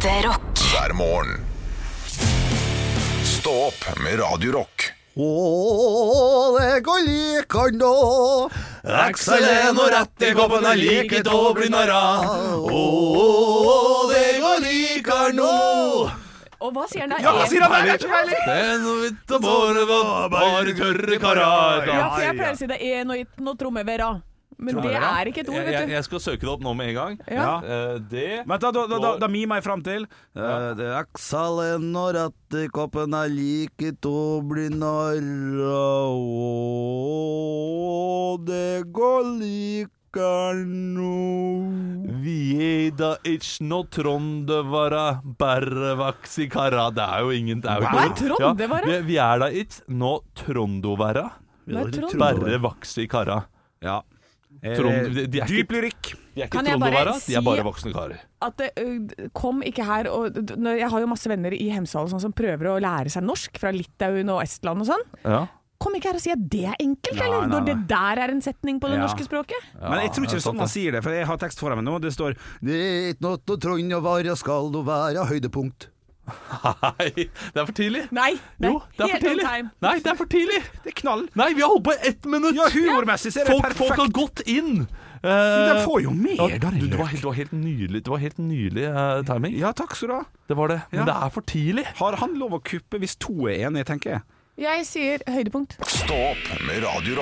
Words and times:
Ekte 0.00 0.28
rock. 0.28 0.58
hver 0.72 0.92
morgen. 0.92 1.40
Stå 3.24 3.50
opp 3.66 3.98
med 4.04 4.18
Radio 4.18 4.52
Rock. 4.52 4.92
Å, 5.16 5.26
det 6.56 6.78
går 6.86 7.02
likan 7.04 7.76
da. 7.82 7.90
Excelen 9.10 9.76
og 9.76 9.90
rett 9.92 10.24
i 10.24 10.30
koppen 10.38 10.64
er 10.70 10.80
like 10.80 11.20
til 11.20 11.36
å 11.36 11.52
bli 11.52 11.68
narra. 11.68 12.00
Å, 12.56 12.80
det 14.08 14.24
går 14.40 14.64
likan 14.64 15.36
nå. 15.36 15.52
Og 16.60 16.72
hva 16.72 16.88
sier 16.88 17.04
han 17.04 17.12
da? 17.12 17.20
Ja, 17.20 17.36
hva 17.36 17.44
sier 17.52 17.68
han 17.68 17.76
der? 17.76 18.00
Det 18.00 18.56
er 18.56 18.80
noe 18.80 19.04
vidt 19.04 19.36
og 19.36 19.44
bare, 19.44 19.84
bare 20.32 20.76
tørre 20.80 21.20
karar. 21.20 21.84
Ja, 21.84 22.08
for 22.08 22.24
jeg 22.24 22.40
pleier 22.40 22.56
å 22.56 22.60
si 22.62 22.72
det 22.72 22.80
er 22.80 23.04
noe 23.04 23.20
og 23.20 23.36
tromme 23.36 23.58
trommevera. 23.66 24.14
Men 24.60 24.80
det 24.84 24.92
er 24.94 25.30
ikke 25.30 25.44
et 25.44 25.50
ord, 25.50 25.64
vet 25.64 25.88
du. 25.88 25.94
jeg 25.94 26.06
skal 26.06 26.20
søke 26.20 26.44
det 26.44 26.52
opp 26.52 26.64
nå 26.64 26.74
med 26.76 26.92
en 26.92 26.98
gang. 26.98 27.18
Ja. 27.30 27.52
Eh, 27.64 27.94
det 28.12 28.26
Men 28.46 28.60
da, 28.60 28.70
da, 28.74 28.84
da, 28.90 28.98
da, 29.00 29.12
da 29.22 29.30
mimer 29.32 29.60
jeg 29.60 29.66
fram 29.66 29.84
til 29.86 30.06
Eh, 30.36 30.66
Det 30.78 30.86
er 30.86 30.98
Aksalen 31.00 31.88
og 31.96 32.12
rattekoppen 32.14 33.16
er 33.18 33.32
like 33.32 33.94
To 34.04 34.40
blir 34.46 34.70
bli 34.70 34.78
narra 34.78 35.80
Å, 37.80 38.36
det 38.46 38.84
går 38.94 39.32
like 39.40 39.96
nå 40.66 41.14
Vi 42.24 42.38
er 42.58 42.90
da 42.98 43.12
ikke 43.24 43.66
no 43.70 43.82
trondevara, 43.86 45.20
bare 45.38 45.94
vaks 46.00 46.38
i 46.44 46.48
kara. 46.50 46.88
Det 46.94 47.04
er 47.04 47.24
jo 47.24 47.34
ingen 47.34 47.62
det 47.62 47.70
er 47.70 47.84
jo 47.84 47.90
Hva 47.90 48.04
er 48.04 48.14
trondevara? 48.18 48.90
Ja, 48.90 49.00
vi, 49.06 49.18
er 49.22 49.44
da 49.44 49.50
itch 49.50 49.80
no 49.88 50.20
trondovara, 50.34 51.28
i 52.98 53.06
kara. 53.06 53.44
Ja 53.80 54.00
Trond- 54.62 55.14
de- 55.14 55.26
de 55.26 55.40
er 55.40 55.46
Dyp 55.46 55.62
ikke- 55.70 55.76
lyrikk 55.76 56.02
De 56.34 56.42
er 56.42 56.46
ikke 56.46 56.50
Kan 56.50 56.64
si 57.20 57.32
de 57.32 57.38
er 57.38 57.42
bare 57.42 57.62
voksne 57.64 57.92
karer. 57.92 58.18
At 58.42 58.56
det, 58.56 59.30
kom 59.34 59.62
ikke 59.62 59.84
her 59.84 60.06
og 60.08 60.32
når 60.34 60.78
Jeg 60.78 60.90
har 60.90 61.00
jo 61.00 61.06
masse 61.06 61.28
venner 61.28 61.52
i 61.52 61.70
Hemsedal 61.70 62.08
sånn 62.10 62.20
som 62.20 62.32
prøver 62.32 62.68
å 62.68 62.80
lære 62.80 63.10
seg 63.10 63.22
norsk 63.24 63.56
fra 63.58 63.70
Litauen 63.72 64.28
og 64.28 64.42
Estland 64.42 64.80
og 64.80 64.86
sånn. 64.86 65.06
Ja. 65.24 65.46
Kom 65.80 65.94
ikke 65.94 66.10
her 66.12 66.14
og 66.14 66.20
si 66.20 66.30
at 66.30 66.42
det 66.50 66.64
er 66.68 66.74
enkelt, 66.78 67.16
Nei, 67.16 67.24
eller? 67.26 67.46
nei, 67.46 67.56
Når 67.56 67.64
det 67.64 67.88
der 67.88 68.18
er 68.20 68.28
en 68.30 68.42
setning 68.42 68.78
på 68.78 68.88
det 68.90 68.98
Ja. 68.98 69.06
norske 69.06 69.24
språket. 69.24 69.56
Men 69.80 70.00
jeg 70.02 70.10
tror 70.12 70.24
ikke 70.26 70.36
det 70.36 70.44
er 70.44 70.50
sånn 70.50 70.56
man 70.56 70.68
sier 70.68 70.92
det 70.92 71.02
For 71.02 71.10
jeg 71.10 71.24
har 71.26 71.36
tekst 71.38 71.58
foran 71.58 71.82
meg 71.82 71.84
nå 71.88 71.98
Det 72.02 72.12
står 72.12 72.36
Det 72.62 72.74
er 72.76 73.14
ikke 73.14 73.20
noe 73.22 73.56
trond 73.56 73.92
og 73.94 74.02
være 74.04 74.36
skal 74.36 74.70
du 74.70 74.82
være 74.84 75.24
høydepunkt 75.26 75.86
Nei, 76.28 77.26
det 77.26 77.60
er 77.60 77.66
for 77.66 77.74
tidlig. 77.76 78.02
Nei, 78.14 78.32
er 78.60 78.66
Jo, 78.68 78.80
det 78.96 79.06
er 79.06 79.12
for 79.14 79.24
tidlig. 79.26 79.44
Nei, 79.82 79.94
det 79.98 80.12
er 80.12 80.18
for 80.18 80.30
tidlig. 80.30 80.60
Det 80.84 80.92
er 80.92 80.96
knall 81.02 81.22
Nei, 81.38 81.52
vi 81.56 81.64
har 81.64 81.72
holdt 81.72 81.86
på 81.88 81.94
i 81.96 82.00
ett 82.10 82.28
minutt. 82.30 82.58
Ja, 82.58 82.68
humormessig 82.74 83.32
så 83.34 83.42
er 83.42 83.50
det 83.50 83.56
folk, 83.56 83.78
folk 83.80 84.02
har 84.04 84.12
gått 84.14 84.44
inn. 84.50 84.84
Men 85.20 85.30
Uh, 85.30 85.74
de 85.76 85.80
får 85.84 85.98
jo 86.00 86.12
mer 86.16 86.54
da 86.56 86.70
du, 86.72 86.86
det, 86.88 86.96
var 86.96 87.10
helt, 87.10 87.20
det 87.20 87.28
var 87.28 87.34
helt 87.36 87.50
nydelig, 87.52 88.00
var 88.08 88.22
helt 88.22 88.38
nydelig 88.40 88.86
uh, 88.88 89.18
timing. 89.28 89.52
Ja, 89.60 89.74
takk 89.76 89.92
skal 89.92 90.08
du 90.08 90.14
ha 90.16 90.22
Det 90.48 90.56
var 90.56 90.72
det. 90.72 90.78
Men 90.94 91.02
Ja. 91.02 91.08
det 91.10 91.16
er 91.26 91.34
for 91.34 91.44
tidlig. 91.44 91.84
Har 92.00 92.16
han 92.22 92.38
lov 92.40 92.56
å 92.56 92.62
kuppe 92.64 93.02
hvis 93.02 93.18
to 93.20 93.36
er 93.52 93.66
enige, 93.68 93.84
tenker 93.92 94.16
jeg 94.16 94.22
Jeg 94.64 94.86
sier 94.88 95.26
høydepunkt. 95.28 95.76
Stå 95.84 96.16
opp 96.32 96.48
med 96.64 96.80
Radio 96.88 97.20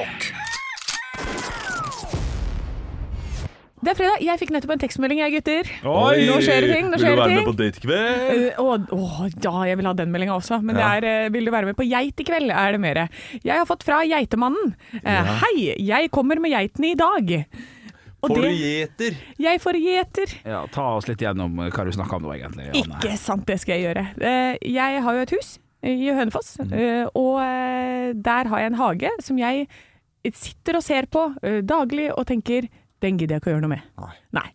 Det 3.78 3.92
er 3.92 3.96
fredag. 3.98 4.22
Jeg 4.26 4.40
fikk 4.40 4.50
nettopp 4.54 4.72
en 4.74 4.80
tekstmelding, 4.82 5.20
jeg, 5.22 5.32
gutter. 5.38 5.68
Oi, 5.86 6.24
nå 6.26 6.38
skjer 6.42 6.64
det 6.64 6.70
ting. 6.74 6.88
Nå 6.90 6.98
Vil 6.98 7.04
du 7.04 7.08
være 7.08 7.20
være 7.20 7.36
med 7.36 7.46
på 7.46 7.54
date 7.60 7.78
i 7.78 7.84
kveld? 7.84 8.22
Eh, 8.34 8.58
Å, 8.58 8.76
å, 8.96 9.28
ja, 9.44 9.52
jeg 9.70 9.78
vil 9.78 9.88
ha 9.90 9.92
den 10.00 10.10
meldinga 10.14 10.34
også. 10.38 10.58
Men 10.66 10.76
Ja. 10.80 10.88
det 10.98 11.08
er 11.10 11.26
uh, 11.28 11.32
'Vil 11.34 11.44
du 11.46 11.50
være 11.54 11.66
med 11.70 11.76
på 11.78 11.86
geit 11.88 12.20
i 12.20 12.24
kveld?' 12.26 12.50
er 12.50 12.72
det 12.72 12.80
mere. 12.82 13.08
Jeg 13.44 13.54
har 13.58 13.66
fått 13.66 13.84
fra 13.86 14.00
Geitemannen. 14.02 14.74
Eh, 15.04 15.30
Hei, 15.44 15.74
jeg 15.78 16.10
kommer 16.10 16.40
med 16.40 16.50
geitene 16.50 16.90
i 16.90 16.94
dag. 16.98 17.46
Og 18.20 18.30
Får 18.34 18.42
du 18.42 18.48
gjeter? 18.50 19.14
Jeg 19.38 19.60
får 19.62 19.78
gjeter. 19.78 20.34
Ja, 20.44 20.66
Ta 20.66 20.96
oss 20.96 21.06
litt 21.06 21.18
gjennom 21.22 21.54
hva 21.54 21.84
du 21.86 21.92
snakker 21.94 22.16
om 22.18 22.22
nå, 22.26 22.34
egentlig 22.34 22.66
Janne. 22.74 22.98
Ikke 22.98 23.16
sant, 23.16 23.46
det 23.46 23.60
skal 23.60 23.78
jeg 23.78 23.94
gjøre. 23.94 24.06
Eh, 24.20 24.58
Jeg 24.66 25.02
har 25.02 25.14
jo 25.14 25.20
et 25.22 25.30
hus 25.30 25.58
i 25.84 26.10
Hønefoss, 26.10 26.58
eh, 26.58 27.06
og 27.14 27.38
der 28.18 28.44
har 28.50 28.58
jeg 28.58 28.66
en 28.72 28.80
hage 28.82 29.10
som 29.22 29.38
jeg 29.38 29.68
sitter 30.34 30.76
og 30.76 30.82
ser 30.82 31.06
på 31.06 31.30
daglig 31.62 32.10
og 32.10 32.26
tenker 32.26 32.66
den 33.04 33.18
gidder 33.18 33.36
jeg 33.36 33.42
ikke 33.42 33.50
å 33.50 33.52
gjøre 33.54 33.64
noe 33.64 33.72
med. 33.76 34.08
Nei. 34.34 34.46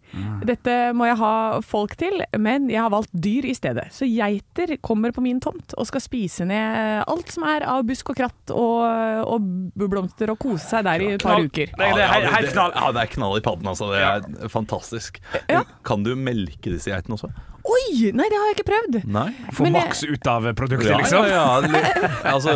Dette 0.46 0.74
må 0.98 1.08
jeg 1.08 1.20
ha 1.22 1.36
folk 1.66 1.96
til, 2.00 2.24
men 2.42 2.68
jeg 2.72 2.82
har 2.84 2.92
valgt 2.94 3.14
dyr 3.16 3.48
i 3.48 3.54
stedet. 3.56 3.86
Så 3.96 4.08
geiter 4.10 4.76
kommer 4.84 5.14
på 5.16 5.24
min 5.24 5.40
tomt 5.44 5.76
og 5.80 5.88
skal 5.90 6.04
spise 6.04 6.48
ned 6.50 7.06
alt 7.08 7.32
som 7.34 7.48
er 7.48 7.66
av 7.70 7.86
busk 7.88 8.12
og 8.12 8.20
kratt 8.20 8.54
og, 8.54 8.84
og 9.24 9.48
blomster, 9.80 10.34
og 10.34 10.42
kose 10.44 10.66
seg 10.68 10.86
der 10.90 11.06
i 11.06 11.10
et 11.16 11.24
par 11.24 11.40
uker. 11.40 11.72
Det, 11.72 11.90
det 11.96 12.04
er 12.04 12.14
helt, 12.18 12.30
helt 12.36 12.54
knall 12.54 12.76
Ja, 12.76 12.92
det 12.96 13.06
er 13.06 13.16
knall 13.16 13.40
i 13.40 13.46
padden, 13.46 13.72
altså. 13.72 13.90
Det 13.94 14.04
er 14.04 14.52
fantastisk. 14.52 15.24
Ja. 15.48 15.64
Kan 15.88 16.04
du 16.06 16.14
melke 16.20 16.74
disse 16.74 16.92
geitene 16.92 17.18
også? 17.18 17.32
Oi! 17.64 18.10
Nei, 18.12 18.26
det 18.28 18.36
har 18.36 18.50
jeg 18.50 18.56
ikke 18.58 18.66
prøvd. 18.68 18.96
Nei. 19.08 19.30
Få 19.56 19.64
Men 19.64 19.76
jeg- 19.78 19.86
maks 19.88 20.02
ut 20.04 20.28
av 20.28 20.44
produktet, 20.58 20.90
Ja, 20.90 20.98
liksom 21.00 21.24
ja, 21.30 21.62
ja. 21.64 22.10
Altså, 22.34 22.52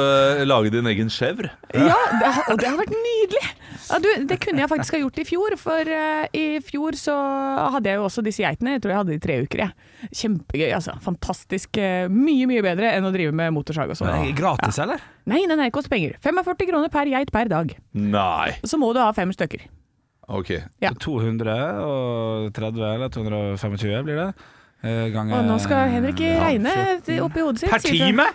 lage 0.45 0.69
din 0.73 0.85
egen 0.91 1.07
chèvre. 1.07 1.49
Ja, 1.73 1.95
det 2.19 2.27
har, 2.35 2.43
og 2.51 2.57
det 2.59 2.67
har 2.67 2.75
vært 2.81 2.91
nydelig! 2.91 3.43
Ja, 3.87 3.99
du, 4.03 4.09
det 4.27 4.37
kunne 4.43 4.59
jeg 4.65 4.67
faktisk 4.67 4.97
ha 4.97 4.99
gjort 4.99 5.19
i 5.21 5.23
fjor, 5.29 5.55
for 5.61 5.79
eh, 5.79 6.27
i 6.35 6.59
fjor 6.59 6.91
så 6.99 7.15
hadde 7.71 7.87
jeg 7.87 7.95
jo 8.01 8.03
også 8.09 8.23
disse 8.25 8.43
geitene. 8.43 8.73
Jeg 8.75 8.81
tror 8.83 8.91
jeg 8.91 8.97
hadde 8.99 9.13
de 9.13 9.15
i 9.15 9.23
tre 9.23 9.37
uker. 9.45 9.57
Jeg. 9.63 9.71
Kjempegøy, 10.11 10.73
altså. 10.75 10.97
Fantastisk. 11.05 11.77
eh, 11.79 12.09
Mye, 12.11 12.45
mye 12.51 12.65
bedre 12.67 12.91
enn 12.97 13.07
å 13.07 13.13
drive 13.15 13.31
med 13.31 13.53
motorsag 13.55 13.87
og 13.93 13.95
sånn. 13.95 14.11
Det 14.27 14.35
Gratis, 14.41 14.77
eller? 14.83 14.99
Nei, 15.31 15.45
nei, 15.47 15.55
nei, 15.55 15.69
koster 15.71 15.89
penger. 15.95 16.17
45 16.19 16.67
kroner 16.67 16.91
per 16.91 17.05
geit 17.07 17.31
per 17.31 17.47
dag. 17.47 17.71
Nei. 17.95 18.57
Så 18.67 18.75
må 18.81 18.91
du 18.93 18.99
ha 18.99 19.07
fem 19.15 19.31
stykker. 19.31 19.63
OK. 20.27 20.51
Ja. 20.83 20.91
230 20.99 22.83
eller 22.91 23.07
225 23.15 24.03
blir 24.03 24.19
det 24.19 24.29
Eh, 24.83 25.09
Og 25.17 25.45
nå 25.47 25.55
skal 25.59 25.89
Henrik 25.89 26.19
regne 26.21 26.73
fjorten. 27.01 27.21
oppi 27.25 27.41
hodet 27.41 27.59
sitt. 27.63 27.71
Per 27.71 27.79
time? 27.81 28.27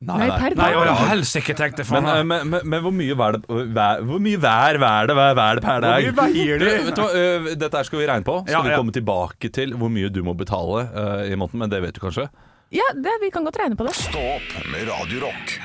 Nei, 0.00 0.28
per 0.30 0.54
dag. 0.54 0.76
Nei, 0.78 0.92
helsike, 1.10 1.56
tenkte 1.58 1.82
jeg 1.82 1.90
Men, 1.90 2.06
eh, 2.06 2.22
men, 2.22 2.44
men, 2.52 2.60
men 2.70 2.82
hvor 2.84 2.92
mye 2.94 3.16
vær 3.18 3.32
det 3.34 3.40
vær, 3.74 4.04
Hvor 4.06 4.20
mye 4.22 4.38
vær 4.38 4.78
vær 4.78 5.08
det 5.10 5.16
vær, 5.18 5.32
vær 5.34 5.58
det 5.58 5.64
per 5.64 5.80
dag? 5.82 6.06
Hvor 6.14 6.28
mye 6.28 6.36
veier 6.36 6.58
det? 6.62 6.74
vet 6.86 6.94
du 6.94 7.02
hva, 7.02 7.08
øh, 7.18 7.48
dette 7.58 7.76
her 7.80 7.88
skal 7.88 7.98
vi 7.98 8.06
regne 8.06 8.24
på. 8.28 8.36
Skal 8.46 8.52
Ja, 8.54 8.62
vi 8.62 8.70
ja. 8.70 8.76
komme 8.78 8.94
tilbake 8.94 9.50
til 9.50 9.74
hvor 9.74 9.90
mye 9.90 10.08
du 10.14 10.22
må 10.22 10.36
betale 10.38 10.84
uh, 10.94 11.26
i 11.26 11.34
måneden, 11.34 11.58
men 11.64 11.70
det 11.74 11.82
vet 11.82 11.98
du 11.98 12.00
kanskje? 12.06 12.28
Ja, 12.70 12.86
det, 12.94 13.16
vi 13.24 13.30
kan 13.34 13.42
godt 13.48 13.58
regne 13.58 13.74
på 13.74 13.88
det. 13.88 13.96
Stå 13.98 14.22
opp 14.36 14.54
med 14.70 14.86
Radio 14.86 15.26
Rock. 15.26 15.58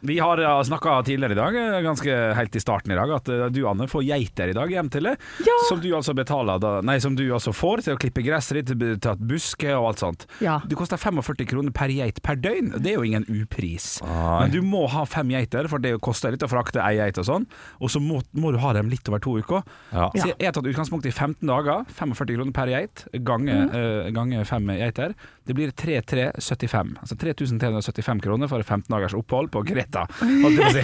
Vi 0.00 0.18
har 0.18 0.38
ja, 0.38 0.64
snakka 0.64 1.02
tidligere 1.02 1.32
i 1.32 1.36
dag, 1.36 1.56
eh, 1.56 1.80
ganske 1.80 2.14
helt 2.34 2.56
i 2.56 2.60
starten 2.60 2.92
i 2.92 2.96
dag, 2.96 3.10
at 3.12 3.28
eh, 3.28 3.46
du 3.52 3.60
Anne 3.68 3.84
får 3.88 4.04
geiter 4.06 4.48
i 4.48 4.54
dag 4.56 4.70
hjem 4.72 4.88
til 4.92 5.04
deg. 5.10 5.26
Ja. 5.44 5.56
Som 5.68 5.82
du 5.82 5.90
altså 5.96 6.14
betaler 6.16 6.60
da, 6.62 6.70
Nei, 6.86 6.96
som 7.04 7.16
du 7.18 7.26
altså 7.28 7.52
får 7.52 7.84
til 7.84 7.96
å 7.96 8.00
klippe 8.00 8.24
gresset 8.24 8.62
ditt, 8.62 8.72
til 8.80 8.96
at 8.96 9.20
et 9.20 9.26
buske 9.28 9.74
og 9.76 9.90
alt 9.90 10.02
sånt. 10.02 10.24
Ja. 10.40 10.58
Det 10.64 10.78
koster 10.78 11.00
45 11.00 11.44
kroner 11.50 11.74
per 11.76 11.92
geit 11.92 12.22
per 12.24 12.38
døgn. 12.40 12.72
Det 12.80 12.94
er 12.94 12.96
jo 12.96 13.04
ingen 13.04 13.26
upris. 13.28 13.98
Ai. 14.06 14.46
Men 14.46 14.54
du 14.54 14.60
må 14.64 14.86
ha 14.88 15.04
fem 15.08 15.34
geiter, 15.34 15.68
for 15.68 15.82
det 15.82 15.92
koster 16.04 16.32
litt 16.32 16.46
å 16.46 16.50
frakte 16.50 16.80
ei 16.84 16.96
geit 16.96 17.20
og 17.20 17.28
sånn. 17.28 17.48
Og 17.80 17.92
så 17.92 18.00
må, 18.00 18.22
må 18.32 18.54
du 18.54 18.60
ha 18.62 18.72
dem 18.76 18.88
litt 18.92 19.08
over 19.10 19.20
to 19.20 19.36
uker. 19.36 19.66
Ja. 19.92 20.08
Så 20.16 20.30
jeg 20.32 20.48
har 20.48 20.56
tatt 20.56 20.70
utgangspunkt 20.70 21.08
i 21.10 21.12
15 21.12 21.44
dager, 21.44 21.84
45 21.98 22.32
kroner 22.38 22.56
per 22.56 22.72
geit, 22.72 23.04
gange, 23.26 23.58
eh, 23.76 24.08
gange 24.16 24.46
fem 24.48 24.72
geiter. 24.80 25.14
Det 25.44 25.56
blir 25.58 25.72
3375. 25.76 26.96
Altså 27.02 27.16
3375 27.20 28.24
kroner 28.24 28.48
for 28.48 28.62
15 28.62 28.88
dagers 28.88 29.16
opphold 29.18 29.50
på 29.52 29.64
Greta. 29.66 29.89
Holdt 29.98 30.58
jeg 30.58 30.60
på 30.60 30.66
å 30.66 30.74
si. 30.76 30.82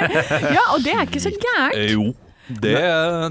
ja, 0.56 0.62
og 0.74 0.82
det 0.84 0.92
er 0.96 1.04
ikke 1.06 1.20
så 1.26 1.32
gærent. 1.34 1.74
Eh, 1.76 1.92
Jo. 1.96 2.14
Det, 2.46 2.76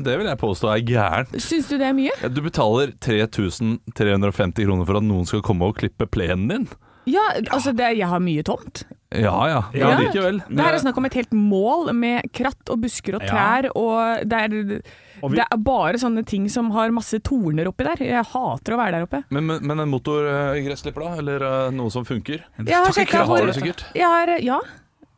det 0.04 0.18
vil 0.20 0.28
jeg 0.28 0.38
påstå 0.42 0.68
er 0.74 0.82
gærent. 0.84 1.30
Syns 1.40 1.70
du 1.72 1.78
det 1.80 1.86
er 1.88 1.94
mye? 1.96 2.12
Du 2.36 2.42
betaler 2.44 2.92
3350 3.00 4.66
kroner 4.68 4.84
for 4.90 5.00
at 5.00 5.06
noen 5.08 5.24
skal 5.30 5.40
komme 5.46 5.70
og 5.70 5.78
klippe 5.80 6.04
plenen 6.12 6.50
din. 6.52 6.66
Ja, 7.08 7.22
altså 7.54 7.72
det, 7.78 7.94
jeg 8.00 8.10
har 8.10 8.20
mye 8.20 8.44
tomt. 8.44 8.82
Ja 9.16 9.32
ja, 9.48 9.60
Ja. 9.78 9.92
likevel. 10.02 10.42
Det 10.50 10.60
her 10.66 10.74
er 10.76 10.82
snakk 10.82 10.98
om 11.00 11.06
et 11.08 11.14
helt 11.16 11.32
mål 11.32 11.94
med 11.96 12.26
kratt 12.36 12.68
og 12.74 12.82
busker 12.84 13.16
og 13.16 13.24
Ja. 13.24 13.30
trær, 13.30 13.70
og 13.78 14.26
det 14.28 14.34
er, 14.50 14.82
Og 15.24 15.32
vi- 15.32 15.38
det 15.38 15.46
er 15.52 15.58
bare 15.64 15.94
sånne 16.02 16.26
ting 16.26 16.50
som 16.50 16.72
har 16.72 16.90
masse 16.92 17.20
torner 17.24 17.68
oppi 17.72 17.86
der. 17.86 17.96
Jeg 18.04 18.26
hater 18.26 18.74
å 18.74 18.78
være 18.82 18.92
der 18.98 19.04
oppe. 19.08 19.24
Men, 19.30 19.46
men, 19.48 19.62
men 19.66 19.80
en 19.80 19.90
motorgressklipper, 19.94 21.00
da? 21.08 21.16
Eller 21.22 21.40
øh, 21.40 21.72
noe 21.72 21.90
som 21.90 22.04
funker? 22.04 22.42
Jeg 22.66 22.76
har 22.76 22.92
sjekka 22.92 23.24
hvor 23.24 23.48
Ja. 23.96 24.60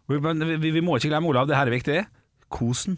Men 0.07 0.47
vi, 0.61 0.71
vi 0.71 0.83
må 0.83 0.97
ikke 0.97 1.11
glemme, 1.11 1.29
Olav, 1.29 1.47
det 1.49 1.57
her 1.57 1.67
er 1.67 1.75
viktig. 1.75 2.01
Kosen. 2.53 2.97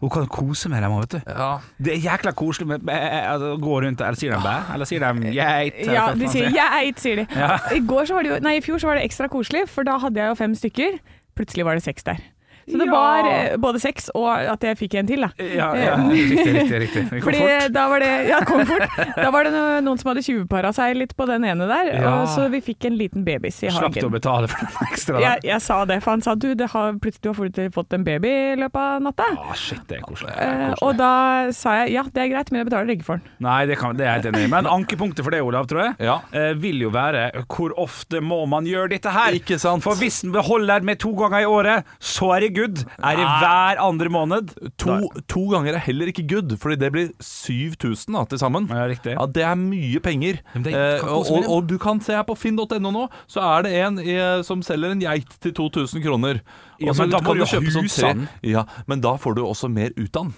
Hun 0.00 0.08
kan 0.08 0.24
kose 0.32 0.70
med 0.72 0.80
dem 0.80 0.94
òg, 0.96 1.02
vet 1.04 1.14
du. 1.18 1.28
Ja. 1.28 1.50
Det 1.76 1.92
er 1.92 1.98
jækla 2.06 2.32
koselig 2.32 2.68
med 2.70 2.88
altså, 2.88 3.50
gå 3.60 3.80
rundt 3.84 4.00
Eller 4.00 4.16
sier 4.16 4.32
de 4.32 4.40
bæ? 4.40 4.54
Eller 4.74 4.88
sier 4.88 5.04
de 5.04 5.32
geit? 5.34 5.80
ja, 5.92 6.06
de 6.16 6.30
sier 6.32 6.54
geit, 6.54 7.02
sier 7.02 7.20
de. 7.20 7.26
Ja. 7.36 7.58
I, 7.76 7.82
går 7.86 8.08
så 8.08 8.16
var 8.16 8.24
det 8.24 8.32
jo, 8.32 8.38
nei, 8.46 8.56
I 8.56 8.64
fjor 8.64 8.80
så 8.80 8.88
var 8.88 8.96
det 8.96 9.04
ekstra 9.10 9.28
koselig, 9.28 9.66
for 9.68 9.84
da 9.84 9.98
hadde 10.00 10.22
jeg 10.22 10.32
jo 10.32 10.38
fem 10.38 10.54
stykker. 10.56 10.96
Plutselig 11.36 11.68
var 11.68 11.76
det 11.76 11.84
seks 11.84 12.06
der. 12.08 12.22
Så 12.70 12.78
det 12.78 12.86
Ja. 12.86 12.92
var 12.92 13.28
eh, 13.30 13.56
både 13.60 13.80
sex 13.82 14.10
og 14.14 14.28
at 14.30 14.60
jeg 14.62 14.78
fikk 14.78 14.94
en 15.00 15.06
til, 15.06 15.20
da. 15.26 15.30
Ja, 15.38 15.68
ja, 15.76 15.94
riktig, 15.96 16.54
riktig. 16.54 16.80
riktig. 16.84 17.02
Komfort. 17.10 17.24
Fordi 17.28 17.72
da 17.74 17.88
var 17.88 18.00
det 18.04 18.10
Ja, 18.28 18.40
kom 18.46 18.64
fort. 18.66 18.86
Da 19.16 19.30
var 19.30 19.44
det 19.44 19.52
noen 19.84 19.98
som 20.00 20.10
hadde 20.12 20.22
tjuvpara 20.26 20.72
seg 20.76 20.96
litt 20.96 21.14
på 21.16 21.26
den 21.26 21.44
ene 21.44 21.66
der, 21.70 21.92
Ja. 22.00 22.14
og 22.22 22.28
så 22.28 22.48
vi 22.50 22.60
fikk 22.60 22.84
en 22.90 22.96
liten 22.98 23.24
babys 23.24 23.62
i 23.64 23.70
Slapp 23.70 23.94
du 23.94 24.06
å 24.06 24.10
betale 24.12 24.48
for 24.48 24.58
den 24.64 24.88
ekstra? 24.90 25.14
da? 25.18 25.20
Jeg, 25.26 25.44
jeg 25.50 25.60
sa 25.62 25.84
det, 25.84 26.00
for 26.02 26.10
han 26.16 26.22
sa 26.22 26.34
du, 26.34 26.54
det 26.54 26.70
har, 26.70 26.92
plutselig 27.02 27.34
har 27.34 27.38
fått- 27.40 27.72
fått 27.74 27.92
en 27.94 28.04
baby 28.04 28.28
i 28.28 28.56
løpet 28.60 28.76
av 28.80 29.02
natta. 29.02 29.26
Ah, 29.38 29.52
shit, 29.54 29.80
det 29.88 29.98
er 29.98 30.02
koselig. 30.06 30.32
Eh, 30.38 30.74
og 30.82 30.96
da 30.98 31.50
sa 31.56 31.74
jeg 31.82 31.92
ja, 31.94 32.02
det 32.04 32.22
er 32.24 32.28
greit, 32.34 32.50
men 32.52 32.60
jeg 32.62 32.68
betaler 32.70 32.94
ikke 32.96 33.04
for 33.06 33.20
den. 33.20 33.26
Nei, 33.40 33.66
det, 33.66 33.78
kan, 33.78 33.96
det 33.96 34.06
er 34.06 34.14
jeg 34.14 34.22
helt 34.22 34.34
enig 34.34 34.44
i. 34.46 34.50
Men 34.52 34.66
ankepunktet 34.70 35.24
for 35.26 35.30
det, 35.34 35.40
Olav, 35.42 35.66
tror 35.70 35.82
jeg, 35.84 35.94
Ja. 36.06 36.18
eh, 36.32 36.52
vil 36.54 36.80
jo 36.86 36.90
være 36.94 37.30
hvor 37.50 37.72
ofte 37.80 38.20
må 38.20 38.46
man 38.48 38.64
gjøre 38.68 38.90
dette 38.94 39.10
her? 39.10 39.32
Ikke 39.38 39.58
sant? 39.58 39.82
For 39.82 39.94
hvis 40.00 40.20
den 40.22 40.32
beholder 40.32 40.82
med 40.86 40.98
to 41.02 41.12
ganger 41.18 41.40
i 41.42 41.48
året, 41.48 41.84
så 42.00 42.34
er 42.36 42.40
det 42.46 42.52
good. 42.60 42.84
Er 43.00 43.20
i 43.20 43.26
hver 43.42 43.82
andre 43.82 44.12
måned? 44.12 44.54
To, 44.82 44.98
to 45.30 45.44
ganger 45.52 45.76
er 45.78 45.84
heller 45.84 46.12
ikke 46.12 46.26
good, 46.28 46.56
fordi 46.60 46.78
det 46.80 46.92
blir 46.94 47.10
7000 47.24 48.16
da, 48.16 48.24
til 48.30 48.42
sammen. 48.42 48.68
Ja, 48.70 48.86
riktig. 48.90 49.16
Ja, 49.16 49.26
Det 49.26 49.44
er 49.46 49.58
mye 49.58 50.00
penger. 50.04 50.40
Det 50.54 50.74
eh, 50.74 51.04
og, 51.08 51.30
og, 51.30 51.48
og 51.48 51.68
du 51.70 51.76
kan 51.82 52.02
se 52.04 52.16
her 52.16 52.26
på 52.28 52.36
finn.no 52.38 52.90
nå, 52.90 53.06
så 53.30 53.44
er 53.56 53.66
det 53.66 53.74
en 53.80 54.00
i, 54.02 54.18
som 54.46 54.62
selger 54.66 54.94
en 54.94 55.02
geit 55.04 55.36
til 55.42 55.54
2000 55.56 56.04
kroner. 56.04 56.44
Ja, 56.80 56.94
men 56.96 57.12
da 57.12 57.20
kan 57.20 57.36
du 57.36 57.44
du 57.44 57.72
sånn 57.72 57.90
tre. 57.90 58.14
Ja, 58.46 58.64
men 58.88 59.02
da 59.04 59.16
får 59.20 59.36
du 59.36 59.44
også 59.44 59.68
mer 59.72 59.92
ut 59.96 60.16
av 60.16 60.30
den. 60.30 60.36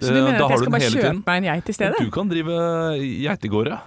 Så 0.00 0.08
du 0.08 0.18
Eh, 0.18 0.24
mener 0.24 0.38
da 0.38 0.44
at 0.46 0.50
jeg 0.50 0.58
skal 0.62 0.72
bare 0.72 0.80
kjøpe 0.88 1.02
tiden. 1.02 1.22
meg 1.26 1.36
en 1.36 1.44
geit 1.50 1.68
i 1.68 1.72
stedet? 1.76 1.98
Du 2.00 2.10
kan 2.10 2.28
drive 2.30 2.54
geitegård, 3.22 3.68
Ja. 3.68 3.80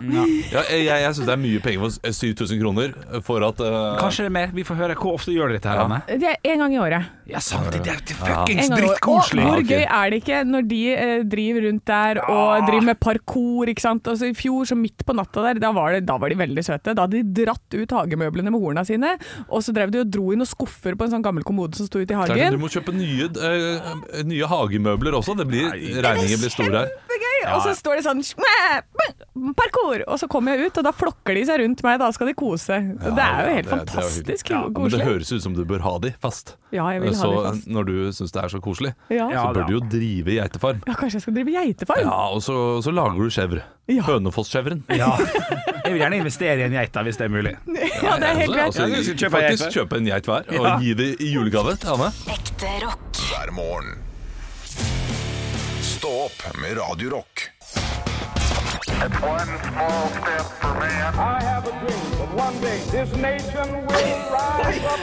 Ja, 0.52 0.62
jeg 0.70 0.86
jeg, 0.86 1.02
jeg 1.02 1.14
syns 1.18 1.26
det 1.26 1.34
er 1.34 1.42
mye 1.42 1.60
penger 1.64 1.80
for 1.82 2.12
7000 2.14 2.62
kroner 2.62 2.94
for 3.26 3.44
at 3.48 3.60
uh... 3.60 3.98
Kanskje 4.00 4.26
det 4.26 4.30
er 4.30 4.36
mer. 4.38 4.52
Vi 4.54 4.64
får 4.68 4.76
høre 4.80 4.96
hvor 5.00 5.16
ofte 5.18 5.34
gjør 5.34 5.50
du 5.50 5.56
dette 5.58 5.70
her, 5.72 5.76
Ja. 5.82 5.86
Anne. 5.90 6.02
Det 6.08 6.30
er 6.30 6.38
en 6.54 6.60
gang 6.64 6.76
i 6.76 6.80
året. 6.80 7.10
Ja, 7.28 7.40
sant. 7.42 7.72
Det 7.74 7.82
er 7.90 7.98
En 7.98 8.20
fuckings 8.22 8.70
gang 8.70 8.80
i 8.80 8.84
året. 8.86 8.86
Drittkoselig. 8.86 9.44
hvor 9.50 9.64
gøy 9.66 9.84
er 9.86 10.10
det 10.14 10.20
ikke 10.22 10.44
når 10.46 10.68
de 10.70 10.82
eh, 10.94 11.24
driver 11.26 11.66
rundt 11.70 11.86
der 11.90 12.22
og 12.30 12.68
driver 12.70 12.86
med 12.92 13.00
parkour, 13.02 13.68
ikke 13.74 13.82
sant. 13.82 14.08
Altså, 14.08 14.30
I 14.30 14.34
fjor, 14.38 14.66
så 14.70 14.78
midt 14.78 15.06
på 15.06 15.16
natta 15.18 15.42
der, 15.50 15.60
da 15.60 15.72
var, 15.76 15.92
det, 15.98 16.06
da 16.06 16.18
var 16.22 16.30
de 16.30 16.36
veldig 16.38 16.64
søte. 16.64 16.94
Da 16.96 17.08
hadde 17.08 17.24
de 17.24 17.44
dratt 17.46 17.74
ut 17.76 17.90
hagemøblene 17.98 18.52
med 18.54 18.62
horna 18.62 18.86
sine, 18.86 19.16
og 19.50 19.64
så 19.66 19.74
drev 19.74 19.92
de 19.92 20.00
og 20.06 20.12
dro 20.14 20.30
i 20.32 20.38
noen 20.38 20.46
skuffer 20.48 20.96
på 20.96 21.08
en 21.08 21.16
sånn 21.18 21.26
gammel 21.26 21.44
kommode 21.44 21.76
som 21.76 21.90
sto 21.90 21.98
ute 22.00 22.06
i 22.06 22.14
det 22.14 22.16
er 22.16 22.22
hagen. 22.36 22.54
Du 22.54 22.62
må 22.62 22.70
kjøpe 22.70 22.94
nye, 22.94 23.26
eh, 23.42 24.24
nye 24.24 24.46
hagemøbler 24.46 25.18
også. 25.18 25.36
Det 25.38 25.48
blir, 25.50 25.72
regningen 26.04 26.40
blir 26.40 26.50
stor 26.52 26.72
her. 26.72 26.90
Kjempegøy! 26.90 27.54
Og 27.56 27.62
så 27.62 27.76
står 27.78 27.96
det 27.96 28.04
sånn 28.08 28.22
parkour! 29.56 30.02
Og 30.08 30.20
så 30.20 30.28
kommer 30.32 30.56
jeg 30.56 30.68
ut, 30.72 30.78
og 30.82 30.84
da 30.88 30.92
flokker 30.96 31.36
de 31.38 31.44
seg 31.48 31.60
rundt 31.62 31.84
meg, 31.86 32.00
da 32.02 32.10
skal 32.16 32.28
de 32.32 32.34
kose. 32.38 32.74
Ja, 32.76 33.12
det 33.16 33.26
er 33.26 33.48
jo 33.50 33.54
helt 33.56 33.70
det- 33.70 33.72
det 33.72 33.94
jo 33.96 34.02
fantastisk 34.02 34.50
Ja, 34.50 34.62
men 34.68 34.90
det 34.92 35.02
høres 35.06 35.32
ut 35.32 35.42
som 35.44 35.54
du 35.54 35.64
bør 35.66 35.80
ha 35.82 35.98
de 36.00 36.12
fast. 36.22 36.56
Ja, 36.72 36.88
jeg 36.92 37.02
vil 37.02 37.14
ha 37.16 37.24
de 37.28 37.44
fast. 37.52 37.68
når 37.68 37.86
du 37.86 37.94
syns 38.12 38.32
det 38.32 38.44
er 38.44 38.50
så 38.50 38.60
koselig, 38.62 38.94
Ja. 39.10 39.30
Ja, 39.30 39.44
så 39.46 39.54
bør 39.54 39.68
du 39.68 39.74
jo 39.74 39.80
drive 39.80 40.26
geitefarm. 40.42 40.82
ja, 40.88 40.94
kanskje 40.94 41.14
jeg 41.16 41.22
skal 41.22 41.34
drive 41.34 41.52
geitefarm? 41.52 42.02
Ja, 42.02 42.28
og 42.34 42.42
så, 42.42 42.82
så 42.84 42.92
lager 42.92 43.18
du 43.18 43.30
skjevr. 43.30 43.62
Ja. 43.88 44.02
Hønefoss-skjevren. 44.02 44.82
Ja. 44.90 45.16
Jeg 45.86 45.94
vil 45.94 46.02
gjerne 46.02 46.18
investere 46.18 46.58
i 46.58 46.64
en 46.64 46.72
geit, 46.74 46.92
hvis 46.92 47.18
det 47.18 47.26
er 47.26 47.30
mulig. 47.30 47.56
Ja, 48.06 48.18
det 48.18 48.28
er 48.30 48.36
helt 48.42 48.52
greit. 48.54 48.66
Altså, 48.74 48.88
Ja, 48.90 49.14
kjøpe 49.14 49.32
faktisk 49.32 49.72
kjøpe 49.72 49.98
en 49.98 50.06
geit 50.10 50.26
hver 50.26 50.44
og 50.60 50.66
Ja. 50.66 50.78
gi 50.80 50.94
det 50.94 51.22
i 51.22 51.30
julegave 51.36 51.78
til 51.78 51.90
Anne. 51.94 52.10
Ekte 52.28 52.72
rock. 52.86 53.00
hver 53.30 53.52
morgen. 53.54 53.96
Stå 56.06 56.14
opp 56.26 56.58
med 56.62 56.78
Radio 56.78 57.10
Rock. 57.10 57.50
One 59.24 59.46
small 59.46 60.08
step 60.10 60.46
for 60.62 60.74
man. 60.80 61.14
I 61.16 61.44
have 61.44 61.68
a 61.68 61.72
dream 61.80 62.12
that 62.20 62.46
one 62.46 62.62
day 62.62 62.80
this 62.92 63.16
nation 63.16 63.86
will 63.88 64.18
rise 64.36 64.86
up. 64.86 65.00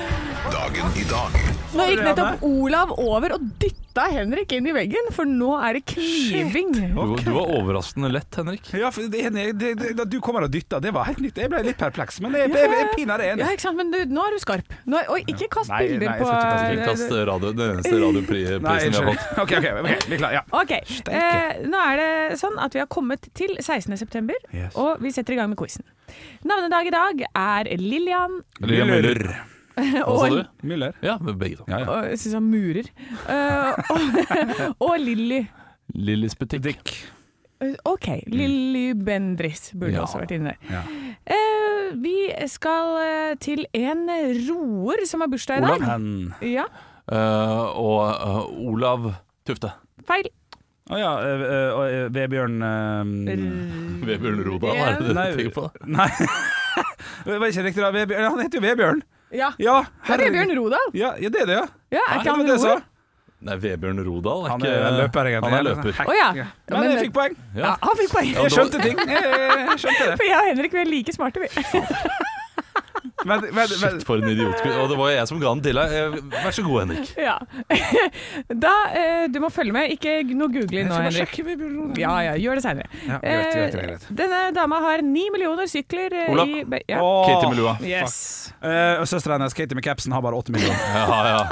Dagen 0.52 0.86
i 0.96 1.04
dag 1.10 1.32
Nå 1.74 1.86
gikk 1.90 2.04
nettopp 2.06 2.44
Olav 2.46 2.94
over 2.98 3.34
og 3.34 3.50
dytta 3.58 3.81
Henrik 4.00 4.52
inn 4.56 4.66
i 4.66 4.72
veggen, 4.72 5.10
for 5.12 5.28
nå 5.28 5.50
er 5.60 5.76
det 5.78 5.82
kniving. 5.92 6.72
Du, 6.72 7.14
du 7.20 7.30
var 7.34 7.50
overraskende 7.58 8.08
lett, 8.12 8.34
Henrik. 8.34 8.70
Ja, 8.78 8.90
for 8.94 9.04
det, 9.12 9.28
det, 9.34 9.46
det, 9.60 9.92
da 9.98 10.06
du 10.08 10.18
kommer 10.24 10.46
og 10.46 10.52
dytter, 10.52 10.80
det 10.80 10.92
var 10.96 11.04
helt 11.10 11.20
nytt. 11.20 11.36
Jeg 11.38 11.52
ble 11.52 11.60
litt 11.66 11.78
perpleks, 11.80 12.20
men 12.24 12.34
jeg, 12.38 12.48
jeg, 12.54 12.70
jeg, 12.72 12.88
pinadø 12.96 13.28
enig. 13.28 13.44
Ja, 13.44 13.50
ikke 13.52 13.66
sant, 13.66 13.76
men 13.80 13.92
du, 13.92 13.98
nå 14.08 14.24
er 14.24 14.36
du 14.36 14.40
skarp. 14.42 14.72
Nå, 14.88 15.02
og 15.12 15.30
ikke 15.34 15.50
kast 15.58 15.72
Nei, 15.72 15.82
bilder 15.90 16.08
nei, 16.08 16.16
på 16.22 16.30
ikke 16.30 16.88
kast 16.88 17.14
radio, 17.32 17.52
den 17.52 17.76
eneste 17.76 18.00
radioprisen 18.02 18.66
vi 18.66 18.96
har 18.96 19.08
fått. 19.12 19.28
OK, 19.44 19.56
ok, 19.58 19.68
ok, 19.82 20.08
vi 20.08 20.16
er 20.16 20.22
klare. 20.24 20.34
Ja. 20.40 20.44
Ok, 20.62 20.74
eh, 21.12 21.62
nå 21.68 21.84
er 21.92 22.02
det 22.02 22.40
sånn 22.40 22.58
at 22.62 22.76
vi 22.76 22.82
har 22.82 22.90
kommet 22.92 23.28
til 23.38 23.56
16. 23.60 23.96
september, 24.00 24.38
Yes. 24.52 24.74
og 24.78 25.00
vi 25.02 25.12
setter 25.14 25.36
i 25.36 25.40
gang 25.40 25.52
med 25.52 25.60
quizen. 25.60 25.84
Navnedag 26.48 26.88
i 26.88 26.92
dag 26.92 27.24
er 27.30 27.72
Lillian 27.80 28.40
Lillian 28.60 28.90
Müller. 28.92 29.51
Hva 29.76 30.16
sa 30.20 30.28
du? 30.28 30.42
Müller. 30.68 30.92
Ja, 31.02 31.16
begge 31.22 31.56
to. 31.62 31.64
Ja, 31.68 31.78
ja. 31.82 31.86
og 31.88 32.10
jeg 32.10 32.18
synes 32.22 32.34
han 32.38 32.48
murer. 32.52 32.88
Eh, 33.28 33.72
og, 33.94 34.00
og 34.88 34.94
Lilly. 35.00 35.42
Lillys 35.94 36.36
butikk. 36.38 36.62
Dick. 36.68 36.94
Eh, 37.62 37.74
Ok, 37.88 38.08
Lilly 38.26 38.92
Bendris 38.98 39.70
burde 39.72 39.94
Ja. 39.94 40.02
også 40.04 40.18
vært 40.22 40.32
inne 40.36 40.52
der. 40.52 40.76
Ja. 40.76 40.82
Eh, 41.36 41.92
vi 42.02 42.16
skal 42.50 42.96
eh, 43.02 43.34
til 43.40 43.64
en 43.76 44.06
roer 44.48 45.04
som 45.06 45.20
har 45.24 45.30
bursdag 45.32 45.62
i 45.62 45.66
dag. 45.68 45.86
Hen. 45.92 46.08
Ja, 46.54 46.68
Eh, 47.12 47.62
og 47.82 48.12
eh, 48.14 48.68
Olav 48.70 49.08
Tufte. 49.44 49.72
feil. 50.06 50.28
Å 50.90 50.98
ja, 51.00 51.08
øh, 51.26 51.40
øh, 51.42 51.72
og, 51.74 51.82
øh, 51.92 52.14
Vebjørn 52.14 52.62
øh, 52.62 54.06
Vebjørn 54.06 54.38
Rodal, 54.46 54.76
er 54.78 55.00
det 55.00 55.08
det 55.08 55.14
Nei. 55.16 55.24
du 55.32 55.36
tenker 55.40 55.54
på? 55.56 55.64
Nei. 55.86 56.06
Det 57.26 57.40
var 57.40 57.46
ikke 57.50 57.64
riktig, 57.66 57.82
da. 57.82 57.90
Vebjørn, 57.94 58.24
han 58.30 58.40
heter 58.44 58.58
jo 58.60 58.64
Vebjørn. 58.68 59.02
Ja, 59.32 59.50
Ja, 59.58 59.76
det 60.06 60.14
er 60.14 60.24
Vebjørn 60.26 60.56
Rodal. 60.58 60.88
Ja, 60.94 61.14
ja, 61.20 61.28
det 61.32 61.40
er 61.42 61.46
det, 61.46 61.54
ja. 61.60 61.66
Ja, 61.96 62.00
er 62.08 62.20
ikke 62.20 62.34
han 62.36 62.46
det 62.46 62.58
jeg 62.60 62.82
Nei, 63.42 63.56
Vebjørn 63.58 63.98
Rodal 64.06 64.44
er 64.46 64.50
Han 64.52 64.62
er 64.62 64.98
løper, 65.00 65.26
egentlig. 65.26 65.50
Han 65.50 65.58
er 65.58 65.64
løper. 65.66 65.96
Oh, 66.06 66.12
ja. 66.14 66.28
Ja. 66.36 66.44
Men 66.70 66.80
men- 66.80 66.90
jeg 66.92 67.00
fikk 67.08 67.14
poeng. 67.16 67.34
Ja, 67.56 67.72
han 67.82 67.96
fikk 67.98 68.12
poeng. 68.12 68.28
Jeg 68.36 68.52
skjønte 68.54 68.82
ting. 68.84 69.00
Jeg, 69.02 69.32
jeg 69.72 69.78
skjønte 69.82 70.04
det. 70.10 70.14
For 70.20 70.28
jeg 70.28 70.38
og 70.38 70.50
Henrik 70.52 70.76
vi 70.76 70.84
er 70.84 70.92
like 70.92 71.16
smarte, 71.16 71.42
vi. 71.42 71.48
Men, 73.24 73.40
men, 73.40 73.54
men, 73.54 73.68
Shit, 73.68 74.04
for 74.06 74.22
en 74.22 74.28
idiot. 74.32 74.62
Og 74.82 74.90
det 74.90 74.98
var 74.98 75.10
jo 75.12 75.16
jeg 75.16 75.30
som 75.30 75.40
ga 75.42 75.52
den 75.54 75.62
til 75.64 75.78
deg. 75.78 75.94
Eh, 75.98 76.16
Vær 76.32 76.56
så 76.56 76.64
god, 76.66 76.78
Henrik. 76.84 77.12
Ja. 77.18 77.36
Da, 78.64 78.72
eh, 78.98 79.24
du 79.32 79.38
må 79.42 79.50
følge 79.52 79.74
med. 79.74 79.92
Ikke 79.94 80.18
noe 80.36 80.50
googling 80.52 80.88
nå, 80.90 81.00
Henrik. 81.06 81.36
Ja, 82.00 82.14
ja, 82.26 82.34
gjør 82.40 82.58
det 82.58 82.64
seinere. 82.66 82.88
Ja, 83.06 83.18
greit, 83.22 83.52
greit, 83.54 83.76
greit. 83.78 84.08
Denne 84.22 84.42
dama 84.56 84.80
har 84.84 85.04
ni 85.06 85.28
millioner 85.34 85.70
sykler 85.70 86.14
eh, 86.24 86.32
Olav. 86.32 86.50
i 86.50 86.82
ja. 86.90 87.02
oh, 87.02 87.26
Katie 87.28 87.52
Melua. 87.52 87.76
Yes. 87.86 88.16
Eh, 88.60 89.02
søstera 89.08 89.38
hennes, 89.38 89.56
Katie 89.56 89.78
med 89.78 89.86
capsen, 89.86 90.14
har 90.14 90.24
bare 90.24 90.38
åtte 90.38 90.54
millioner. 90.54 90.80
Ja, 90.92 91.22
ja. 91.28 91.42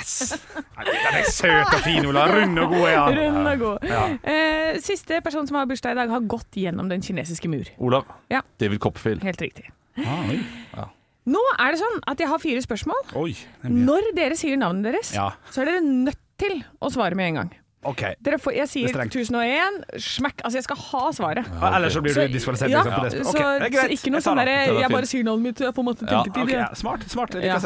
Hvor 0.00 0.86
Den 0.86 1.18
er 1.18 1.26
søt 1.30 1.74
og 1.74 1.82
fin, 1.84 2.06
Ola. 2.06 2.26
Rund 2.30 2.58
og 2.62 2.72
god 2.72 2.86
er 2.88 2.96
han. 2.98 3.18
Rund 3.18 3.50
og 3.50 3.64
god. 3.64 3.88
Ja. 3.90 4.04
Eh, 4.22 4.78
siste 4.82 5.20
person 5.24 5.48
som 5.48 5.58
har 5.58 5.68
bursdag 5.70 5.96
i 5.96 6.00
dag, 6.00 6.12
har 6.12 6.24
gått 6.30 6.56
gjennom 6.56 6.88
den 6.90 7.02
kinesiske 7.04 7.50
mur. 7.50 7.68
Olav. 7.78 8.08
Ja. 8.30 8.42
David 8.60 8.80
Copperfield. 8.80 9.24
Helt 9.26 9.42
riktig. 9.42 9.68
Ah. 9.98 10.88
Nå 11.30 11.40
er 11.58 11.74
det 11.74 11.80
sånn 11.82 11.98
at 12.08 12.20
jeg 12.22 12.28
har 12.30 12.40
fire 12.42 12.62
spørsmål. 12.64 13.14
oi. 13.18 13.34
Når 13.62 14.12
dere 14.16 14.36
sier 14.38 14.56
navnet 14.60 14.92
deres, 14.92 15.14
Ja, 15.14 15.32
så 15.50 15.62
er 15.62 15.72
dere 15.72 15.82
nødt 15.84 16.20
til 16.40 16.62
å 16.80 16.90
svare 16.92 17.14
med 17.18 17.28
en 17.32 17.34
gang. 17.42 17.50
OK. 17.88 18.02
Dere 18.20 18.36
får, 18.36 18.52
jeg 18.58 18.68
sier 18.68 18.90
er 18.92 19.06
1001, 19.08 19.78
smekk. 20.04 20.42
Altså, 20.44 20.58
jeg 20.58 20.66
skal 20.66 20.76
ha 20.76 21.04
svaret. 21.16 21.46
Ah, 21.56 21.76
Ellers 21.78 21.94
så 21.96 22.02
blir 22.04 22.12
du 22.12 22.34
diskvalifisert. 22.34 22.72
Ja, 22.72 22.82
liksom, 22.84 23.24
spørsmålet. 23.24 23.72
så, 23.72 23.86
så 23.86 23.94
ikke 23.96 24.12
noe 24.12 24.20
sånn 24.24 24.40
derre 24.42 24.56
er 24.66 24.74
Jeg 24.82 24.92
bare 24.92 25.08
sier 25.08 25.24
navnet 25.24 25.48
mitt, 25.48 25.62
jeg 25.64 25.76
får 25.78 25.86
måtte 25.86 26.04
tenke 26.08 26.34
til 26.34 26.50
det. 26.50 26.58
ja. 26.58 26.66
ja, 26.66 26.74
smart. 26.76 27.06
smart 27.08 27.38
Ja. 27.40 27.56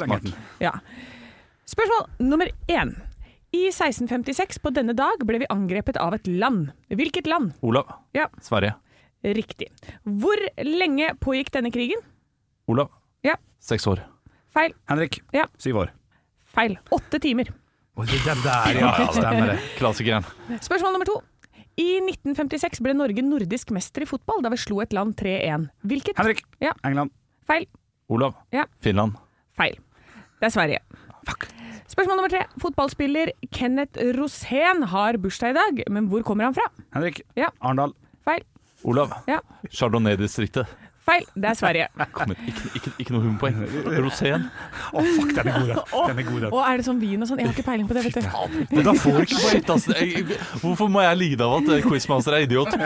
Ja. 0.62 0.72
Spørsmål 1.66 2.06
nummer 2.30 2.50
én. 2.70 2.94
I 3.54 3.66
1656 3.70 4.58
på 4.62 4.70
denne 4.74 4.94
dag 4.98 5.22
ble 5.26 5.42
vi 5.42 5.50
angrepet 5.50 5.98
av 6.02 6.14
et 6.14 6.26
land. 6.30 6.70
Hvilket 6.90 7.26
land? 7.30 7.52
Olav. 7.62 7.90
Ja, 8.14 8.28
Sverige. 8.42 8.74
riktig. 9.24 9.70
Hvor 10.04 10.38
lenge 10.62 11.14
pågikk 11.22 11.50
denne 11.54 11.70
krigen? 11.74 12.02
Olav. 12.68 12.88
Ja, 13.24 13.34
Seks 13.60 13.86
år. 13.86 14.00
feil. 14.54 14.72
Henrik, 14.88 15.20
Ja. 15.32 15.46
syv 15.58 15.76
år. 15.76 15.90
Feil. 16.54 16.78
Åtte 16.92 17.18
timer. 17.20 17.48
Oi, 17.96 18.06
det 18.06 18.26
er 18.26 18.34
der, 18.42 18.80
ja. 18.80 18.90
Stemmer 19.12 19.46
det. 19.52 19.58
Klassikeren. 19.78 20.24
Spørsmål 20.60 20.92
nummer 20.92 21.06
to. 21.06 21.20
I 21.76 21.98
1956 22.00 22.80
ble 22.82 22.94
Norge 22.94 23.22
nordisk 23.22 23.70
mester 23.74 24.02
i 24.02 24.06
fotball 24.06 24.42
da 24.42 24.50
vi 24.52 24.56
slo 24.62 24.80
et 24.82 24.92
land 24.94 25.14
3-1. 25.18 25.68
Hvilket? 25.84 26.16
Henrik, 26.18 26.44
Ja. 26.62 26.72
England. 26.84 27.10
Feil. 27.46 27.66
Olav. 28.08 28.34
Ja. 28.52 28.64
Finland. 28.80 29.16
Feil. 29.56 29.74
Det 30.40 30.46
er 30.46 30.54
Sverige. 30.54 30.78
Spørsmål 31.88 32.16
nummer 32.16 32.30
tre. 32.30 32.44
Fotballspiller 32.62 33.30
Kenneth 33.52 33.98
Rosén 34.16 34.84
har 34.90 35.16
bursdag 35.18 35.50
i 35.50 35.58
dag, 35.58 35.82
men 35.90 36.08
hvor 36.08 36.22
kommer 36.22 36.44
han 36.44 36.54
fra? 36.54 36.66
Henrik, 36.94 37.20
Ja. 37.36 37.48
Arendal. 37.60 37.92
Feil. 38.24 38.42
Olav. 38.84 39.10
Ja. 39.28 39.38
Chardonnay-distriktet. 39.70 40.66
Feil. 41.04 41.24
Det 41.36 41.48
er 41.50 41.56
Sverige. 41.58 41.86
Kom 42.16 42.30
igjen, 42.32 42.46
ikke, 42.48 42.68
ikke, 42.78 42.90
ikke 43.02 43.12
noe 43.12 43.22
humorpoeng. 43.26 43.56
Rosén. 44.06 44.46
Å, 44.88 45.02
fuck, 45.04 45.34
den 45.36 45.50
er 45.50 45.58
god, 45.58 45.66
den. 45.68 45.80
Den 46.08 46.22
er 46.22 46.28
god, 46.30 46.38
den. 46.46 46.52
Og 46.54 46.60
er 46.64 46.80
det 46.80 46.86
sånn 46.86 47.00
vin 47.02 47.20
og 47.20 47.28
sånn? 47.28 47.42
Jeg 47.42 47.50
har 47.50 47.56
ikke 47.58 47.66
peiling 47.66 47.88
på 47.90 47.96
det, 47.98 48.04
vet 48.06 48.16
du. 48.24 48.68
Men 48.78 48.86
da 48.88 48.94
får 49.02 49.18
du 49.18 49.24
ikke 49.26 49.42
Shit, 49.44 49.70
ass. 49.74 49.88
Jeg- 49.92 50.38
Hvorfor 50.62 50.88
må 50.88 51.02
jeg 51.04 51.18
lide 51.20 51.44
av 51.44 51.58
at 51.58 51.68
eh, 51.76 51.84
quizmaster 51.84 52.38
er 52.38 52.46
idiot? 52.46 52.72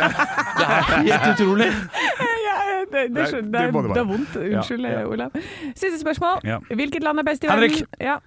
Det 0.59 0.67
er 0.67 0.83
helt 1.07 1.29
utrolig. 1.37 1.69
Ja, 1.71 2.57
det, 2.59 2.89
det, 2.91 3.03
det 3.15 3.15
det, 3.15 3.23
er, 3.23 3.71
det 3.71 3.85
det 3.95 4.01
er 4.03 4.09
vondt. 4.09 4.35
Unnskyld, 4.43 4.89
Ja, 4.89 4.99
ja. 5.01 5.07
Olav. 5.07 5.39
Siste 5.77 6.01
spørsmål. 6.01 6.43
Ja. 6.49 6.59
Hvilket 6.75 7.07
land 7.07 7.23
er 7.23 7.27
best 7.31 7.45
i 7.45 7.51
verden? 7.53 7.71
Henrik. 7.71 7.87
Ja. 8.03 8.19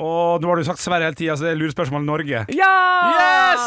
Og 0.00 0.40
nå 0.40 0.48
har 0.48 0.60
du 0.60 0.64
sagt 0.64 0.80
Sverige 0.80 1.10
hele 1.10 1.18
tida, 1.18 1.36
så 1.36 1.46
det 1.46 1.52
er 1.52 1.58
lurespørsmål 1.60 2.04
Norge. 2.06 2.44
Ja! 2.56 2.70
Yes! 3.20 3.66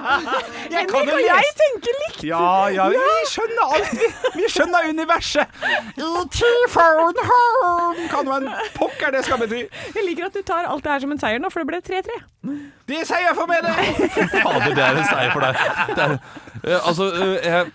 Jeg 0.74 0.88
kan 0.90 1.06
jo 1.06 1.14
og 1.14 1.22
jeg 1.22 1.52
tenker 1.58 1.98
likt! 2.00 2.22
Ja, 2.26 2.68
ja, 2.72 2.86
vi 2.90 2.98
skjønner 3.30 3.74
alt, 3.76 3.92
vi. 3.98 4.08
Vi 4.40 4.48
skjønner 4.50 4.88
universet. 4.90 5.62
T-phone 6.36 7.24
home 7.28 8.06
Hva 8.10 8.22
nå 8.26 8.36
enn 8.38 8.48
pokker 8.76 9.14
det 9.14 9.24
skal 9.26 9.40
bety. 9.42 9.62
Jeg 9.94 10.06
liker 10.06 10.28
at 10.30 10.36
du 10.38 10.42
tar 10.46 10.68
alt 10.70 10.84
det 10.84 10.94
her 10.94 11.04
som 11.04 11.14
en 11.14 11.20
seier 11.22 11.42
nå, 11.42 11.50
for 11.52 11.62
det 11.62 11.70
ble 11.70 11.82
3-3. 11.84 12.18
Det 12.92 12.98
er 13.00 13.06
seier 13.08 13.32
for 13.36 13.48
meg, 13.48 13.62
det. 13.66 13.72
Fader, 14.42 14.74
det 14.76 14.82
er 14.84 14.98
en 15.00 15.06
seier 15.08 15.30
for 15.32 15.44
deg. 15.46 15.60
Det 15.96 16.02
er, 16.04 16.12
eh, 16.60 16.88
altså, 16.90 17.06
eh, 17.16 17.46
jeg, 17.46 17.70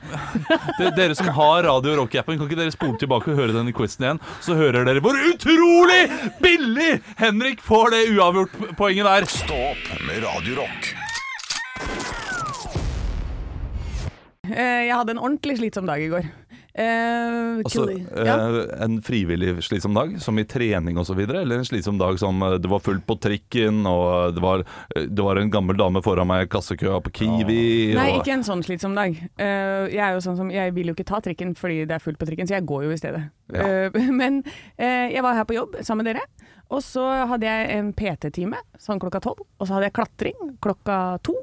det, 0.77 0.91
Dere 0.99 1.15
som 1.17 1.31
har 1.33 1.65
Radio 1.65 1.95
Rock-appen, 2.03 2.37
kan 2.37 2.45
ikke 2.45 2.59
dere 2.59 2.75
spole 2.75 2.99
tilbake 3.01 3.33
og 3.33 3.39
høre 3.41 3.55
denne 3.55 3.73
quizen 3.75 4.05
igjen? 4.05 4.21
Så 4.45 4.55
hører 4.59 4.85
dere 4.87 5.01
hvor 5.03 5.17
utrolig 5.31 6.03
billig 6.43 6.91
Henrik 7.19 7.63
får 7.65 7.95
det 7.95 8.03
uavgjort-poenget 8.13 9.09
der. 9.09 9.27
Stå 9.33 9.57
opp 9.73 9.89
med 10.05 10.21
Radio 10.27 10.61
Rock. 10.61 10.93
Eh, 14.47 14.85
Jeg 14.87 14.95
hadde 14.95 15.11
en 15.17 15.19
ordentlig 15.25 15.57
slitsom 15.59 15.89
dag 15.89 15.99
i 16.05 16.11
går. 16.13 16.29
Eh, 16.77 17.57
Altså, 17.57 17.89
eh. 17.89 18.83
En 18.83 19.01
frivillig 19.01 19.63
slitsom 19.65 19.95
dag, 19.97 20.21
som 20.21 20.37
i 20.39 20.45
trening 20.45 20.97
osv., 20.97 21.19
eller 21.19 21.57
en 21.57 21.65
slitsom 21.65 21.97
dag 21.97 22.19
som 22.21 22.41
eh, 22.45 22.57
det 22.61 22.69
var 22.69 22.83
fullt 22.85 23.05
på 23.07 23.15
trikken, 23.17 23.81
og 23.89 24.35
det 24.35 24.43
var, 24.43 24.63
det 24.93 25.25
var 25.25 25.41
en 25.41 25.49
gammel 25.51 25.79
dame 25.79 26.03
foran 26.05 26.29
meg 26.29 26.45
i 26.45 26.51
kassekøa 26.53 26.99
på 27.07 27.13
Kiwi 27.17 27.57
Nei, 27.97 28.11
og, 28.11 28.19
ikke 28.21 28.35
en 28.35 28.45
sånn 28.45 28.61
slitsom 28.65 28.93
dag. 28.97 29.17
Jeg 29.17 30.03
er 30.03 30.13
jo 30.13 30.21
sånn 30.21 30.37
som, 30.37 30.53
jeg 30.53 30.75
vil 30.75 30.91
jo 30.91 30.97
ikke 30.97 31.07
ta 31.09 31.21
trikken 31.25 31.55
fordi 31.57 31.81
det 31.89 31.97
er 31.97 32.03
fullt 32.03 32.21
på 32.21 32.29
trikken, 32.29 32.49
så 32.49 32.59
jeg 32.59 32.67
går 32.69 32.85
jo 32.85 32.93
i 32.93 33.01
stedet. 33.01 33.25
Ja. 33.55 33.89
Men 34.21 34.43
jeg 34.77 35.25
var 35.25 35.39
her 35.39 35.49
på 35.49 35.57
jobb 35.57 35.79
sammen 35.81 36.05
med 36.05 36.13
dere, 36.13 36.53
og 36.69 36.85
så 36.85 37.07
hadde 37.31 37.49
jeg 37.49 37.73
en 37.73 37.93
PT-time 37.97 38.61
sånn 38.81 39.01
klokka 39.01 39.23
tolv, 39.23 39.41
og 39.57 39.65
så 39.65 39.77
hadde 39.77 39.89
jeg 39.89 39.97
klatring 39.97 40.55
klokka 40.61 41.01
to, 41.25 41.39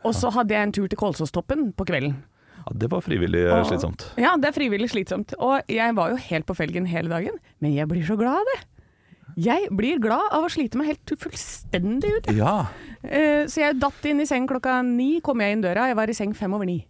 og 0.00 0.12
så 0.16 0.32
hadde 0.32 0.56
jeg 0.56 0.70
en 0.70 0.76
tur 0.78 0.88
til 0.88 1.00
Kolsåstoppen 1.00 1.72
på 1.76 1.84
kvelden. 1.90 2.16
Ja, 2.60 2.72
Det 2.84 2.90
var 2.92 3.02
frivillig 3.04 3.42
eh, 3.46 3.54
Og- 3.58 3.66
slitsomt. 3.70 4.04
Ja, 4.20 4.36
det 4.36 4.50
er 4.50 4.56
frivillig 4.56 4.90
slitsomt. 4.92 5.34
Og 5.38 5.64
jeg 5.70 5.96
var 5.96 6.12
jo 6.12 6.20
helt 6.28 6.46
på 6.46 6.56
felgen 6.58 6.86
hele 6.86 7.08
dagen, 7.12 7.40
men 7.60 7.74
jeg 7.74 7.88
blir 7.90 8.04
så 8.06 8.18
glad 8.20 8.42
av 8.42 8.52
det. 8.52 8.60
Jeg 9.40 9.68
blir 9.72 10.00
glad 10.02 10.32
av 10.34 10.44
å 10.44 10.50
slite 10.52 10.76
meg 10.76 10.90
helt 10.90 11.12
fullstendig 11.22 12.10
ut. 12.18 12.30
Ja. 12.36 12.66
Uh, 13.04 13.46
Så 13.48 13.62
jeg 13.62 13.78
datt 13.80 14.04
inn 14.10 14.20
i 14.20 14.26
seng 14.28 14.46
klokka 14.50 14.80
ni, 14.84 15.20
kom 15.24 15.40
jeg 15.40 15.54
inn 15.56 15.62
døra. 15.64 15.86
Jeg 15.88 15.96
var 15.96 16.10
i 16.10 16.16
seng 16.18 16.34
fem 16.36 16.52
over 16.52 16.66
ni. 16.68 16.80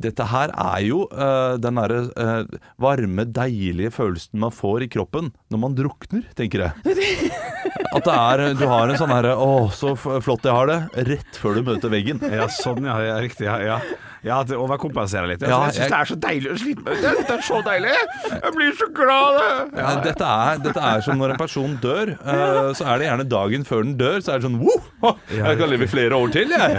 Dette 0.00 0.24
her 0.30 0.52
er 0.56 0.80
jo 0.86 1.02
uh, 1.12 1.58
den 1.60 1.76
derre 1.76 1.98
uh, 2.16 2.60
varme, 2.80 3.26
deilige 3.28 3.90
følelsen 3.92 4.40
man 4.40 4.54
får 4.54 4.86
i 4.86 4.88
kroppen 4.92 5.28
når 5.52 5.60
man 5.60 5.74
drukner, 5.76 6.24
tenker 6.38 6.66
jeg. 6.66 6.96
At 7.92 8.06
det 8.06 8.14
er 8.16 8.54
Du 8.56 8.64
har 8.70 8.88
en 8.88 8.96
sånn 8.96 9.12
herre 9.12 9.34
Å, 9.36 9.50
så 9.76 9.92
flott 9.96 10.46
jeg 10.48 10.54
har 10.56 10.70
det. 10.70 10.78
Rett 11.10 11.36
før 11.40 11.58
du 11.58 11.66
møter 11.66 11.92
veggen. 11.92 12.22
Ja, 12.24 12.46
sånn, 12.48 12.86
ja. 12.88 12.96
ja 13.04 13.18
riktig. 13.20 13.44
Ja, 13.48 13.58
ja. 13.60 13.76
Ja 14.22 14.42
det 14.46 14.56
overkompenserer 14.58 15.26
litt. 15.32 15.42
Ja, 15.42 15.64
jeg 15.66 15.74
syns 15.74 15.82
jeg- 15.82 15.90
det 15.90 15.98
er 16.00 16.10
så 16.12 16.16
deilig 16.26 16.50
å 16.52 16.58
slite 16.62 16.82
med 16.86 17.02
det. 17.02 17.12
Det 17.26 17.36
er 17.36 17.42
så 17.46 17.60
deilig! 17.66 17.94
Jeg 18.32 18.52
blir 18.56 18.72
så 18.78 18.88
glad. 18.94 19.40
Eh, 19.72 20.02
Dette, 20.06 20.24
er, 20.46 20.58
dette 20.62 20.80
er 20.92 21.00
som 21.04 21.18
når 21.18 21.34
en 21.34 21.40
person 21.42 21.76
dør. 21.82 22.12
Uh, 22.22 22.72
så 22.78 22.86
er 22.92 22.98
det 23.02 23.06
gjerne 23.08 23.28
dagen 23.28 23.64
før 23.68 23.82
den 23.86 23.96
dør, 23.98 24.18
så 24.22 24.34
er 24.34 24.38
det 24.42 24.46
sånn 24.48 24.58
Wow! 24.62 25.16
Jeg 25.32 25.58
kan 25.58 25.70
leve 25.72 25.84
i 25.88 25.90
flere 25.90 26.14
år 26.18 26.30
til, 26.34 26.48
jeg. 26.54 26.76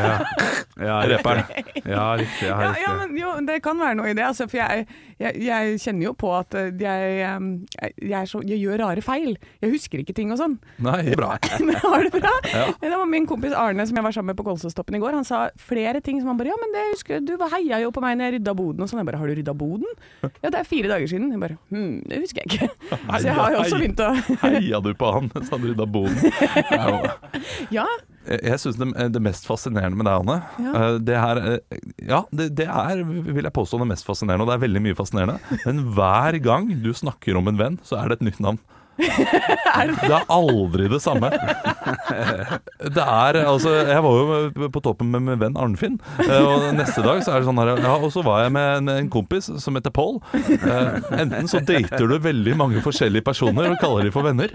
Ja, 0.84 0.96
Rapperen. 1.06 1.44
Ja, 1.86 2.06
riktig. 2.18 2.48
Ja, 2.48 2.62
Ja, 2.62 2.70
riktig. 2.72 2.84
ja, 2.88 2.94
men 3.04 3.18
jo, 3.20 3.34
det 3.46 3.60
kan 3.64 3.78
være 3.78 3.96
noe 4.00 4.10
i 4.10 4.16
det. 4.18 4.24
Altså, 4.26 4.48
for 4.50 4.58
jeg, 4.58 4.88
jeg, 5.22 5.36
jeg 5.46 5.76
kjenner 5.84 6.08
jo 6.08 6.14
på 6.18 6.32
at 6.38 6.56
eh, 6.58 6.72
jeg, 6.82 8.28
så, 8.32 8.42
jeg 8.48 8.60
gjør 8.64 8.82
rare 8.86 9.04
feil. 9.06 9.36
Jeg 9.62 9.74
husker 9.76 10.02
ikke 10.02 10.16
ting 10.18 10.32
og 10.34 10.40
sånn. 10.42 10.56
Nei, 10.84 11.14
bra. 11.20 11.36
Men 11.68 11.76
har 11.84 12.08
det 12.08 12.14
bra? 12.16 12.34
Det 12.82 12.92
var 12.94 13.06
min 13.10 13.28
kompis 13.30 13.54
Arne 13.58 13.86
som 13.90 14.00
jeg 14.00 14.06
var 14.08 14.16
sammen 14.16 14.32
med 14.34 14.40
på 14.40 14.48
Kolsåstoppen 14.48 14.98
i 14.98 15.02
går. 15.04 15.14
Han 15.20 15.28
sa 15.28 15.46
flere 15.60 16.02
ting 16.04 16.20
som 16.22 16.32
han 16.34 16.40
bare 16.40 16.52
Ja, 16.54 16.58
men 16.60 16.74
det 16.76 16.82
husker 16.94 17.16
jeg, 17.18 17.26
du 17.34 17.38
var 17.42 17.52
heia 17.56 17.82
jo 17.84 17.90
på 17.96 18.02
meg 18.04 18.16
når 18.20 18.30
jeg 18.30 18.36
rydda 18.38 18.54
boden 18.62 18.86
og 18.86 18.90
sånn. 18.92 19.02
Jeg 19.04 19.10
bare 19.10 19.20
Har 19.22 19.28
du 19.32 19.36
rydda 19.40 19.56
boden? 19.58 19.92
Ja, 20.24 20.50
det 20.54 20.62
er 20.62 20.70
fire 20.70 20.92
dager 20.94 21.10
siden. 21.12 21.32
Jeg 21.34 21.42
bare 21.44 21.58
Hm, 21.74 22.00
det 22.10 22.22
husker 22.24 22.44
jeg 22.46 22.54
ikke. 22.54 22.70
Så 23.20 23.28
jeg 23.28 23.36
har 23.38 23.54
jo 23.58 23.62
også 23.66 23.80
begynt 23.82 24.02
å 24.06 24.10
Heia 24.46 24.82
du 24.86 24.92
på 25.00 25.12
han 25.18 25.30
mens 25.34 25.52
han 25.54 25.68
rydda 25.70 25.88
boden? 25.90 26.18
Ja. 27.74 27.86
Jeg 28.24 28.40
jeg 28.48 28.60
syns 28.62 28.78
det, 28.80 28.88
det 29.12 29.22
mest 29.24 29.44
fascinerende 29.50 29.98
med 30.00 30.08
deg, 30.08 30.22
Anne 30.22 30.38
Ja. 30.64 30.74
eh, 30.80 30.98
Det 31.04 31.18
her 31.20 31.42
eh, 31.44 31.80
Ja, 32.08 32.22
det, 32.32 32.46
det 32.56 32.68
er, 32.72 33.02
vil 33.04 33.44
jeg 33.44 33.52
påstå, 33.56 33.80
det 33.82 33.90
mest 33.90 34.08
fascinerende. 34.08 34.46
Og 34.46 34.52
det 34.52 34.56
er 34.56 34.64
veldig 34.64 34.84
mye 34.86 34.96
fascinerende. 34.96 35.40
Men 35.66 35.82
hver 35.98 36.38
gang 36.46 36.70
du 36.86 36.92
snakker 36.96 37.36
om 37.40 37.52
en 37.52 37.60
venn, 37.60 37.80
så 37.84 38.00
er 38.00 38.14
det 38.14 38.22
et 38.22 38.28
nytt 38.30 38.40
navn. 38.44 38.62
Det 38.98 40.14
er 40.14 40.26
aldri 40.32 40.86
det 40.92 41.00
samme. 41.02 41.30
Det 42.94 43.02
er 43.04 43.38
altså 43.42 43.72
Jeg 43.88 44.02
var 44.06 44.14
jo 44.20 44.68
på 44.74 44.82
toppen 44.86 45.10
med 45.14 45.22
min 45.26 45.40
venn 45.42 45.58
Arnfinn, 45.60 45.96
eh, 46.22 46.44
og 46.46 46.68
neste 46.78 47.02
dag 47.06 47.18
så 47.26 47.32
er 47.34 47.38
det 47.42 47.48
sånn 47.50 47.60
her 47.62 47.68
Ja, 47.82 47.94
og 47.98 48.12
så 48.14 48.22
var 48.26 48.38
jeg 48.46 48.52
med 48.54 48.68
en, 48.84 48.88
en 48.94 49.10
kompis 49.14 49.46
som 49.64 49.78
heter 49.80 49.92
Paul. 49.94 50.16
Eh, 50.36 50.88
Enten 51.24 51.48
så 51.50 51.58
dater 51.66 52.06
du 52.10 52.16
veldig 52.22 52.54
mange 52.60 52.82
forskjellige 52.86 53.26
personer 53.26 53.72
og 53.74 53.78
kaller 53.82 54.04
de 54.08 54.12
for 54.14 54.24
venner. 54.28 54.50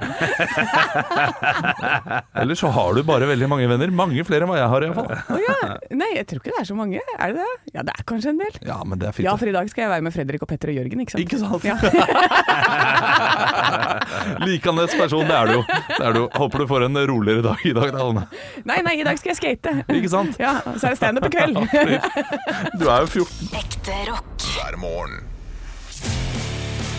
Eller 2.38 2.54
så 2.58 2.68
har 2.74 2.90
du 2.96 3.00
bare 3.08 3.26
veldig 3.30 3.48
mange 3.50 3.66
venner. 3.70 3.88
Mange 3.94 4.24
flere 4.28 4.42
enn 4.46 4.50
hva 4.52 4.58
jeg 4.60 4.70
har, 4.72 4.80
iallfall. 4.86 5.08
Oh, 5.34 5.40
ja. 5.42 5.56
Nei, 5.98 6.10
jeg 6.18 6.24
tror 6.30 6.38
ikke 6.42 6.52
det 6.54 6.60
er 6.62 6.68
så 6.70 6.76
mange. 6.78 6.98
Er 7.18 7.28
det 7.34 7.40
det? 7.42 7.52
Ja, 7.74 7.80
det 7.88 7.94
er 7.96 8.02
kanskje 8.08 8.30
en 8.34 8.40
del. 8.42 8.54
Ja, 8.68 8.78
men 8.86 8.96
det 9.02 9.06
er 9.10 9.14
fint. 9.16 9.26
Ja, 9.28 9.34
for 9.40 9.46
i 9.50 9.56
dag 9.56 9.66
skal 9.72 9.82
jeg 9.86 9.92
være 9.96 10.04
med 10.06 10.12
Fredrik 10.14 10.40
og 10.46 10.50
Petter 10.52 10.68
og 10.72 10.76
Jørgen, 10.78 10.98
ikke 11.04 11.12
sant? 11.16 11.24
Ikke 11.26 11.38
sant? 11.42 11.62
Ja. 11.66 11.74
Likandes 14.44 14.94
person, 14.98 15.24
det 15.28 15.36
er 15.36 15.46
du 15.50 15.52
jo. 15.58 15.62
Det 15.88 16.00
er 16.08 16.16
du. 16.16 16.22
Håper 16.38 16.64
du 16.64 16.66
får 16.70 16.86
en 16.88 17.00
roligere 17.10 17.42
dag 17.48 17.64
i 17.66 17.72
dag, 17.76 17.92
da, 17.94 18.04
Anne. 18.08 18.26
Nei, 18.68 18.80
nei, 18.86 18.96
i 19.00 19.06
dag 19.06 19.18
skal 19.20 19.32
jeg 19.34 19.40
skate. 19.40 19.74
Ikke 19.94 20.10
sant? 20.12 20.38
Ja, 20.40 20.58
så 20.76 20.90
er 20.90 20.96
det 20.96 21.00
standup 21.00 21.28
i 21.28 21.32
kveld. 21.34 21.58
Du 22.80 22.86
er 22.90 23.04
jo 23.04 23.10
14. 23.24 23.50
Ekte 23.58 23.96
rock. 24.10 24.48
hver 24.54 24.76
morgen. 24.80 25.24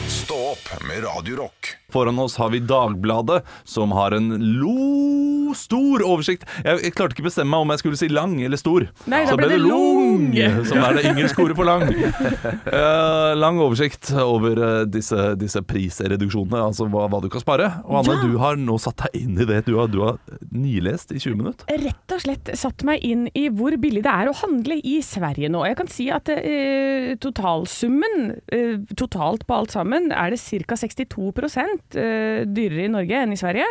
Stå 0.10 0.38
opp 0.52 0.68
med 0.86 1.04
Radio 1.06 1.40
Rock. 1.44 1.72
Foran 1.94 2.20
oss 2.22 2.38
har 2.38 2.50
vi 2.54 2.60
Dagbladet, 2.60 3.42
som 3.64 3.92
har 3.98 4.12
en 4.18 4.30
lo 4.60 5.54
stor 5.58 6.04
oversikt. 6.06 6.46
Jeg, 6.64 6.80
jeg 6.84 6.94
klarte 6.94 7.16
ikke 7.16 7.26
bestemme 7.26 7.50
meg 7.54 7.66
om 7.66 7.74
jeg 7.74 7.82
skulle 7.82 8.00
si 8.00 8.10
lang 8.12 8.36
eller 8.46 8.60
stor. 8.60 8.86
Nei, 9.10 9.24
da 9.26 9.34
Så 9.34 9.40
ble 9.40 9.50
det 9.50 9.60
lung, 9.64 10.28
lung. 10.30 10.66
Som 10.70 10.84
er 10.84 10.98
det 11.00 11.06
ingen 11.10 11.32
ordet 11.42 11.58
for 11.58 11.68
lang. 11.68 11.86
Uh, 12.70 13.34
lang 13.40 13.60
oversikt 13.64 14.12
over 14.22 14.60
uh, 14.62 14.84
disse, 14.90 15.32
disse 15.40 15.62
prisreduksjonene, 15.66 16.62
altså 16.70 16.86
hva, 16.92 17.08
hva 17.12 17.22
du 17.24 17.30
kan 17.34 17.44
spare. 17.44 17.72
Og 17.88 18.02
Anne, 18.04 18.18
Ja. 18.20 18.26
du 18.26 18.38
har 18.42 18.60
nå 18.60 18.78
satt 18.82 19.06
deg 19.06 19.24
inn 19.24 19.40
i 19.40 19.48
det. 19.50 19.64
Du 19.68 19.76
har, 19.80 19.90
du 19.92 20.02
har 20.04 20.20
nilest 20.54 21.14
i 21.16 21.22
20 21.22 21.40
minutter. 21.40 21.82
Rett 21.86 22.16
og 22.16 22.24
slett 22.24 22.54
satt 22.60 22.86
meg 22.88 23.04
inn 23.06 23.28
i 23.38 23.48
hvor 23.50 23.76
billig 23.82 24.04
det 24.06 24.14
er 24.14 24.32
å 24.32 24.38
handle 24.44 24.80
i 24.84 25.00
Sverige 25.06 25.52
nå. 25.52 25.64
Jeg 25.70 25.80
kan 25.80 25.92
si 25.92 26.10
at 26.14 26.30
uh, 26.30 27.14
totalsummen, 27.22 28.30
totalt 29.00 29.46
på 29.48 29.56
alt 29.56 29.74
sammen, 29.74 30.12
er 30.14 30.34
det 30.34 30.42
ca. 30.68 30.78
62 30.80 31.30
eh, 31.50 31.79
dyrere 31.90 32.86
i 32.86 32.92
Norge 32.92 33.24
enn 33.24 33.34
i 33.34 33.40
Sverige. 33.40 33.68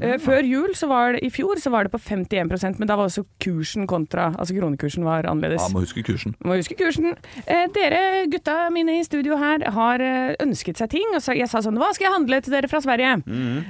Eh, 0.00 0.16
før 0.22 0.42
jul, 0.46 0.72
så 0.78 0.88
var 0.90 1.16
det, 1.16 1.22
i 1.26 1.30
fjor, 1.32 1.60
så 1.62 1.72
var 1.72 1.86
det 1.86 1.92
på 1.94 2.00
51% 2.02 2.80
men 2.82 2.88
da 2.88 2.96
var 2.98 3.06
også 3.06 3.24
kursen 3.42 3.86
kontra, 3.90 4.30
altså 4.38 4.56
kronekursen 4.56 5.04
var 5.06 5.26
annerledes. 5.30 5.62
Ja, 5.62 5.72
må 5.74 5.84
huske 5.84 6.02
kursen. 6.06 6.34
Må 6.42 6.56
huske 6.58 6.76
kursen. 6.78 7.12
Eh, 7.46 7.66
dere 7.74 8.24
gutta 8.32 8.56
mine 8.74 8.98
i 8.98 9.04
studio 9.06 9.38
her 9.40 9.64
har 9.74 10.02
eh, 10.02 10.32
ønsket 10.42 10.80
seg 10.80 10.90
ting. 10.94 11.06
Og 11.14 11.22
så 11.22 11.36
jeg 11.36 11.50
sa 11.50 11.62
sånn 11.64 11.78
Hva 11.80 11.92
skal 11.94 12.08
jeg 12.08 12.14
handle 12.16 12.40
til 12.42 12.56
dere 12.56 12.70
fra 12.70 12.80
Sverige? 12.82 13.14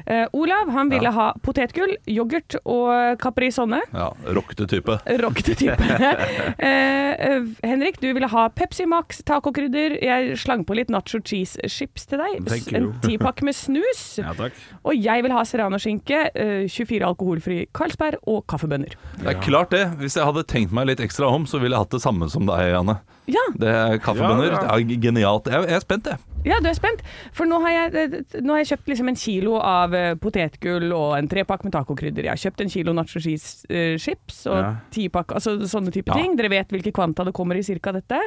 Eh, 0.06 0.24
Olav 0.38 0.70
han 0.72 0.92
ville 0.92 1.12
ha 1.12 1.28
potetgull, 1.44 1.94
yoghurt 2.10 2.56
og 2.62 3.20
Caprisonne. 3.22 3.82
Ja, 3.92 4.10
Rockete 4.32 4.68
type. 4.70 4.98
Rockete 5.22 5.56
type. 5.60 5.88
eh, 6.68 7.12
eh, 7.12 7.50
Henrik, 7.66 8.00
du 8.02 8.08
ville 8.12 8.30
ha 8.32 8.46
Pepsi 8.54 8.86
Max 8.88 9.22
tacokrydder. 9.28 9.98
Jeg 10.02 10.38
slang 10.40 10.64
på 10.68 10.76
litt 10.78 10.92
nacho 10.92 11.20
cheese 11.20 11.60
chips 11.68 12.08
til 12.08 12.22
deg. 12.22 12.48
En 12.78 12.92
tipakk 13.04 13.44
med 13.44 13.56
snus. 13.72 14.02
Ja, 14.20 14.32
takk. 14.36 14.56
Og 14.84 14.96
jeg 14.98 15.24
vil 15.24 15.32
ha 15.32 15.42
serranoskinke, 15.48 16.22
eh, 16.34 16.68
24 16.68 17.06
alkoholfri 17.08 17.58
Carlsberg 17.74 18.20
og 18.28 18.44
kaffebønner. 18.52 18.94
Det 19.18 19.26
er 19.32 19.40
klart 19.40 19.70
det. 19.72 19.86
Hvis 20.00 20.16
jeg 20.16 20.24
hadde 20.28 20.44
tenkt 20.44 20.72
meg 20.72 20.86
litt 20.92 21.00
ekstra 21.00 21.30
om, 21.32 21.46
så 21.48 21.60
ville 21.60 21.74
jeg 21.76 21.86
hatt 21.86 21.96
det 21.96 22.02
samme 22.04 22.28
som 22.30 22.46
deg, 22.46 22.74
Anne. 22.76 22.98
Ja, 23.30 23.42
Det 23.56 23.68
er 23.70 23.98
kaffebønner. 24.02 24.50
Ja, 24.50 24.62
ja. 24.62 24.76
Det 24.82 24.96
er 24.98 25.02
genialt. 25.08 25.46
Jeg, 25.46 25.68
jeg 25.68 25.78
er 25.78 25.84
spent, 25.84 26.04
jeg. 26.10 26.18
Ja, 26.44 26.56
du 26.62 26.66
er 26.68 26.74
spent? 26.74 27.02
For 27.32 27.46
nå 27.46 27.60
har 27.62 27.70
jeg, 27.70 27.94
eh, 28.12 28.40
nå 28.42 28.54
har 28.56 28.62
jeg 28.64 28.72
kjøpt 28.72 28.88
liksom 28.90 29.08
en 29.12 29.18
kilo 29.18 29.56
av 29.62 29.94
eh, 29.94 30.14
potetgull 30.18 30.88
og 30.96 31.16
en 31.18 31.28
trepakk 31.30 31.62
med 31.64 31.72
tacokrydder. 31.76 32.26
Jeg 32.26 32.32
har 32.34 32.40
kjøpt 32.42 32.64
en 32.64 32.72
kilo 32.72 32.92
nacho 32.98 33.20
cheese 33.22 33.66
eh, 33.70 33.96
chips 34.02 34.46
og 34.50 34.58
Ja. 34.58 34.70
ti 34.90 35.08
pakk, 35.08 35.36
altså 35.38 35.54
sånne 35.62 35.92
type 35.94 36.08
Ja. 36.10 36.14
ting. 36.18 36.34
Dere 36.36 36.48
vet 36.50 36.68
hvilke 36.68 36.92
kvanta 36.92 37.24
det 37.24 37.32
kommer 37.34 37.54
i 37.56 37.62
cirka 37.62 37.92
dette. 37.92 38.18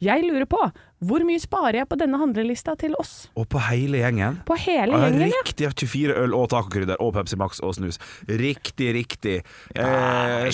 Jeg 0.00 0.22
lurer 0.26 0.46
på, 0.46 0.58
hvor 1.02 1.22
mye 1.26 1.38
sparer 1.40 1.74
jeg 1.82 1.88
på 1.88 1.96
denne 1.98 2.18
handlelista 2.18 2.76
til 2.78 2.94
oss? 2.98 3.28
Og 3.36 3.48
på 3.48 3.58
hele 3.70 3.98
gjengen. 4.02 4.42
På 4.44 4.56
hele 4.58 4.92
gjengen, 4.98 5.20
ja. 5.30 5.42
Riktig. 5.42 5.70
24 5.74 6.14
øl 6.18 6.34
og 6.34 6.48
tacokrydder 6.50 6.96
og 7.00 7.14
Pepsi 7.14 7.36
Max 7.38 7.60
og 7.62 7.74
snus. 7.74 7.98
Riktig, 8.28 8.92
riktig. 8.94 9.42
Eh, 9.74 10.50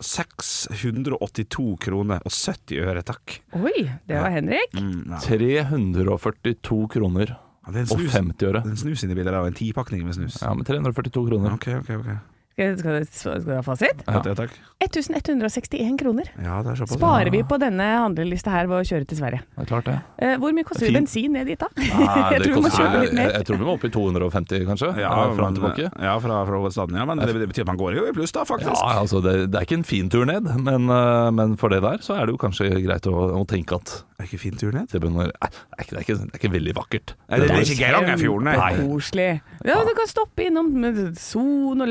682 0.00 1.76
kroner 1.80 2.20
og 2.26 2.32
70 2.32 2.80
øre, 2.84 3.02
takk. 3.06 3.38
Oi, 3.56 3.86
det 4.08 4.20
var 4.20 4.30
Henrik. 4.34 4.74
Mm, 4.76 5.02
nei. 5.12 5.20
342 5.24 6.88
kroner 6.92 7.32
Ja, 7.66 7.72
det 7.72 7.80
er 7.80 7.84
en 7.86 7.90
og 7.90 8.00
snus, 8.00 8.12
50 8.14 8.46
øre. 8.50 8.62
en 8.66 8.76
snus 8.78 9.02
inni 9.06 9.16
bildet 9.18 9.34
og 9.34 9.48
en 9.48 9.56
tipakning 9.58 10.04
med 10.06 10.14
snus. 10.14 10.40
Ja, 10.42 10.52
men 10.54 10.64
342 10.68 11.26
kroner. 11.30 11.56
Ok, 11.56 11.68
ok, 11.80 11.90
ok. 12.00 12.10
Skal, 12.56 13.04
du 13.44 13.50
ha 13.52 13.60
fasit? 13.60 13.98
Ja. 14.06 14.22
Ja, 14.24 14.32
takk. 14.32 14.54
1161 14.80 15.98
kroner 16.00 16.28
Ja, 16.40 16.62
det 16.64 16.70
er 16.72 16.78
såpass. 16.80 16.96
sparer 16.96 17.28
vi 17.32 17.42
på 17.44 17.58
denne 17.60 17.84
handlelista 18.00 18.50
her 18.52 18.66
ved 18.70 18.80
å 18.80 18.86
kjøre 18.88 19.06
til 19.08 19.18
Sverige. 19.18 19.42
Det 19.56 19.64
er 19.64 19.68
klart 19.68 19.84
det. 19.90 19.96
Eh, 20.24 20.36
hvor 20.40 20.54
mye 20.56 20.64
koster 20.64 20.86
Fint. 20.88 20.96
bensin 20.96 21.32
ned 21.36 21.50
dit, 21.50 21.60
da? 21.60 21.68
Nei, 21.76 22.16
jeg 22.32 22.40
tror 22.46 22.54
vi 22.54 22.60
må 22.60 22.62
koster- 22.70 22.80
kjøpe 22.86 23.02
litt 23.02 23.12
jeg, 23.12 23.18
mer. 23.18 23.32
jeg 23.36 23.46
tror 23.50 23.60
vi 23.60 23.68
må 23.68 23.74
opp 23.76 23.84
i 23.84 23.90
250, 23.92 24.64
kanskje. 24.70 24.90
Ja, 25.04 25.12
fra 25.36 25.44
men, 25.50 25.58
tilbake. 25.58 25.90
ja 26.08 26.14
fra, 26.24 26.40
fra 26.48 26.60
hovedstaden. 26.62 26.96
Ja, 26.96 27.04
men 27.08 27.20
det, 27.20 27.28
det 27.36 27.48
betyr 27.52 27.66
at 27.66 27.70
man 27.74 27.80
går 27.80 27.98
jo 28.00 28.06
i 28.08 28.14
pluss, 28.16 28.32
da, 28.32 28.44
faktisk. 28.48 28.72
Ja, 28.72 28.96
altså 29.04 29.20
det, 29.24 29.36
det 29.52 29.60
er 29.60 29.68
ikke 29.68 29.78
en 29.82 29.84
fin 29.92 30.08
tur 30.12 30.24
ned, 30.28 30.48
men, 30.56 30.88
eh, 30.96 31.30
men 31.36 31.56
for 31.60 31.68
det 31.72 31.82
der 31.84 32.00
så 32.04 32.16
er 32.16 32.24
det 32.28 32.36
jo 32.36 32.40
kanskje 32.40 32.70
greit 32.86 33.04
å, 33.12 33.16
å 33.36 33.44
tenke 33.52 33.76
at 33.76 33.98
Det 34.16 34.24
er 34.24 34.28
ikke 34.30 34.40
fin 34.46 34.56
tur 34.56 34.72
ned. 34.72 34.88
det, 34.92 35.00
begynner, 35.04 35.28
nei, 35.28 35.50
det, 35.52 35.60
er 35.76 35.84
ikke, 35.84 35.92
det, 35.92 36.00
er 36.00 36.04
ikke, 36.08 36.18
det 36.24 36.32
er 36.32 36.40
ikke 36.40 36.52
veldig 36.56 36.76
vakkert. 36.80 37.14
Nei, 37.28 37.36
det, 37.42 37.48
det 37.50 37.56
er 37.60 37.64
ikke 37.68 37.80
Geirangerfjorden, 37.84 38.48
nei. 38.48 38.56
Kjempekoselig. 38.64 39.28
Ja, 39.68 39.76
du 39.84 39.92
kan 40.00 40.08
stoppe 40.08 40.46
innom 40.48 40.72
med 40.86 41.02
Son 41.20 41.84
og 41.84 41.88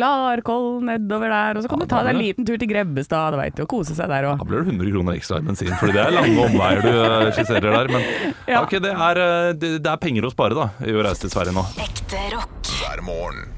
Larkoll 0.55 0.83
nedover 0.85 1.29
der, 1.29 1.57
og 1.57 1.63
så 1.63 1.69
kan 1.69 1.79
Ja, 1.79 1.85
du 1.85 1.89
ta 1.89 2.01
deg 2.03 2.15
en 2.15 2.21
liten 2.21 2.45
tur 2.47 2.57
til 2.57 2.69
Grebbestad, 2.69 3.33
du 3.35 3.39
vet, 3.39 3.59
og 3.59 3.67
kose 3.69 3.95
seg 3.95 4.09
der 4.09 4.27
Da 4.37 4.47
blir 4.47 4.63
det 4.63 4.73
100 4.73 4.91
kroner 4.93 5.17
ekstra 5.17 5.39
i 5.39 5.45
bensin, 5.45 5.73
fordi 5.79 5.93
det 5.93 6.03
er 6.05 6.15
lange 6.15 6.45
omveier 6.45 6.81
du 6.81 6.91
eh, 6.91 7.31
skisserer 7.35 7.71
der. 7.71 7.91
Men 7.91 8.01
Ja. 8.55 8.61
ok, 8.63 8.77
det, 8.79 8.91
er, 8.93 9.21
eh, 9.21 9.53
det, 9.57 9.71
det 9.83 9.91
er 9.91 9.97
penger 10.01 10.27
å 10.27 10.31
spare 10.33 10.55
da, 10.57 10.69
i 10.85 10.93
å 10.93 11.03
reise 11.05 11.25
til 11.25 11.33
Sverige 11.33 11.55
nå. 11.55 11.65
Ekte 11.81 12.21
rock. 12.35 12.53
hver 12.79 13.01
morgen. 13.05 13.49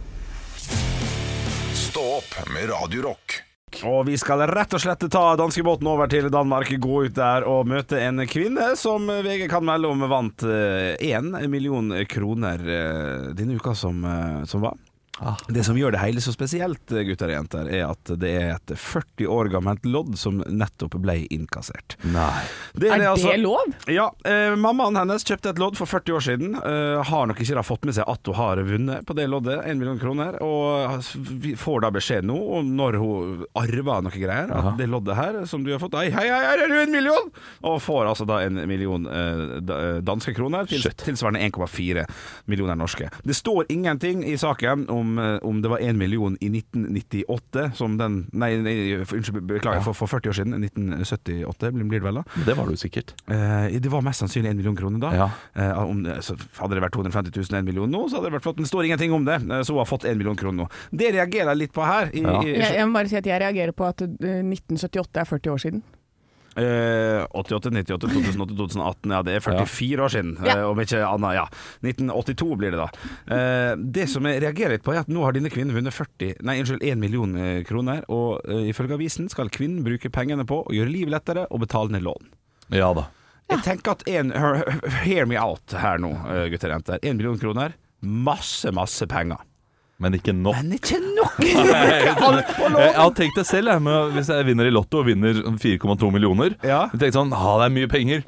Stå 1.78 2.06
opp 2.22 2.40
med 2.54 2.70
Radio 2.72 3.10
Rock. 3.10 3.42
Og 3.84 4.06
vi 4.08 4.16
skal 4.18 4.42
rett 4.48 4.74
og 4.74 4.82
slett 4.82 5.04
ta 5.12 5.36
danskebåten 5.38 5.86
over 5.92 6.08
til 6.10 6.30
Danmark, 6.34 6.70
gå 6.82 7.02
ut 7.06 7.16
der 7.18 7.44
og 7.46 7.68
møte 7.70 8.00
en 8.00 8.24
kvinne 8.26 8.72
som 8.80 9.06
VG 9.06 9.44
kan 9.52 9.66
melde 9.68 9.92
om 9.92 10.06
vant 10.10 10.46
én 10.48 11.28
million 11.52 11.92
kroner 12.10 12.64
eh, 12.64 13.28
denne 13.38 13.60
uka 13.60 13.76
som, 13.78 14.00
eh, 14.08 14.46
som 14.50 14.64
var. 14.64 14.80
Ah. 15.20 15.38
Det 15.48 15.64
som 15.66 15.78
gjør 15.78 15.96
det 15.96 16.02
hele 16.02 16.22
så 16.22 16.32
spesielt, 16.34 16.84
gutter 16.88 17.32
og 17.32 17.36
jenter, 17.38 17.70
er 17.74 17.86
at 17.90 18.12
det 18.22 18.32
er 18.38 18.52
et 18.56 18.74
40 18.78 19.28
år 19.34 19.50
gammelt 19.54 19.86
lodd 19.90 20.16
som 20.20 20.44
nettopp 20.46 20.98
ble 21.02 21.20
inkassert. 21.34 21.98
Nei. 22.06 22.44
Det 22.74 22.92
Er 22.92 23.06
altså- 23.12 23.32
det 23.32 23.40
lov? 23.42 23.74
Ja, 23.88 24.12
eh, 24.26 24.56
mammaen 24.56 24.96
hennes 24.96 25.24
kjøpte 25.24 25.50
et 25.50 25.60
lodd 25.60 25.78
for 25.78 25.86
40 25.90 26.14
år 26.18 26.22
siden. 26.22 26.56
Eh, 26.56 27.04
har 27.04 27.28
nok 27.28 27.40
ikke 27.40 27.56
da 27.56 27.62
fått 27.66 27.86
med 27.86 27.96
seg 27.96 28.06
at 28.08 28.26
hun 28.26 28.36
har 28.36 28.58
vunnet 28.58 29.06
på 29.06 29.16
det 29.16 29.28
loddet, 29.30 29.66
1 29.66 29.78
million 29.80 30.00
kroner. 30.00 30.38
Og 30.42 31.02
vi 31.42 31.56
får 31.56 31.82
da 31.82 31.90
beskjed 31.92 32.24
nå, 32.28 32.38
når 32.64 32.98
hun 33.02 33.46
arver 33.56 34.02
noe 34.06 34.12
greier, 34.12 34.52
at 34.54 34.78
det 34.78 34.90
loddet 34.90 35.16
her 35.16 35.46
som 35.46 35.64
du 35.64 35.72
har 35.72 35.80
fått 35.80 35.96
Hei, 35.98 36.12
hei, 36.12 36.28
hei, 36.30 36.42
her 36.46 36.64
er 36.64 36.68
du 36.68 36.76
en 36.80 36.92
million! 36.92 37.32
Og 37.64 37.80
får 37.82 38.06
altså 38.12 38.28
da 38.28 38.42
en 38.46 38.60
million 38.70 39.08
eh, 39.08 40.02
danske 40.06 40.36
kroner, 40.38 40.68
til, 40.70 40.84
tilsvarende 41.00 41.42
1,4 41.48 42.06
millioner 42.46 42.78
norske. 42.78 43.10
Det 43.26 43.36
står 43.36 43.66
ingenting 43.74 44.24
i 44.28 44.36
saken 44.38 44.86
om, 44.94 45.07
eh, 45.22 45.38
om 45.48 45.62
det 45.64 45.72
var 45.72 45.80
1 45.84 45.96
million 46.00 46.36
i 46.44 46.50
1998, 46.52 47.68
som 47.80 47.96
den 48.00 48.18
Nei, 48.38 48.50
nei 48.62 48.76
unnskyld, 49.00 49.40
beklager, 49.48 49.84
for, 49.86 49.96
for 49.98 50.12
40 50.12 50.32
år 50.34 50.38
siden. 50.42 50.58
1978 50.68 51.72
blir 51.78 52.00
det 52.02 52.06
vel 52.08 52.20
da. 52.20 52.24
Det 52.48 52.56
var 52.58 52.68
det 52.68 52.76
jo 52.78 52.82
sikkert. 52.84 53.14
Eh, 53.32 53.78
det 53.80 53.92
var 53.94 54.04
mest 54.06 54.24
sannsynlig 54.24 54.52
1 54.52 54.60
million 54.60 54.78
kroner 54.78 55.02
da. 55.04 55.12
Ja. 55.16 55.30
Eh, 55.56 55.84
om, 55.84 56.04
så 56.26 56.36
hadde 56.60 56.78
det 56.78 56.84
vært 56.88 56.98
250 56.98 57.32
000 57.40 57.60
1 57.62 57.68
million 57.70 57.92
nå, 57.92 58.04
så 58.12 58.20
hadde 58.20 58.32
det 58.32 58.38
vært 58.40 58.48
flott. 58.50 58.60
Men 58.60 58.68
det 58.68 58.74
står 58.74 58.90
ingenting 58.90 59.16
om 59.16 59.28
det, 59.28 59.40
eh, 59.48 59.64
så 59.64 59.76
hun 59.78 59.84
har 59.84 59.90
fått 59.90 60.08
1 60.10 60.18
million 60.20 60.38
kroner 60.40 60.66
nå. 60.66 60.70
Det 60.92 61.14
reagerer 61.16 61.54
jeg 61.54 61.64
litt 61.66 61.76
på 61.78 61.86
her. 61.88 62.12
I, 62.14 62.26
Ja. 62.28 62.42
i, 62.44 62.58
Jeg, 62.58 62.74
jeg 62.82 62.88
må 62.90 62.98
bare 63.00 63.12
si 63.12 63.16
at 63.20 63.30
jeg 63.30 63.42
reagerer 63.46 63.72
på 63.78 63.86
at 63.88 64.02
eh, 64.04 64.42
1978 64.44 65.22
er 65.24 65.30
40 65.32 65.54
år 65.54 65.64
siden. 65.64 65.84
Eh, 66.58 67.24
88, 67.38 67.72
98, 67.72 68.08
2008, 68.08 68.56
2018. 68.58 69.14
Ja, 69.14 69.22
det 69.26 69.36
er 69.38 69.44
44 69.46 70.04
år 70.06 70.14
siden. 70.14 70.34
Ja. 70.44 70.56
eh, 70.58 70.64
om 70.70 70.82
ikke 70.82 71.02
annet. 71.08 71.36
Ja. 71.38 71.46
1982 71.86 72.50
blir 72.62 72.74
det 72.76 72.82
da. 72.82 72.88
Eh, 73.36 73.74
det 73.98 74.08
som 74.12 74.26
jeg 74.30 74.42
reagerer 74.44 74.76
litt 74.78 74.86
på, 74.86 74.96
er 74.96 75.04
at 75.04 75.12
nå 75.12 75.24
har 75.26 75.36
denne 75.38 75.52
kvinnen 75.54 75.76
vunnet 75.76 75.96
40, 75.96 76.42
nei, 76.48 76.58
unnskyld, 76.64 76.84
1 76.84 77.02
million 77.02 77.36
eh, 77.38 77.62
kroner. 77.68 78.04
Og 78.14 78.42
eh, 78.48 78.70
ifølge 78.72 78.98
avisen 78.98 79.30
skal 79.34 79.52
kvinnen 79.54 79.86
bruke 79.86 80.12
pengene 80.14 80.48
på 80.48 80.64
å 80.66 80.76
gjøre 80.76 80.94
livet 80.94 81.14
lettere 81.16 81.48
og 81.52 81.64
betale 81.66 81.94
ned 81.96 82.06
lån. 82.08 82.32
Ja 82.76 82.92
da. 82.98 83.08
Jeg 83.48 83.64
tenker 83.64 83.94
at 83.96 84.02
en, 84.12 84.34
Hear 85.06 85.24
me 85.30 85.38
out 85.40 85.72
her 85.80 86.02
nå, 86.04 86.10
gutter 86.52 86.74
og 86.74 86.82
jenter. 86.82 87.00
1 87.00 87.16
million 87.16 87.38
kroner. 87.40 87.78
Masse, 88.04 88.74
masse 88.76 89.08
penger. 89.08 89.40
Men 90.00 90.14
ikke 90.14 90.34
nok. 90.36 90.60
Men 90.62 90.76
ikke 90.78 91.00
nok! 91.02 91.38
Jeg 92.78 92.94
har 92.98 93.14
tenkt 93.18 93.38
det 93.40 93.46
selv, 93.50 93.72
jeg, 93.72 93.82
med, 93.82 94.12
hvis 94.14 94.28
jeg 94.30 94.46
vinner 94.46 94.68
i 94.70 94.72
Lotto 94.74 95.00
og 95.02 95.08
vinner 95.08 95.40
4,2 95.58 96.10
millioner. 96.14 96.54
Ja. 96.66 96.84
Jeg 96.92 97.00
tenkte 97.02 97.16
sånn, 97.18 97.32
ha 97.34 97.54
det 97.62 97.66
er 97.68 97.74
mye 97.74 97.90
penger, 97.90 98.22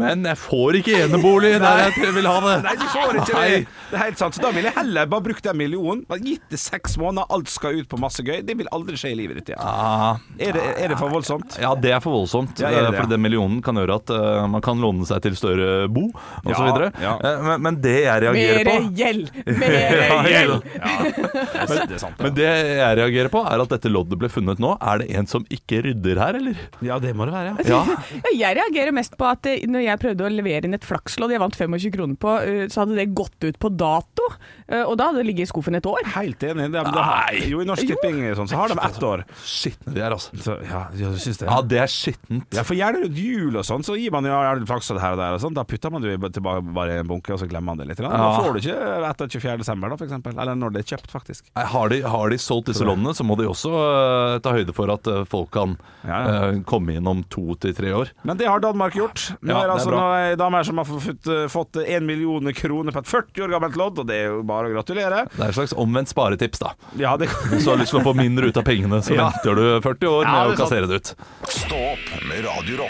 men 0.00 0.24
jeg 0.26 0.38
får 0.40 0.78
ikke 0.80 0.96
enebolig 1.04 1.52
der 1.62 1.82
jeg 1.92 2.14
vil 2.16 2.26
ha 2.26 2.34
det. 2.42 2.54
Nei, 2.66 2.74
du 2.80 2.84
får 2.90 3.18
ikke 3.20 3.26
det. 3.28 3.36
Nei. 3.38 3.60
Det 3.92 3.98
er 3.98 4.02
helt 4.08 4.18
sant. 4.22 4.34
Så 4.38 4.42
da 4.42 4.50
vil 4.56 4.66
jeg 4.66 4.74
heller 4.78 5.06
bare 5.12 5.24
bruke 5.28 5.44
den 5.44 5.58
millionen. 5.60 6.02
Gitt 6.24 6.46
det 6.50 6.58
seks 6.62 6.96
måneder, 7.00 7.28
alt 7.36 7.52
skal 7.52 7.78
ut 7.78 7.88
på 7.90 8.00
masse 8.02 8.24
gøy. 8.26 8.40
Det 8.48 8.56
vil 8.58 8.70
aldri 8.74 8.98
skje 8.98 9.12
i 9.14 9.18
livet 9.18 9.38
ditt 9.42 9.52
igjen. 9.52 9.62
Ah, 9.62 10.18
Er 10.42 10.56
det, 10.58 10.64
er 10.82 10.94
det 10.94 10.98
for 10.98 11.14
voldsomt? 11.14 11.58
ja, 11.62 11.74
det 11.78 11.94
er 11.94 12.02
for 12.02 12.16
voldsomt. 12.18 12.58
Ja, 12.64 12.72
det 12.74 12.82
det? 12.90 12.98
for 12.98 13.10
den 13.14 13.22
millionen 13.22 13.60
kan 13.64 13.78
gjøre 13.78 14.00
at 14.02 14.10
uh, 14.14 14.42
man 14.50 14.64
kan 14.64 14.82
låne 14.82 15.06
seg 15.08 15.22
til 15.28 15.38
større 15.38 15.86
bo, 15.94 16.08
osv. 16.42 16.66
Ja, 16.66 16.90
ja. 17.04 17.14
Eh, 17.22 17.44
men, 17.50 17.64
men 17.68 17.80
det 17.84 17.96
jeg 18.02 18.24
reagerer 18.26 18.64
Mere 18.64 18.66
på 18.66 18.92
gjeld! 18.98 19.30
Mere 19.62 20.60
Ja, 20.74 21.03
gjeld! 21.14 21.88
Det 21.90 22.00
sant, 22.02 22.16
ja. 22.18 22.24
Men 22.26 22.34
det 22.36 22.48
jeg 22.48 22.98
reagerer 23.00 23.30
på, 23.32 23.42
er 23.50 23.62
at 23.64 23.72
dette 23.74 23.90
loddet 23.92 24.18
ble 24.20 24.28
funnet 24.32 24.60
nå. 24.62 24.74
Er 24.80 25.02
det 25.02 25.08
en 25.18 25.28
som 25.30 25.44
ikke 25.52 25.82
rydder 25.86 26.20
her, 26.20 26.38
eller? 26.40 26.58
Ja, 26.84 26.98
det 27.02 27.14
må 27.18 27.26
det 27.28 27.34
være. 27.36 27.54
Ja. 27.68 27.82
Ja, 27.84 28.30
Jeg 28.44 28.56
reagerer 28.58 28.94
mest 28.96 29.16
på 29.20 29.26
at 29.28 29.46
eh, 29.50 29.62
når 29.70 29.84
jeg 29.86 30.00
prøvde 30.02 30.26
å 30.26 30.32
levere 30.32 30.68
inn 30.68 30.74
et 30.76 30.84
flakslodd 30.86 31.32
jeg 31.34 31.40
vant 31.42 31.56
25 31.58 31.92
kroner 31.94 32.18
på, 32.20 32.34
eh, 32.44 32.64
så 32.72 32.82
hadde 32.84 32.98
det 32.98 33.08
gått 33.16 33.46
ut 33.46 33.58
på 33.62 33.70
dato. 33.78 34.26
eh, 34.68 34.82
Og 34.84 34.96
da 35.00 35.10
hadde 35.10 35.22
det 35.22 35.28
ligget 35.30 35.48
i 35.48 35.50
skuffen 35.52 35.76
et 35.78 35.86
år. 35.90 36.02
Helt 36.16 36.42
enig. 36.48 36.68
Det, 36.74 36.82
det, 36.84 37.04
har- 37.10 37.38
jo, 37.50 37.60
i 37.62 37.68
Norsk 37.68 37.86
Tipping 37.90 38.20
sånn, 38.38 38.50
så 38.50 38.58
har 38.60 38.72
de 38.72 38.78
ett 38.84 39.02
år. 39.06 39.24
Skitne 39.44 39.94
de 39.96 40.02
er, 40.04 40.14
altså. 40.16 40.34
Så, 40.44 40.56
ja, 40.66 40.84
ja, 40.98 41.10
du 41.14 41.20
syns 41.22 41.40
det? 41.42 41.48
Ja, 41.50 41.60
det 41.74 41.80
er 41.84 41.90
skittent. 41.92 42.48
Ja, 42.56 42.64
for 42.66 42.78
gjerne 42.78 43.04
rundt 43.04 43.18
jul 43.20 43.56
og 43.60 43.64
sånn, 43.68 43.84
så 43.86 43.96
gir 43.98 44.12
man 44.14 44.26
jo 44.28 44.32
ja, 44.34 44.54
flaks 44.68 44.90
her 44.94 45.14
og 45.16 45.20
der 45.20 45.36
og 45.38 45.42
sånn. 45.42 45.54
Da 45.56 45.64
putter 45.68 45.92
man 45.94 46.02
det 46.04 46.16
tilbake 46.36 46.64
bare 46.74 46.98
i 46.98 47.02
en 47.02 47.08
bunke, 47.10 47.34
og 47.34 47.40
så 47.42 47.48
glemmer 47.50 47.72
man 47.74 47.82
det 47.82 47.88
litt. 47.92 48.02
Da 48.02 48.10
Ja. 48.14 48.30
får 48.40 48.54
du 48.56 48.60
ikke 48.62 48.78
etter 49.10 49.30
24. 49.34 49.58
desember, 49.64 49.92
da, 49.94 49.98
for 50.00 50.08
eksempel. 50.08 50.36
Eller 50.38 50.58
når 50.58 50.74
det 50.76 50.82
er 50.84 50.88
kjøpt, 50.94 51.10
faktisk. 51.12 51.44
Nei, 51.56 51.64
Har 51.74 51.88
de, 51.92 52.00
har 52.02 52.30
de 52.32 52.38
solgt 52.40 52.70
disse 52.70 52.86
lånene, 52.86 53.12
så 53.14 53.26
må 53.26 53.36
de 53.36 53.46
også 53.50 53.70
uh, 53.74 54.38
ta 54.44 54.54
høyde 54.56 54.72
for 54.76 54.90
at 54.94 55.06
uh, 55.10 55.22
folk 55.28 55.50
kan 55.54 55.76
Ja, 56.04 56.18
ja. 56.20 56.32
eh, 56.52 56.58
komme 56.68 56.94
inn 56.96 57.06
om 57.10 57.22
to 57.32 57.54
til 57.60 57.74
tre 57.76 57.92
år. 57.96 58.10
Men 58.28 58.36
det 58.40 58.46
har 58.48 58.60
Danmark 58.64 58.94
gjort. 58.96 59.26
Nå 59.40 59.52
Ja, 59.54 59.62
er 59.62 59.68
er 59.68 59.74
altså 59.74 59.98
ei 60.18 60.34
dame 60.40 60.60
her 60.60 60.68
som 60.68 60.78
har 60.80 60.88
fått, 60.88 61.30
fått 61.52 61.80
1 61.84 62.04
million 62.04 62.48
kroner 62.56 62.92
på 62.94 63.00
et 63.04 63.08
40 63.10 63.44
år 63.46 63.54
gammelt 63.56 63.76
lodd, 63.80 63.98
og 64.02 64.08
det 64.08 64.18
er 64.22 64.26
jo 64.32 64.42
bare 64.46 64.68
å 64.70 64.74
gratulere. 64.76 65.24
Det 65.34 65.40
er 65.42 65.48
et 65.52 65.58
slags 65.58 65.76
omvendt 65.76 66.12
sparetips, 66.12 66.60
da. 66.64 66.74
Ja, 67.00 67.16
det 67.20 67.28
Hvis 67.50 67.64
du 67.64 67.72
har 67.74 67.80
lyst 67.80 67.94
til 67.94 68.02
å 68.02 68.06
få 68.06 68.14
mindre 68.16 68.48
ut 68.52 68.56
av 68.60 68.64
pengene, 68.68 69.02
så 69.04 69.16
Ja. 69.16 69.30
venter 69.30 69.54
du 69.58 69.66
40 69.84 70.08
år 70.10 70.24
Ja, 70.24 70.32
med 70.32 70.52
å 70.52 70.52
er 70.52 70.62
kassere 70.64 70.88
det 70.90 71.00
ut. 71.02 71.14
Stå 71.48 71.80
opp 71.94 72.10
med 72.28 72.44
Radio 72.44 72.84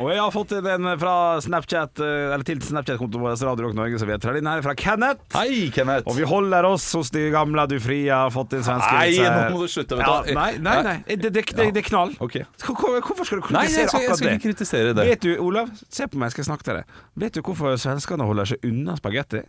Og 0.00 0.08
jeg 0.08 0.16
har 0.16 0.30
fått 0.32 0.52
inn 0.56 0.64
en 0.64 0.86
fra 0.96 1.14
Snapchat, 1.44 2.00
eh, 2.00 2.30
eller 2.32 2.44
til 2.48 2.60
Snapchat-kontoen 2.64 3.20
vår 3.20 3.34
Radio 3.44 3.66
Rock 3.66 3.74
Norge, 3.76 3.98
så 4.00 4.06
vet 4.08 4.22
dere. 4.24 4.40
Den 4.40 4.48
her 4.48 4.62
er 4.62 4.64
fra 4.64 4.72
Kenneth. 4.78 5.26
Hei, 5.36 5.68
Kenneth. 5.74 6.08
Og 6.08 6.16
vi 6.16 6.24
holder 6.24 6.64
oss 6.64 6.86
hos 6.96 7.12
de 7.12 7.26
gamle 7.34 7.66
du 7.68 7.76
fria 7.84 8.22
har 8.24 8.32
fått 8.32 8.56
inn 8.56 8.64
svenske 8.64 8.94
Nei, 8.96 9.12
nå 9.20 9.52
må 9.52 9.60
du 9.66 9.68
slutte, 9.68 9.98
vet 10.00 10.08
ja, 10.08 10.16
du. 10.24 10.32
Nei, 10.38 10.48
nei, 10.56 10.76
nei. 10.86 10.96
Det, 11.04 11.18
det, 11.28 11.44
det, 11.52 11.68
det 11.76 11.84
er 11.84 11.88
knall. 11.90 12.16
Ok. 12.24 12.40
Hvorfor 12.64 13.28
skal 13.28 13.44
du 13.44 13.52
Nei, 13.52 13.66
kritisere 13.68 13.84
jeg 13.84 13.92
skal, 13.92 14.06
jeg 14.06 14.20
skal 14.22 14.32
ikke 14.32 14.46
kritisere 14.48 14.96
det. 14.96 15.08
Vet 15.12 15.26
du, 15.26 15.34
Olav, 15.44 15.68
se 15.92 16.08
på 16.08 16.16
meg, 16.16 16.30
jeg 16.30 16.38
skal 16.38 16.48
snakke 16.54 16.70
til 16.70 16.80
deg. 16.80 17.00
Vet 17.20 17.36
du 17.36 17.44
hvorfor 17.44 17.76
svenskene 17.80 18.24
holder 18.30 18.54
seg 18.54 18.70
unna 18.72 18.96
spagetti? 18.96 19.44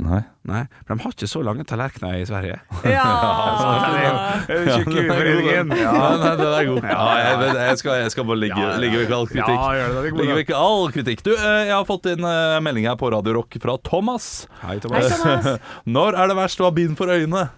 Nei. 0.00 0.20
Nei, 0.48 0.62
for 0.86 0.96
de 0.96 1.04
har 1.04 1.12
ikke 1.12 1.28
så 1.28 1.42
lange 1.44 1.64
tallerkener 1.68 2.16
i 2.16 2.24
Sverige. 2.28 2.56
Ja! 2.88 3.02
Tjukkeforeningen. 4.48 5.74
Ja, 5.76 5.92
nei, 6.16 6.30
den 6.40 6.54
er 6.56 6.68
god. 6.70 6.86
Ja, 6.88 7.04
jeg, 7.20 7.52
jeg, 7.58 7.80
skal, 7.82 7.98
jeg 8.00 8.14
skal 8.14 8.26
bare 8.30 8.40
ligge, 8.40 8.70
ligge 8.80 9.02
vekk 9.02 9.14
all 9.18 9.28
kritikk. 9.28 9.52
Ja, 9.58 9.68
gjør 9.76 9.94
det, 9.98 10.14
Ligge 10.22 10.38
vekk 10.40 10.54
all 10.56 10.88
kritikk. 10.96 11.24
Du, 11.26 11.32
eh, 11.36 11.60
jeg 11.68 11.76
har 11.76 11.86
fått 11.88 12.08
inn 12.14 12.24
eh, 12.24 12.56
melding 12.64 12.88
her 12.88 12.96
på 13.00 13.12
Radio 13.12 13.36
Rock 13.42 13.60
fra 13.62 13.76
Thomas. 13.86 14.30
Hei, 14.62 14.72
Hei, 14.78 14.82
Thomas. 14.86 15.12
Thomas. 15.20 15.80
Når 15.84 16.20
er 16.24 16.32
det 16.32 16.40
verst 16.40 16.64
å 16.64 16.70
ha 16.70 16.74
bind 16.80 16.96
for 17.00 17.12
øynene? 17.12 17.50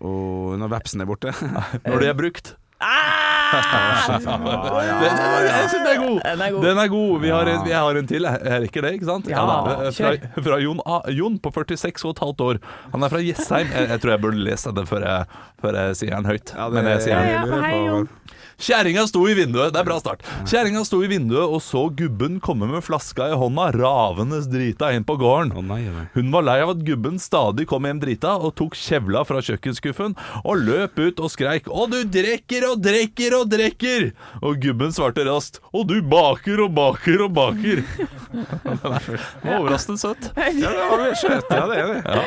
Og 0.00 0.56
når 0.60 0.72
vepsen 0.78 1.04
er 1.04 1.08
borte. 1.12 1.36
Når 1.88 2.02
de 2.04 2.12
er 2.12 2.16
brukt. 2.24 2.54
Ah! 2.80 3.35
Den, 3.46 5.16
den, 5.16 5.46
jeg 5.46 5.68
synes 5.70 5.82
den 5.82 5.90
er 5.90 6.00
god. 6.00 6.18
Den 6.24 6.42
er 6.42 6.50
god. 6.50 6.64
Den 6.64 6.78
er 6.82 6.88
god. 6.92 7.20
Vi 7.22 7.28
har 7.32 7.50
en, 7.52 7.68
jeg 7.70 7.78
har 7.78 8.00
en 8.00 8.08
til. 8.10 8.28
Jeg 8.28 8.62
rekker 8.66 8.86
det, 8.86 8.92
ikke 8.98 9.08
sant? 9.08 9.28
Ja, 9.30 9.44
da. 9.46 9.90
fra, 9.94 10.12
fra 10.48 10.58
Jon, 10.62 10.80
A, 10.86 11.00
Jon 11.14 11.38
på 11.42 11.52
46 11.54 12.04
og 12.08 12.14
et 12.16 12.22
halvt 12.24 12.44
år. 12.48 12.60
Han 12.94 13.06
er 13.06 13.12
fra 13.12 13.22
Jessheim. 13.22 13.70
Jeg, 13.74 13.90
jeg 13.94 14.02
tror 14.02 14.14
jeg 14.16 14.24
burde 14.26 14.42
lese 14.48 14.72
den 14.76 14.88
før 14.90 15.06
jeg, 15.06 15.40
før 15.62 15.80
jeg 15.82 16.00
sier 16.02 16.16
den 16.16 16.30
høyt. 16.32 16.54
Men 16.74 16.90
jeg 16.94 17.06
sier 17.06 17.22
den. 17.22 17.30
ja, 17.32 17.44
ja, 17.56 17.62
hei, 17.66 17.80
Jon. 17.86 18.08
Kjerringa 18.58 19.06
sto 19.06 19.20
i 19.28 19.34
vinduet. 19.36 19.74
Det 19.74 19.80
er 19.80 19.86
bra 19.86 19.98
start. 20.00 20.24
Kjerringa 20.48 20.82
sto 20.88 21.02
i 21.04 21.10
vinduet 21.10 21.44
og 21.44 21.60
så 21.64 21.86
gubben 21.96 22.38
komme 22.40 22.68
med 22.70 22.84
flaska 22.84 23.28
i 23.32 23.36
hånda, 23.36 23.68
ravende 23.76 24.40
drita 24.48 24.92
inn 24.96 25.04
på 25.06 25.18
gården. 25.20 25.52
Å 25.56 25.64
nei, 25.64 25.82
nei. 25.92 26.06
Hun 26.14 26.32
var 26.32 26.46
lei 26.46 26.56
av 26.64 26.72
at 26.72 26.84
gubben 26.86 27.20
stadig 27.20 27.66
kom 27.68 27.84
hjem 27.88 28.00
drita 28.00 28.36
og 28.40 28.54
tok 28.56 28.76
kjevla 28.78 29.26
fra 29.28 29.42
kjøkkenskuffen 29.44 30.16
og 30.42 30.64
løp 30.64 30.96
ut 30.98 31.20
og 31.20 31.32
skreik 31.32 31.68
'Å, 31.68 31.86
du 31.90 32.00
drikker 32.04 32.64
og 32.70 32.80
drikker 32.84 33.36
og 33.40 33.50
drikker!' 33.52 34.12
Og 34.42 34.60
gubben 34.62 34.94
svarte 34.94 35.26
raskt 35.28 35.60
'Å, 35.72 35.84
du 35.86 36.00
baker 36.00 36.64
og 36.64 36.72
baker 36.76 37.26
og 37.26 37.34
baker'. 37.36 37.84
Den 38.66 38.80
var 38.82 39.04
overraskende 39.44 40.00
søtt. 40.00 40.30
Ja, 40.36 40.70
det 40.72 40.88
var 40.90 41.14
søtt. 41.16 41.50
Ja, 41.50 41.66
det 41.70 41.78
er 41.80 41.92
det. 41.92 42.24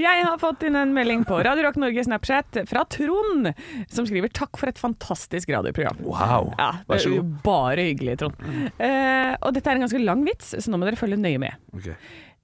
Jeg 0.00 0.24
har 0.24 0.38
fått 0.40 0.62
inn 0.66 0.76
en 0.78 0.92
melding 0.94 1.24
på 1.28 1.40
Radio 1.44 1.64
Rock 1.66 1.78
Norge 1.80 2.04
Snapchat 2.06 2.62
fra 2.68 2.84
Trond, 2.88 3.50
som 3.90 4.06
skriver 4.08 4.32
'takk 4.32 4.60
for 4.60 4.70
et 4.70 4.78
fantastisk 4.80 5.50
radioprogram'. 5.70 6.02
Wow. 6.04 6.52
Ja, 6.58 6.70
Vær 6.88 6.96
det 6.96 7.02
så 7.04 7.12
er 7.12 7.20
god. 7.20 7.36
bare 7.42 7.76
hyggelig, 7.90 8.18
Trond. 8.18 8.34
Eh, 8.78 9.36
og 9.42 9.54
dette 9.54 9.70
er 9.70 9.74
en 9.78 9.86
ganske 9.86 10.04
lang 10.04 10.24
vits, 10.26 10.54
så 10.58 10.68
nå 10.70 10.78
må 10.78 10.84
dere 10.88 10.96
følge 11.00 11.16
nøye 11.16 11.38
med. 11.38 11.54
Okay. 11.74 11.94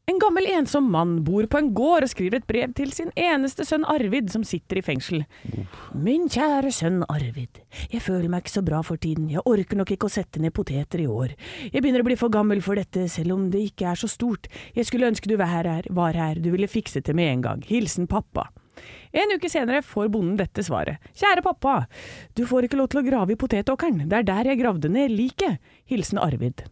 En 0.09 0.21
gammel 0.23 0.47
ensom 0.47 0.85
mann 0.89 1.25
bor 1.25 1.43
på 1.51 1.59
en 1.59 1.73
gård 1.75 2.05
og 2.07 2.09
skriver 2.09 2.37
et 2.37 2.47
brev 2.47 2.73
til 2.79 2.93
sin 2.93 3.09
eneste 3.19 3.65
sønn 3.67 3.83
Arvid, 3.91 4.31
som 4.31 4.45
sitter 4.47 4.79
i 4.79 4.83
fengsel. 4.87 5.25
Min 5.99 6.29
kjære 6.31 6.71
sønn 6.71 7.01
Arvid. 7.11 7.59
Jeg 7.91 8.01
føler 8.05 8.29
meg 8.31 8.45
ikke 8.45 8.53
så 8.55 8.63
bra 8.63 8.83
for 8.87 8.97
tiden. 9.03 9.27
Jeg 9.33 9.43
orker 9.45 9.77
nok 9.77 9.91
ikke 9.91 10.07
å 10.07 10.13
sette 10.15 10.39
ned 10.39 10.55
poteter 10.55 11.03
i 11.03 11.09
år. 11.11 11.35
Jeg 11.73 11.83
begynner 11.83 12.05
å 12.05 12.07
bli 12.07 12.15
for 12.15 12.31
gammel 12.31 12.63
for 12.63 12.79
dette, 12.79 13.09
selv 13.11 13.35
om 13.35 13.51
det 13.51 13.65
ikke 13.73 13.91
er 13.91 13.99
så 13.99 14.07
stort. 14.07 14.47
Jeg 14.77 14.87
skulle 14.87 15.11
ønske 15.11 15.27
du 15.27 15.35
var 15.37 15.51
her, 15.51 15.83
var 15.91 16.13
her. 16.15 16.37
du 16.39 16.53
ville 16.55 16.69
fikset 16.71 17.03
det 17.05 17.15
med 17.17 17.33
en 17.33 17.43
gang. 17.43 17.63
Hilsen 17.67 18.07
pappa. 18.07 18.47
En 19.17 19.33
uke 19.37 19.49
senere 19.53 19.81
får 19.87 20.11
bonden 20.13 20.37
dette 20.41 20.63
svaret. 20.67 21.01
Kjære 21.17 21.43
pappa, 21.47 21.79
du 22.37 22.45
får 22.49 22.69
ikke 22.69 22.77
lov 22.83 22.91
til 22.93 23.01
å 23.01 23.07
grave 23.07 23.33
i 23.33 23.41
potetåkeren. 23.41 24.05
Det 24.11 24.19
er 24.21 24.29
der 24.29 24.51
jeg 24.53 24.61
gravde 24.61 24.91
ned 24.93 25.11
liket. 25.17 25.57
Hilsen 25.89 26.21
Arvid. 26.21 26.67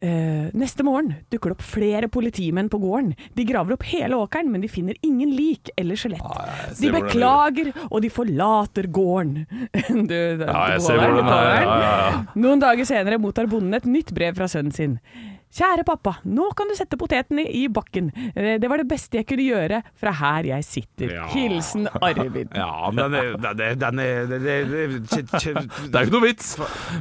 Eh, 0.00 0.46
neste 0.54 0.84
morgen 0.86 1.16
dukker 1.32 1.50
det 1.50 1.56
opp 1.56 1.62
flere 1.66 2.06
politimenn 2.12 2.68
på 2.70 2.78
gården. 2.78 3.16
De 3.34 3.42
graver 3.48 3.74
opp 3.74 3.82
hele 3.90 4.14
åkeren, 4.14 4.46
men 4.52 4.62
de 4.62 4.68
finner 4.70 4.94
ingen 5.02 5.32
lik 5.34 5.72
eller 5.76 5.98
skjelett. 5.98 6.22
Ah, 6.22 6.68
de 6.78 6.92
beklager, 6.94 7.72
og 7.90 8.04
de 8.04 8.10
forlater 8.14 8.86
gården. 8.94 9.40
Du, 9.88 10.14
det- 10.14 10.46
Ja, 10.46 10.68
jeg 10.76 10.84
ser 10.86 11.02
hvordan 11.02 11.26
det 11.26 11.40
er. 11.40 11.64
Ja, 11.64 11.80
ja, 11.82 11.90
ja. 12.12 12.22
Noen 12.38 12.62
dager 12.62 12.86
senere 12.86 13.18
mottar 13.18 13.50
bonden 13.50 13.74
et 13.74 13.90
nytt 13.90 14.14
brev 14.14 14.38
fra 14.38 14.46
sønnen 14.46 14.70
sin. 14.76 15.00
Kjære 15.48 15.82
pappa, 15.88 16.12
nå 16.28 16.50
kan 16.54 16.68
du 16.68 16.74
sette 16.76 16.98
potetene 17.00 17.46
i 17.48 17.62
bakken. 17.72 18.10
Eh, 18.36 18.58
Det 18.60 18.68
var 18.68 18.76
det 18.82 18.88
beste 18.90 19.16
jeg 19.22 19.26
kunne 19.26 19.46
gjøre 19.46 19.78
fra 19.96 20.12
her 20.12 20.44
jeg 20.50 20.64
sitter. 20.66 21.14
Ja. 21.14 21.26
Hilsen 21.32 21.88
Arvid. 22.02 22.52
Ja, 22.58 22.90
men 22.92 23.10
den 23.12 23.14
er, 23.16 23.36
den 23.40 23.60
er, 23.64 23.74
den 23.80 23.98
er, 23.98 24.26
det- 24.26 24.44
er 25.94 26.04
ikke 26.04 26.12
noe 26.12 26.24
vits, 26.26 26.52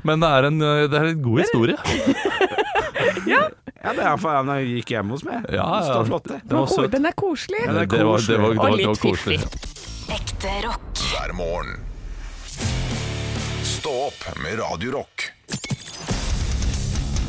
men 0.08 0.24
det 0.24 0.30
er 0.32 0.48
en, 0.48 0.60
det 0.64 0.94
er 1.02 1.10
en 1.12 1.22
god 1.28 1.44
historie. 1.44 1.78
Ja, 3.28 3.92
det 3.94 4.04
er 4.04 4.18
faen, 4.20 4.48
han 4.50 4.64
gikk 4.66 4.90
hjem 4.96 5.12
hos 5.14 5.22
meg. 5.28 5.44
Ja, 5.54 5.64
ja. 5.68 5.84
Står 5.86 6.08
flott, 6.10 6.26
det. 6.32 6.38
Det 6.50 6.56
var. 6.58 6.88
Den 6.92 7.06
er 7.08 7.16
koselig. 7.16 7.60
Ja, 7.62 7.74
det 7.76 7.82
er 7.84 7.90
Det 7.92 8.06
var, 8.08 8.24
det 8.24 8.40
var, 8.42 8.50
det 8.50 8.58
var, 8.58 8.72
Og 8.72 8.78
litt 8.80 9.02
koselig. 9.04 9.38
fiffig. 9.44 10.16
Ekte 10.18 10.54
rock. 10.66 11.04
hver 11.12 11.34
morgen. 11.38 11.76
Stå 13.68 13.94
opp 14.08 14.24
med 14.44 14.58
Radio 14.60 14.96
Rock. 14.98 15.28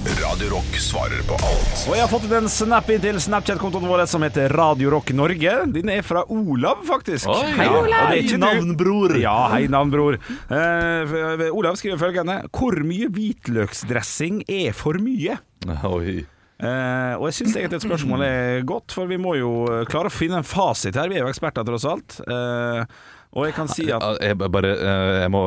Radio 0.07 0.49
Rock 0.55 0.77
svarer 0.79 1.21
på 1.27 1.35
alt 1.43 1.81
Og 1.89 1.95
jeg 1.97 2.03
har 2.05 2.11
fått 2.11 2.27
en 2.31 2.47
snap 2.53 2.87
inn 2.95 3.01
til 3.03 3.17
Snapchat-kontoen 3.21 3.89
vår 3.91 4.05
som 4.07 4.23
heter 4.23 4.53
Radio 4.55 4.93
Rock 4.95 5.11
Norge. 5.17 5.55
Den 5.75 5.91
er 5.91 6.05
fra 6.07 6.23
Olav, 6.31 6.85
faktisk. 6.87 7.27
Oi, 7.33 7.49
Ja, 7.59 7.67
og 7.75 7.89
det 7.89 7.97
er 7.99 8.21
ikke 8.23 8.39
navnbror. 8.39 9.17
Ja, 9.19 9.35
hei, 9.53 9.65
navnbror. 9.73 10.21
Uh, 10.53 11.49
Olav 11.51 11.77
skriver 11.81 11.99
følgende 12.01 12.37
Hvor 12.55 12.79
mye 12.87 13.09
hvitløksdressing 13.11 14.45
er 14.47 14.77
for 14.79 15.01
mye? 15.03 15.35
Oi. 15.91 16.21
Uh, 16.59 17.15
og 17.19 17.27
jeg 17.29 17.39
syns 17.41 17.57
egentlig 17.59 17.81
et 17.81 17.87
spørsmål 17.89 18.23
er 18.27 18.63
godt, 18.67 18.95
for 18.95 19.11
vi 19.11 19.19
må 19.21 19.35
jo 19.39 19.51
klare 19.91 20.11
å 20.11 20.15
finne 20.15 20.39
en 20.43 20.47
fasit 20.47 20.95
her. 20.99 21.11
Vi 21.11 21.19
er 21.19 21.27
jo 21.27 21.33
eksperter, 21.33 21.67
tross 21.67 21.87
alt. 21.91 22.21
Uh, 22.23 22.85
og 23.35 23.49
jeg 23.51 23.57
kan 23.59 23.69
si 23.71 23.91
at 23.93 24.23
Jeg 24.25 24.39
bare 24.41 24.71
Jeg 25.27 25.31
må, 25.35 25.43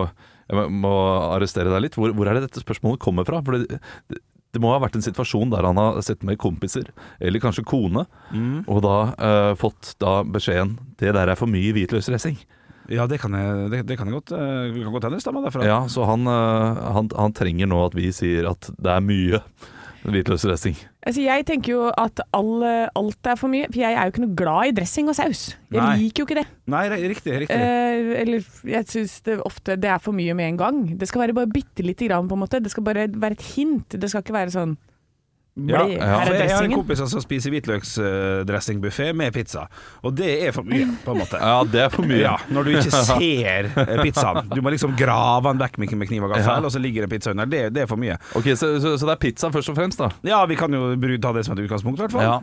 jeg 0.51 0.59
må- 0.59 0.67
må 0.83 0.91
arrestere 1.31 1.71
deg 1.71 1.87
litt. 1.87 1.95
Hvor, 1.97 2.11
hvor 2.15 2.27
er 2.29 2.37
det 2.37 2.49
dette 2.49 2.61
spørsmålet 2.65 2.99
kommer 3.01 3.25
fra? 3.27 3.39
For 3.47 3.57
det, 3.63 3.79
det, 4.51 4.61
må 4.61 4.71
ha 4.73 4.79
vært 4.83 4.97
en 4.99 5.05
situasjon 5.05 5.51
der 5.53 5.67
han 5.67 5.79
har 5.79 5.99
sett 6.05 6.23
med 6.27 6.39
kompiser, 6.41 6.91
eller 7.19 7.43
kanskje 7.43 7.65
kone, 7.67 8.05
og 8.67 8.81
da 8.85 8.95
eh, 9.15 9.51
fått 9.59 9.95
da 9.99 10.21
beskjeden 10.23 10.77
'Det 10.97 11.13
der 11.13 11.29
er 11.29 11.35
for 11.35 11.47
mye 11.47 11.73
hvitløksdressing'. 11.73 12.37
Ja, 12.91 13.05
det 13.07 13.21
kan 13.21 13.31
jeg, 13.31 13.69
det, 13.71 13.85
det 13.87 13.97
kan 13.97 14.07
jeg 14.09 14.19
godt, 14.19 14.31
eh, 14.35 14.83
kan 14.83 14.91
godt 14.91 15.05
hende 15.07 15.43
derfra. 15.45 15.65
Ja, 15.65 15.87
så 15.87 16.05
han, 16.05 16.27
eh, 16.27 16.81
han, 16.97 17.09
han 17.15 17.33
trenger 17.33 17.69
nå 17.69 17.85
at 17.85 17.95
vi 17.95 18.11
sier 18.11 18.49
at 18.51 18.71
det 18.77 18.91
er 18.91 19.05
mye 19.05 19.39
hvitløksdressing. 20.05 20.77
Altså, 21.05 21.21
jeg 21.23 21.45
tenker 21.49 21.73
jo 21.73 21.87
at 21.97 22.21
all, 22.33 22.63
alt 22.97 23.29
er 23.29 23.37
for 23.39 23.51
mye, 23.51 23.67
for 23.71 23.81
jeg 23.81 23.93
er 23.93 24.05
jo 24.07 24.13
ikke 24.13 24.23
noe 24.25 24.37
glad 24.37 24.69
i 24.71 24.75
dressing 24.81 25.09
og 25.11 25.17
saus. 25.17 25.43
Jeg 25.71 25.81
Nei. 25.81 25.95
liker 26.03 26.23
jo 26.23 26.27
ikke 26.29 26.39
det. 26.41 26.47
Nei, 26.73 26.83
riktig. 26.93 27.35
riktig. 27.43 27.57
Eh, 27.57 28.13
eller 28.21 28.45
jeg 28.75 28.89
syns 28.91 29.17
det 29.27 29.39
ofte 29.45 29.77
det 29.81 29.89
er 29.91 30.01
for 30.03 30.17
mye 30.17 30.35
med 30.37 30.53
en 30.53 30.61
gang. 30.61 30.83
Det 30.97 31.09
skal 31.09 31.25
være 31.25 31.37
bare 31.37 31.51
bitte 31.53 31.85
lite 31.85 32.09
grann, 32.09 32.29
på 32.29 32.37
en 32.37 32.43
måte. 32.45 32.61
Det 32.63 32.73
skal 32.73 32.85
bare 32.87 33.07
være 33.09 33.37
et 33.37 33.49
hint. 33.55 33.97
Det 33.97 34.09
skal 34.09 34.25
ikke 34.25 34.37
være 34.37 34.53
sånn 34.53 34.77
Ja, 35.67 35.81
for 35.83 36.31
jeg 36.33 36.47
har 36.55 36.63
en 36.63 36.71
kompis 36.77 37.01
som 37.11 37.19
spiser 37.21 37.51
hvitløksdressingbuffé 37.51 39.09
med 39.19 39.33
pizza, 39.35 39.65
og 40.01 40.15
det 40.15 40.29
er 40.47 40.53
for 40.55 40.63
mye, 40.63 40.85
på 41.03 41.11
en 41.11 41.19
måte. 41.19 41.41
Ja, 41.41 41.57
det 41.67 41.81
er 41.85 41.89
for 41.91 42.07
mye. 42.07 42.21
Ja, 42.23 42.37
når 42.55 42.63
du 42.63 42.71
ikke 42.77 43.01
ser 43.09 43.67
eh, 43.67 43.91
pizzaen. 44.01 44.47
Du 44.55 44.61
må 44.63 44.71
liksom 44.71 44.95
grave 44.99 45.51
den 45.51 45.59
vekk 45.59 45.75
med 45.83 45.95
med 46.01 46.07
kniv 46.07 46.23
og 46.23 46.31
gaffel, 46.31 46.53
Ja. 46.55 46.59
og 46.63 46.71
så 46.71 46.79
ligger 46.79 47.03
det 47.03 47.11
pizza 47.11 47.33
under. 47.35 47.45
Det, 47.51 47.65
det 47.75 47.83
er 47.83 47.89
for 47.91 47.99
mye. 47.99 48.15
Ok, 48.39 48.47
så, 48.55 48.77
så, 48.79 48.95
så 48.97 49.09
det 49.09 49.17
er 49.17 49.21
pizza 49.27 49.51
først 49.51 49.73
og 49.73 49.75
fremst, 49.81 49.99
da? 49.99 50.07
Ja, 50.23 50.39
vi 50.47 50.55
kan 50.55 50.71
jo 50.73 50.95
ta 51.19 51.33
det 51.35 51.43
som 51.45 51.57
et 51.57 51.65
utgangspunkt, 51.67 51.99
i 51.99 52.05
hvert 52.07 52.15
fall. 52.15 52.23
Ja. 52.23 52.39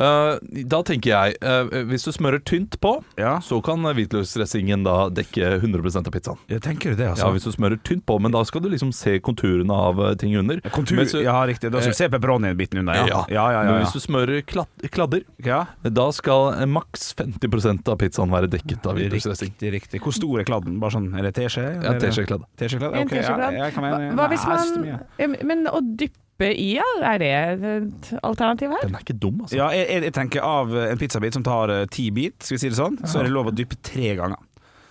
Eh, 0.00 0.64
da 0.64 0.78
tenker 0.86 1.10
jeg, 1.12 1.34
eh, 1.44 1.64
hvis 1.90 2.06
du 2.08 2.10
smører 2.16 2.40
tynt 2.40 2.78
på, 2.80 3.04
Ja. 3.20 3.34
så 3.44 3.58
kan 3.62 3.82
hvitløksdressingen 3.84 4.82
da 4.84 5.10
dekke 5.12 5.60
100% 5.60 6.06
av 6.08 6.12
pizzaen. 6.14 6.38
Jeg 6.48 6.62
tenker 6.64 6.96
det, 6.96 7.04
Ja, 7.04 7.10
altså. 7.12 7.32
hvis 7.34 7.44
du 7.44 7.52
smører 7.52 7.76
tynt 7.84 8.06
på, 8.06 8.18
men 8.20 8.32
da 8.32 8.42
skal 8.44 8.62
du 8.62 8.70
liksom 8.70 8.92
se 8.94 9.18
konturene 9.20 9.70
av 9.70 10.00
eh, 10.00 10.14
ting 10.14 10.34
under. 10.36 10.60
Kontur, 10.72 11.04
du- 11.04 11.22
ja, 11.22 11.36
riktig. 11.44 11.70
Da 11.70 11.80
skal 11.80 11.92
du 11.92 11.98
se 12.00 12.08
pepperoni-biten 12.08 12.78
under, 12.80 12.94
ja. 12.94 13.06
Ja. 13.06 13.24
Ja, 13.28 13.50
ja, 13.52 13.62
ja, 13.64 13.72
Men 13.72 13.84
hvis 13.84 13.92
du 13.92 14.00
smører 14.00 14.42
klad, 14.46 14.66
kladder, 14.90 15.22
ja. 15.44 15.66
da 15.84 16.10
skal 16.10 16.66
maks 16.66 17.12
50 17.14 17.88
av 17.88 17.98
pizzaen 17.98 18.30
være 18.30 18.48
dekket 18.48 18.86
av 18.86 18.96
hvitløksdressing. 18.96 19.52
Riktig, 19.52 19.72
riktig. 19.72 20.00
Hvor 20.00 20.12
stor 20.16 20.40
er 20.40 20.44
kladden? 20.44 20.80
Bare 20.80 20.90
sånn, 20.96 21.12
er 21.18 21.22
det 21.28 21.34
teskje? 21.34 21.82
Ja, 21.84 21.92
teskjekladd. 21.98 22.44
Teskjekladd? 22.56 22.94
En 22.94 23.08
ja, 23.08 23.50
jeg 23.66 23.74
kan 23.74 23.84
Hva, 23.84 23.98
mene- 23.98 24.14
hva 24.16 24.28
hvis 24.30 24.46
man 24.48 25.46
Men 25.46 25.66
å 25.66 25.80
dyppe 25.96 26.16
i, 26.48 26.70
ja, 26.78 26.86
er 27.12 27.20
det 27.20 27.30
et 27.68 28.10
alternativ 28.22 28.72
her? 28.72 28.86
Den 28.86 28.96
er 28.96 29.04
ikke 29.04 29.18
dum, 29.20 29.42
altså. 29.44 29.56
Ja, 29.58 29.68
jeg, 29.76 29.86
jeg, 29.90 30.06
jeg 30.08 30.16
tenker 30.16 30.46
av 30.46 30.72
en 30.86 31.00
pizzabit 31.00 31.36
som 31.36 31.44
tar 31.46 31.72
eh, 31.74 31.84
ti 31.92 32.08
bit, 32.14 32.38
skal 32.40 32.56
vi 32.56 32.62
si 32.64 32.72
det 32.72 32.78
sånn, 32.80 32.96
så 33.04 33.20
er 33.20 33.28
det 33.28 33.34
lov 33.34 33.50
å 33.50 33.54
dyppe 33.54 33.78
tre 33.84 34.14
ganger. 34.18 34.40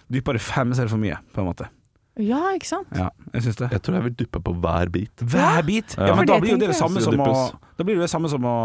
Dypper 0.09 0.37
du 0.37 0.41
fem, 0.41 0.73
så 0.73 0.83
er 0.83 0.89
det 0.89 0.93
for 0.93 1.01
mye, 1.01 1.17
på 1.35 1.43
en 1.43 1.49
måte. 1.49 1.69
Ja, 2.19 2.39
ikke 2.51 2.67
sant? 2.67 2.87
Ja, 2.97 3.07
jeg 3.31 3.45
syns 3.45 3.59
det. 3.61 3.69
Jeg 3.71 3.81
tror 3.85 3.95
jeg 3.99 4.03
vil 4.09 4.15
dyppe 4.23 4.41
på 4.43 4.51
hver 4.59 4.89
bit. 4.91 5.21
Hver 5.23 5.61
bit? 5.63 5.93
Ja, 5.95 6.09
Ja. 6.09 6.15
men 6.17 6.27
da 6.27 6.39
blir 6.41 6.51
jo 6.51 6.57
det 6.59 6.67
det 6.73 6.75
samme 6.75 6.99
som 7.01 7.15
å. 7.15 7.51
Da 7.79 7.85
blir 7.87 7.95
det 7.95 8.03
det 8.03 8.09
samme 8.11 8.27
som 8.27 8.43
å 8.43 8.55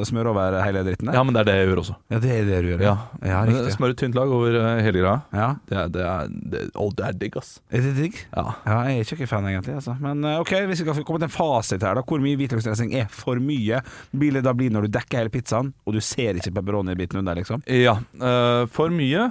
eh, 0.00 0.04
smøre 0.08 0.32
over 0.32 0.56
hele 0.64 0.82
dritten 0.82 1.06
der. 1.06 1.14
Ja, 1.14 1.22
men 1.22 1.36
det 1.36 1.44
er 1.44 1.46
det 1.46 1.54
jeg 1.54 1.68
gjør 1.68 1.80
også. 1.84 1.94
Ja, 2.10 2.18
det 2.18 2.32
er 2.34 2.48
det 2.48 2.56
du 2.64 2.68
gjør. 2.72 2.80
Ja, 2.82 2.94
ja 3.22 3.42
riktig. 3.46 3.74
Smøre 3.76 3.94
tynt 3.94 4.18
lag 4.18 4.32
over 4.34 4.56
eh, 4.58 4.80
hele 4.82 5.04
greia. 5.04 5.20
Ja. 5.30 5.52
Det 5.70 5.78
er, 5.78 5.92
det 5.94 6.02
er, 6.02 6.34
det, 6.56 6.64
å, 6.74 6.88
det 6.98 7.06
er 7.06 7.20
digg, 7.20 7.38
ass. 7.38 7.52
Er 7.70 7.86
det 7.86 7.94
digg? 8.00 8.18
Ja. 8.34 8.46
Ja, 8.66 8.80
jeg 8.90 8.98
er 8.98 9.06
ikke 9.06 9.20
noen 9.22 9.32
fan, 9.36 9.48
egentlig. 9.52 9.76
Altså. 9.78 9.94
Men 10.02 10.26
eh, 10.26 10.40
ok, 10.42 10.52
hvis 10.66 10.82
vi 10.82 10.88
skal 10.90 11.06
komme 11.06 11.22
til 11.22 11.30
en 11.30 11.36
fasit 11.36 11.86
her, 11.86 11.94
da. 12.00 12.02
Hvor 12.02 12.26
mye 12.26 12.40
hvitløksdressing 12.42 12.90
er 12.98 13.06
for 13.14 13.38
mye? 13.38 13.84
Vil 14.18 14.40
det 14.40 14.42
da 14.48 14.56
bli 14.58 14.72
når 14.74 14.88
du 14.88 14.96
dekker 14.98 15.22
hele 15.22 15.30
pizzaen, 15.36 15.70
og 15.86 15.94
du 15.94 16.02
ser 16.02 16.34
ikke 16.42 16.56
pepperoni-biten 16.58 17.22
under, 17.22 17.38
liksom? 17.38 17.62
Ja, 17.70 18.00
Uh, 18.16 18.64
for 18.72 18.88
mye 18.90 19.28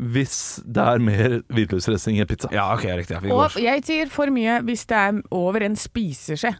hvis 0.00 0.62
det 0.64 0.80
er 0.82 0.98
mer 1.04 1.36
hvitløksdressing 1.52 2.20
i 2.20 2.24
pizza. 2.24 2.48
Ja, 2.54 2.72
ok, 2.74 2.84
riktig. 2.96 3.14
Ja, 3.16 3.20
vi 3.20 3.30
Og 3.36 3.56
jeg 3.60 3.84
sier 3.84 4.08
for 4.08 4.26
mye 4.32 4.60
hvis 4.64 4.86
det 4.88 4.96
er 4.96 5.20
over 5.30 5.60
en 5.66 5.76
spiseskje 5.76 6.54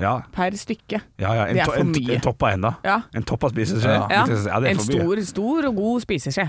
Ja, 0.00 0.16
per 0.32 0.50
stykke. 0.56 1.00
ja, 1.20 1.32
ja. 1.34 1.44
En, 1.46 1.54
Det 1.54 1.60
er 1.62 1.64
for 1.70 1.78
en, 1.80 1.92
mye. 1.92 2.14
en 2.16 2.20
topp 2.24 2.42
av 2.42 2.54
enda. 2.56 2.72
Ja. 2.84 3.00
En 3.14 3.22
toppa 3.22 3.50
spiseskje. 3.52 3.84
Ja. 3.94 4.06
Ja, 4.10 4.24
Ja, 4.26 4.60
det 4.60 4.70
er 4.70 4.70
en 4.74 4.78
for 4.78 4.90
mye. 4.92 5.00
stor, 5.00 5.24
stor 5.30 5.68
og 5.68 5.76
god 5.76 6.00
spiseskje. 6.06 6.48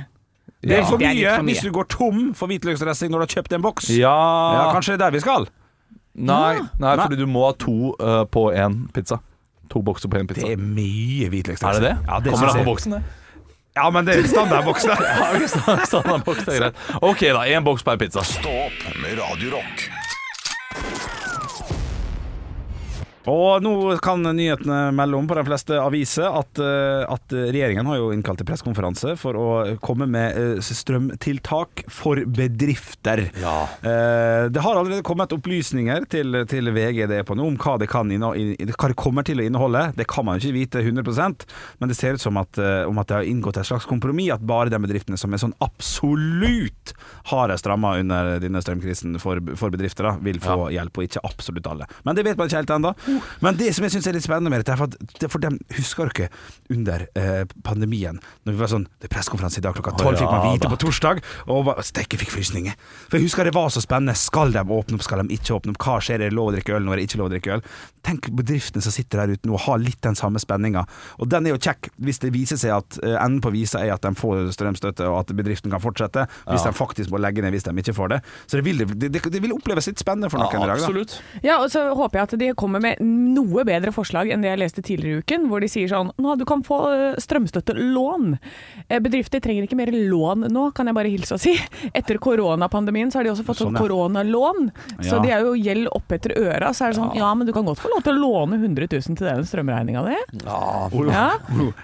Det 0.63 0.77
er 0.77 0.83
for 0.85 0.97
Det 0.97 1.07
er 1.07 1.13
mye 1.13 1.35
for 1.35 1.43
mye. 1.43 1.53
hvis 1.53 1.61
du 1.63 1.71
går 1.71 1.87
tom 1.89 2.33
for 2.33 2.47
hvitløksdressing 2.47 3.11
når 3.11 3.19
du 3.19 3.25
har 3.27 3.33
kjøpt 3.41 3.53
en 3.53 3.61
boks. 3.61 3.89
Ja, 3.89 4.13
Ja, 4.53 4.71
kanskje 4.73 4.93
det 4.97 5.01
er 5.01 5.05
der 5.09 5.11
vi 5.11 5.19
skal? 5.19 5.47
Nei, 6.15 6.55
nei, 6.79 6.95
Nei. 6.95 7.05
fordi 7.05 7.15
du 7.17 7.25
må 7.27 7.45
ha 7.47 7.53
to 7.53 7.95
uh, 7.99 8.25
på 8.25 8.51
én 8.55 8.87
pizza. 8.93 9.19
To 9.69 9.81
bokser 9.81 10.09
på 10.11 10.17
én 10.19 10.27
pizza. 10.27 10.41
Det 10.47 10.53
er 10.53 10.57
mye 10.57 11.29
hvitløksdressing. 11.31 11.69
Er 11.69 11.79
det 11.79 11.97
det? 11.97 12.07
Ja, 12.07 12.19
det 12.19 12.31
Kommer 12.33 12.49
an 12.51 12.65
på 12.65 12.71
boksen, 12.71 12.91
det. 12.91 13.03
Ja, 13.81 13.89
men 13.89 14.05
det 14.05 14.19
er 14.19 14.27
standardboks, 14.29 14.85
da. 14.85 14.97
Ja, 15.09 15.31
ok, 15.33 15.47
sta- 15.49 15.79
Standardboks, 15.89 16.43
det 16.45 16.53
er 16.53 16.59
greit. 16.67 16.83
Ok, 17.01 17.23
da. 17.33 17.45
Én 17.49 17.65
boks 17.65 17.83
per 17.87 17.97
pizza. 18.01 18.21
Stå 18.27 18.53
opp 18.67 18.85
med 19.01 19.17
Radio 19.17 19.57
Og 23.29 23.61
nå 23.61 23.73
kan 24.01 24.23
nyhetene 24.23 24.91
melde 24.97 25.17
om 25.19 25.27
på 25.29 25.35
de 25.37 25.43
fleste 25.45 25.77
aviser 25.77 26.25
at, 26.25 26.61
eh, 26.61 27.03
at 27.05 27.35
regjeringen 27.53 27.85
har 27.85 27.99
jo 27.99 28.09
innkalt 28.15 28.41
til 28.41 28.47
pressekonferanse 28.49 29.13
for 29.21 29.37
å 29.37 29.47
komme 29.83 30.07
med 30.09 30.39
eh, 30.39 30.61
strømtiltak 30.63 31.83
for 31.91 32.23
bedrifter. 32.25 33.27
Ja. 33.41 33.67
Eh, 33.85 34.49
Det 34.51 34.63
har 34.63 34.75
allerede 34.75 35.05
kommet 35.05 35.33
opplysninger 35.35 36.07
til, 36.09 36.41
til 36.49 36.71
VG 36.73 37.05
det 37.11 37.19
er 37.21 37.27
på 37.27 37.37
nå 37.37 37.45
om 37.51 37.59
hva 37.61 37.77
det, 37.81 37.89
hva 37.91 38.89
det 38.89 38.97
kommer 38.97 39.27
til 39.27 39.41
å 39.41 39.45
inneholde. 39.45 39.83
Det 39.97 40.07
kan 40.09 40.25
man 40.25 40.39
jo 40.39 40.49
ikke 40.49 40.57
vite 40.57 40.81
100% 40.81 41.45
men 41.79 41.89
det 41.91 41.97
ser 41.97 42.17
ut 42.17 42.23
som 42.23 42.37
at, 42.41 42.57
om 42.87 42.97
at 43.01 43.09
det 43.09 43.19
har 43.19 43.27
inngått 43.29 43.59
et 43.61 43.67
slags 43.67 43.85
kompromiss, 43.89 44.31
at 44.33 44.43
bare 44.45 44.71
de 44.71 44.79
bedriftene 44.81 45.19
som 45.19 45.33
er 45.33 45.41
sånn 45.41 45.53
absolutt 45.61 46.93
hardest 47.31 47.67
ramma 47.69 47.95
under 48.01 48.39
denne 48.41 48.61
strømkrisen 48.63 49.17
for, 49.21 49.41
for 49.59 49.73
bedrifter, 49.73 50.07
da, 50.09 50.15
vil 50.23 50.39
få 50.41 50.69
hjelp, 50.73 50.97
og 50.97 51.07
ikke 51.07 51.23
absolutt 51.27 51.69
alle. 51.69 51.87
Men 52.07 52.17
det 52.17 52.25
vet 52.27 52.39
man 52.39 52.49
ikke 52.49 52.61
helt 52.61 52.75
ennå. 52.77 52.93
Men 53.43 53.59
det 53.59 53.71
som 53.75 53.85
jeg 53.85 53.95
syns 53.95 54.09
er 54.09 54.17
litt 54.17 54.25
spennende 54.25 54.51
med 54.53 54.63
dette, 54.63 54.75
er 54.75 54.79
for, 54.79 54.91
at, 54.91 55.15
det 55.17 55.27
er 55.27 55.33
for 55.33 55.43
dem 55.43 55.59
Husker 55.77 56.11
dere 56.11 56.29
under 56.71 57.05
eh, 57.17 57.43
pandemien, 57.65 58.19
når 58.45 58.55
vi 58.55 58.61
var 58.61 58.71
sånn 58.71 58.87
Det 58.99 59.07
er 59.09 59.13
pressekonferanse 59.13 59.61
i 59.61 59.65
dag 59.65 59.75
klokka 59.77 59.93
tolv, 59.99 60.19
fikk 60.19 60.31
man 60.31 60.45
vite 60.53 60.71
på 60.71 60.79
torsdag, 60.81 61.21
og 61.51 61.71
steike 61.85 62.19
fikk 62.21 62.33
frysninger. 62.33 62.75
For 63.07 63.19
jeg 63.19 63.27
husker 63.29 63.47
det 63.47 63.55
var 63.55 63.71
så 63.73 63.83
spennende. 63.83 64.15
Skal 64.19 64.53
de 64.55 64.61
åpne 64.61 64.97
opp, 64.97 65.05
skal 65.05 65.23
de 65.23 65.37
ikke 65.37 65.55
åpne 65.57 65.75
opp? 65.75 65.81
Hva 65.81 65.97
skjer? 66.03 66.21
Er 66.21 66.29
det 66.29 66.37
lov 66.37 66.51
å 66.51 66.55
drikke 66.55 66.75
øl 66.77 66.85
når 66.85 66.99
det 66.99 67.07
ikke 67.07 67.21
lov 67.21 67.29
å 67.29 67.33
drikke 67.33 67.55
øl? 67.57 67.65
Tenk 68.05 68.29
bedriftene 68.37 68.83
som 68.83 68.93
sitter 68.93 69.23
der 69.23 69.35
ute 69.35 69.49
nå 69.49 69.55
og 69.57 69.63
har 69.67 69.81
litt 69.81 70.01
den 70.03 70.17
samme 70.17 70.41
spenninga. 70.41 70.83
Og 71.21 71.29
den 71.31 71.47
er 71.47 71.55
jo 71.55 71.61
kjekk 71.61 71.91
hvis 72.01 72.21
det 72.23 72.33
viser 72.35 72.59
seg 72.61 72.75
at 72.77 72.99
eh, 73.03 73.17
enden 73.17 73.41
på 73.43 73.53
visa 73.53 73.81
er 73.81 73.93
at 73.95 74.05
de 74.05 74.13
får 74.17 74.51
strømstøtte, 74.55 75.07
og 75.09 75.19
at 75.21 75.33
bedriften 75.37 75.73
kan 75.73 75.81
fortsette. 75.83 76.25
Hvis 76.49 76.65
de 76.65 76.73
faktisk 76.75 77.13
må 77.13 77.21
legge 77.21 77.43
ned 77.43 77.53
hvis 77.55 77.67
de 77.67 77.73
ikke 77.83 77.95
får 77.97 78.13
det. 78.15 78.21
Så 78.47 78.59
det 78.59 78.65
vil, 78.67 78.83
det, 78.85 79.11
det, 79.11 79.21
det 79.21 79.41
vil 79.43 79.53
oppleves 79.55 79.89
litt 79.89 80.01
spennende 80.01 80.31
for 80.31 80.41
noen 80.41 80.65
i 80.65 80.71
dag. 80.71 80.81
Da. 80.81 80.87
Ja, 81.45 81.59
og 81.61 81.69
så 81.73 81.83
håper 81.97 82.21
jeg 82.21 82.29
at 82.29 82.35
de 82.41 82.51
kommer 82.57 82.83
med 82.83 83.00
noe 83.01 83.63
bedre 83.67 83.91
forslag 83.95 84.29
enn 84.31 84.43
det 84.43 84.51
jeg 84.51 84.59
leste 84.61 84.81
tidligere 84.85 85.19
i 85.19 85.23
uken, 85.25 85.47
hvor 85.49 85.61
de 85.63 85.69
sier 85.71 85.89
sånn 85.91 86.11
Nå, 86.21 86.35
du 86.37 86.43
kan 86.47 86.61
få 86.65 86.77
eh, 86.93 87.15
strømstøttelån. 87.21 88.35
Eh, 88.87 88.99
Bedrifter 89.01 89.41
trenger 89.43 89.65
ikke 89.65 89.77
mer 89.79 89.91
lån 89.91 90.45
nå, 90.53 90.67
kan 90.77 90.87
jeg 90.89 90.95
bare 90.97 91.11
hilse 91.11 91.35
og 91.37 91.41
si. 91.41 91.55
Etter 91.97 92.19
koronapandemien 92.21 93.11
så 93.11 93.19
har 93.19 93.27
de 93.27 93.31
også 93.33 93.45
fått 93.47 93.61
sånn 93.61 93.71
Sånn, 93.71 93.77
ja. 93.77 93.81
koronalån. 93.85 94.69
Så 95.05 95.15
Ja. 95.15 95.19
de 95.23 95.31
er 95.31 95.45
jo 95.45 95.53
gjeld 95.55 95.87
opp 95.95 96.11
etter 96.11 96.33
øra. 96.37 96.71
Så 96.75 96.85
er 96.85 96.93
det 96.93 96.99
sånn 96.99 97.15
Ja, 97.15 97.33
men 97.35 97.47
du 97.47 97.53
kan 97.53 97.65
godt 97.65 97.79
få 97.79 97.89
lov 97.93 98.03
til 98.03 98.13
å 98.17 98.21
låne 98.21 98.57
100 98.59 98.87
000 98.91 99.17
til 99.17 99.27
den 99.27 99.45
strømregninga 99.47 100.03
di. 100.07 100.17
Ja. 100.45 101.37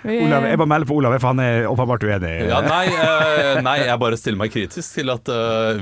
Olav, 0.08 0.45
jeg 0.47 0.58
bare 0.58 0.67
melder 0.69 0.88
på 0.89 0.97
Olav, 0.97 1.15
for 1.19 1.27
han 1.34 1.39
er 1.43 1.67
åpenbart 1.69 2.03
uenig. 2.08 2.34
Ja, 2.49 2.62
nei, 2.65 2.86
eh, 2.91 3.62
nei, 3.65 3.77
jeg 3.86 3.99
bare 4.01 4.17
stiller 4.19 4.38
meg 4.41 4.51
kritisk 4.53 4.97
til 4.97 5.10
at 5.13 5.30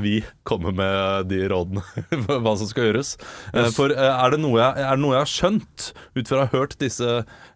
vi 0.01 0.19
kommer 0.47 0.73
med 0.75 1.29
de 1.31 1.41
rådene 1.51 1.83
hva 2.43 2.55
som 2.59 2.67
skal 2.69 2.89
gjøres. 2.89 3.15
For 3.75 3.91
er, 3.95 4.29
det 4.35 4.39
noe 4.43 4.59
jeg, 4.61 4.85
er 4.85 4.95
det 4.97 5.03
noe 5.03 5.15
jeg 5.17 5.24
har 5.25 5.31
skjønt 5.33 5.89
ut 6.15 6.29
fra 6.29 6.37
å 6.37 6.45
ha 6.45 6.51
hørt 6.53 6.77
disse, 6.81 7.09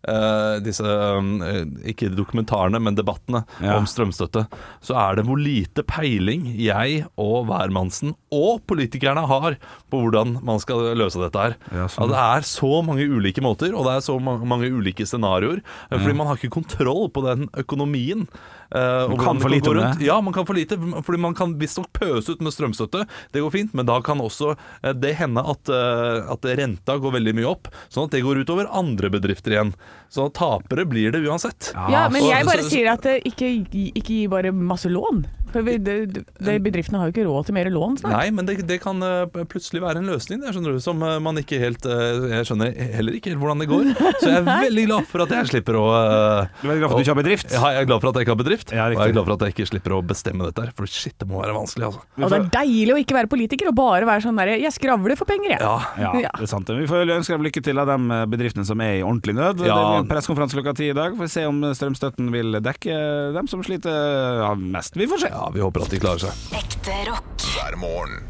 uh, 0.10 0.56
disse 0.66 0.84
um, 0.84 1.40
ikke 1.88 2.10
dokumentarene, 2.18 2.82
men 2.84 2.98
debattene 2.98 3.46
Ja. 3.64 3.78
om 3.80 3.88
strømstøtte, 3.90 4.48
så 4.84 4.98
er 5.00 5.20
det 5.20 5.26
hvor 5.30 5.40
lite 5.40 5.86
peiling 5.88 6.50
jeg 6.60 7.06
og 7.20 7.48
hvermannsen 7.50 8.16
og 8.36 8.62
politikerne 8.70 9.24
har 9.30 9.56
på 9.90 10.02
hvordan 10.04 10.38
man 10.46 10.60
skal 10.62 10.92
løse 11.00 11.22
dette 11.22 11.40
her. 11.48 11.56
Ja, 11.74 11.88
sånn. 11.90 12.10
At 12.10 12.14
det 12.14 12.24
er 12.26 12.48
så 12.50 12.74
mange 12.86 13.08
ulike 13.10 13.42
måter, 13.46 13.74
og 13.76 13.88
det 13.88 13.96
er 14.00 14.06
så 14.06 14.18
mange 14.22 14.70
ulike 14.70 15.06
scenarioer. 15.08 15.62
eh, 15.90 15.98
Fordi 15.98 16.16
man 16.18 16.28
har 16.30 16.38
ikke 16.40 16.54
kontroll 16.60 17.10
på 17.14 17.24
den 17.26 17.48
økonomien. 17.58 18.28
Eh, 18.76 19.04
og 19.06 19.16
Man 19.16 19.24
kan 19.26 19.42
for 19.42 19.54
lite 19.54 19.72
om 19.72 19.80
det. 19.80 19.90
Ja, 20.06 20.20
man 20.22 20.36
kan 20.36 20.48
for 20.48 20.58
lite. 20.58 20.78
Fordi 20.78 21.20
man 21.22 21.36
kan 21.38 21.56
visstnok 21.60 21.92
pøse 21.96 22.36
ut 22.36 22.44
med 22.46 22.54
strømstøtte. 22.56 23.06
Det 23.34 23.44
går 23.44 23.54
fint, 23.56 23.74
men 23.78 23.88
da 23.90 24.00
kan 24.06 24.22
også 24.24 24.56
eh, 24.56 24.94
det 24.94 25.16
hende 25.20 25.44
at, 25.44 25.70
eh, 25.74 26.32
at 26.34 26.50
renta 26.60 26.98
går 27.02 27.18
veldig 27.20 27.36
mye 27.40 27.50
opp. 27.50 27.72
Sånn 27.90 28.10
at 28.10 28.16
det 28.18 28.24
går 28.26 28.44
utover 28.44 28.70
andre 28.72 29.12
bedrifter 29.14 29.56
igjen. 29.58 29.74
Så 30.10 30.30
tapere 30.34 30.86
blir 30.90 31.14
det 31.14 31.24
uansett. 31.26 31.72
Ja, 31.76 32.08
men 32.10 32.26
jeg 32.26 32.48
bare 32.48 32.66
sier 32.66 32.94
at 32.94 33.06
ikke, 33.06 33.50
ikke 33.94 34.10
gi 34.10 34.24
bare 34.32 34.54
masse 34.56 34.90
lån. 34.90 35.26
For 35.54 35.66
vi, 35.66 35.78
det, 35.82 35.96
det, 36.38 36.56
bedriftene 36.62 37.00
har 37.02 37.10
jo 37.10 37.14
ikke 37.16 37.26
råd 37.26 37.48
til 37.48 37.56
mer 37.58 37.70
lån 37.74 37.96
snart. 38.02 38.14
Nei, 38.14 38.28
men 38.36 38.46
det, 38.46 38.60
det 38.70 38.78
kan 38.84 39.02
eh, 39.06 39.26
plutselig 39.50 39.82
være 39.82 40.02
en 40.04 40.10
løsning 40.12 40.44
det, 40.44 40.52
skjønner 40.54 40.76
du, 40.78 40.82
som 40.84 41.02
eh, 41.06 41.16
man 41.24 41.40
ikke 41.42 41.58
helt 41.62 41.86
eh, 41.90 42.28
Jeg 42.36 42.48
skjønner 42.50 42.74
heller 43.00 43.18
ikke 43.18 43.32
helt 43.34 43.42
hvordan 43.42 43.64
det 43.64 43.70
går. 43.72 43.90
Så 44.22 44.30
jeg 44.30 44.40
er 44.44 44.46
veldig 44.68 44.86
glad 44.92 45.08
for 45.10 45.26
at 45.26 45.34
jeg 45.34 45.50
slipper 45.50 45.80
å 45.80 45.86
Du 45.90 46.68
er 46.68 46.70
veldig 46.70 46.84
glad 46.84 46.92
for 46.92 46.94
at 46.94 47.02
du 47.02 47.06
ikke 47.08 47.16
har 47.16 47.22
bedrift? 47.22 47.56
Ja, 47.56 47.64
jeg 47.74 47.82
er 47.82 47.90
glad 47.90 48.04
for 48.04 48.12
at 48.12 48.20
jeg 48.20 48.28
ikke 48.28 48.36
har 48.36 48.42
bedrift, 48.44 48.74
Ja, 48.76 48.86
og 48.86 48.96
jeg 49.00 49.10
er 49.10 49.16
glad 49.18 49.28
for 49.30 49.36
at 49.36 49.46
jeg 49.48 49.56
ikke 49.56 49.68
slipper 49.72 49.96
å 49.98 50.02
bestemme 50.14 50.50
dette 50.50 50.66
her. 50.68 50.74
For 50.78 50.90
shit, 51.00 51.16
det 51.20 51.30
må 51.30 51.42
være 51.42 51.56
vanskelig, 51.58 51.90
altså. 51.90 52.04
Og 52.20 52.34
det 52.34 52.40
er 52.40 52.50
deilig 52.60 52.96
å 52.96 53.00
ikke 53.02 53.18
være 53.18 53.32
politiker 53.32 53.72
og 53.72 53.78
bare 53.80 54.08
være 54.10 54.26
sånn 54.28 54.38
derre 54.40 54.60
Jeg 54.62 54.76
skravler 54.76 55.18
for 55.20 55.30
penger, 55.30 55.56
jeg. 55.56 55.62
Ja, 55.66 55.76
Ja, 56.00 56.14
Ja. 56.28 56.34
det 56.38 56.46
er 56.46 56.52
sant. 56.52 56.70
Vi 56.70 56.88
får 56.90 57.10
ønske 57.18 57.34
dem 57.34 57.46
lykke 57.48 57.64
til 57.66 57.82
av 57.82 57.90
de 57.90 58.22
bedriftene 58.30 58.66
som 58.68 58.82
er 58.86 59.00
i 59.00 59.04
ordentlig 59.06 59.36
nød. 59.40 59.66
Ja. 59.66 59.74
Det 59.80 60.06
blir 60.06 60.10
pressekonferanse 60.14 60.60
klokka 60.60 60.76
ti 60.78 60.90
i 60.92 60.98
dag. 60.98 61.18
Får 61.18 61.32
se 61.34 61.46
om 61.50 61.62
strømstøtten 61.74 62.30
vil 62.34 62.60
dekke 62.64 63.00
dem 63.36 63.50
som 63.50 63.64
sliter 63.66 63.98
ja, 64.44 64.54
mest. 64.60 64.98
Vi 65.00 65.08
får 65.10 65.26
se. 65.26 65.32
Ja, 65.40 65.50
vi 65.54 65.62
håper 65.64 65.86
at 65.86 65.94
de 65.94 66.00
klarer 66.04 66.20
seg. 66.20 66.48
Ekte 66.60 66.96
rock. 67.08 67.46
hver 67.56 67.76
morgen. 67.80 68.24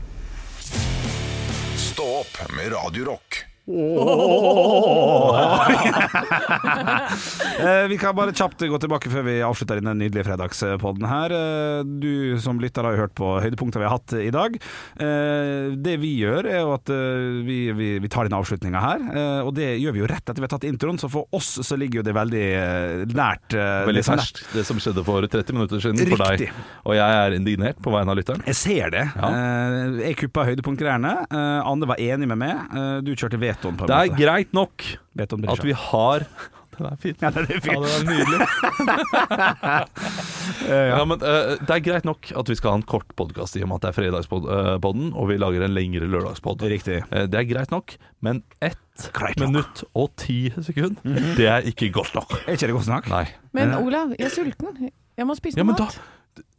Stå 1.80 2.06
opp 2.22 2.36
med 2.56 2.70
Radio 2.74 3.06
Rock. 3.10 3.40
Eh, 3.42 3.59
vi 7.90 7.98
kan 8.02 8.16
bare 8.18 8.34
kjapt 8.36 8.64
gå 8.70 8.80
tilbake 8.82 9.12
før 9.12 9.24
vi 9.28 9.36
avslutter 9.46 9.80
denne 9.80 9.94
nydelige 10.00 10.26
fredagspodden 10.30 11.06
her. 11.10 11.34
Eh, 11.36 11.82
du 12.02 12.38
som 12.42 12.60
lytter 12.62 12.86
har 12.88 12.96
jo 12.96 13.04
hørt 13.04 13.16
på 13.18 13.32
høydepunkter 13.44 13.82
vi 13.84 13.88
har 13.88 13.96
hatt 13.98 14.16
i 14.20 14.32
dag. 14.34 14.58
Eh, 15.00 15.76
det 15.80 15.96
vi 16.02 16.12
gjør 16.22 16.48
er 16.50 16.62
jo 16.64 16.74
at 16.76 16.92
eh, 16.94 17.40
vi, 17.48 17.60
vi, 17.78 17.90
vi 18.04 18.12
tar 18.12 18.28
denne 18.30 18.40
avslutninga 18.42 18.82
her, 18.84 19.06
eh, 19.14 19.42
og 19.46 19.54
det 19.58 19.70
gjør 19.82 19.96
vi 19.98 20.04
jo 20.04 20.10
rett 20.12 20.24
etter 20.26 20.40
vi 20.42 20.48
har 20.48 20.54
tatt 20.56 20.68
introen, 20.70 21.00
så 21.02 21.10
for 21.12 21.30
oss 21.36 21.52
så 21.66 21.78
ligger 21.80 22.02
jo 22.02 22.08
det 22.10 22.16
veldig 22.18 22.46
eh, 22.60 23.06
nært. 23.16 23.54
eh, 23.56 23.86
Veldig 23.90 24.00
det 24.02 24.06
som 24.08 24.16
er 24.18 24.24
ferskt, 24.24 24.44
det 24.56 24.66
som 24.70 24.82
skjedde 24.82 25.06
for 25.08 25.30
30 25.30 25.58
minutter 25.58 25.84
siden 25.84 26.02
for 26.10 26.24
Riktig. 26.26 26.50
deg. 26.50 26.66
Og 26.90 26.98
jeg 26.98 27.20
er 27.24 27.38
indignert 27.38 27.82
på 27.84 27.94
vegne 27.94 28.14
av 28.14 28.20
lytteren. 28.20 28.44
Jeg 28.50 28.58
ser 28.60 28.94
det. 28.96 29.06
Ja. 29.16 29.30
Eh, 29.30 30.00
jeg 30.10 30.18
kuppa 30.24 30.46
høydepunktgreiene. 30.50 31.14
Eh, 31.30 31.70
Anne 31.70 31.90
var 31.90 32.02
enig 32.02 32.30
med 32.30 32.40
meg. 32.42 32.56
Eh, 32.74 32.98
du 33.06 33.14
kjørte 33.16 33.40
vetoen, 33.60 33.78
på 33.78 33.86
en 33.86 33.92
Det 33.92 34.00
er 34.00 34.16
greit 34.18 34.56
nok 34.58 34.88
at 35.20 35.68
vi 35.68 35.76
har 35.76 36.26
Den 36.80 36.86
er 36.88 36.96
fin. 36.96 37.16
Ja, 37.20 37.28
det 37.36 37.42
er 37.44 37.58
Ja, 37.60 37.76
det 37.76 37.92
var 37.92 38.04
nydelig. 38.08 38.40
ja, 40.94 41.00
men 41.04 41.20
eh, 41.28 41.50
Det 41.60 41.74
er 41.76 41.82
greit 41.84 42.06
nok 42.08 42.30
at 42.40 42.52
vi 42.52 42.56
skal 42.56 42.72
ha 42.72 42.80
en 42.80 42.86
kort 42.88 43.10
podkast 43.20 43.58
i 43.60 43.64
og 43.66 43.72
med 43.72 43.80
at 43.82 43.88
det 43.88 43.90
er 43.92 43.98
fredagspodden, 43.98 45.10
og 45.12 45.28
vi 45.32 45.36
lager 45.42 45.66
en 45.66 45.76
lengre 45.76 46.08
lørdagspodd. 46.08 46.64
Riktig. 46.72 47.02
Eh, 47.12 47.26
Det 47.28 47.36
er 47.42 47.48
greit 47.50 47.74
nok, 47.76 47.98
men 48.24 48.44
ett 48.64 48.80
Greit 49.16 49.38
nok. 49.40 49.48
minutt 49.52 49.84
og 49.96 50.10
ti 50.20 50.40
sekunder, 50.56 51.20
det 51.36 51.48
er 51.48 51.68
ikke 51.68 51.92
godt 51.96 52.16
nok. 52.16 52.34
Er 52.48 52.56
ikke 52.56 52.68
det 52.72 52.76
godt 52.80 52.88
nok? 52.92 53.08
Nei. 53.12 53.26
Men 53.56 53.76
Olav, 53.76 54.16
jeg 54.18 54.28
er 54.28 54.34
sulten. 54.34 54.90
Jeg 55.20 55.28
må 55.28 55.36
spise 55.36 55.60
Ja, 55.60 55.64
noe 55.64 55.74
men 55.74 55.80
da, 55.80 55.88
mat. 55.88 56.00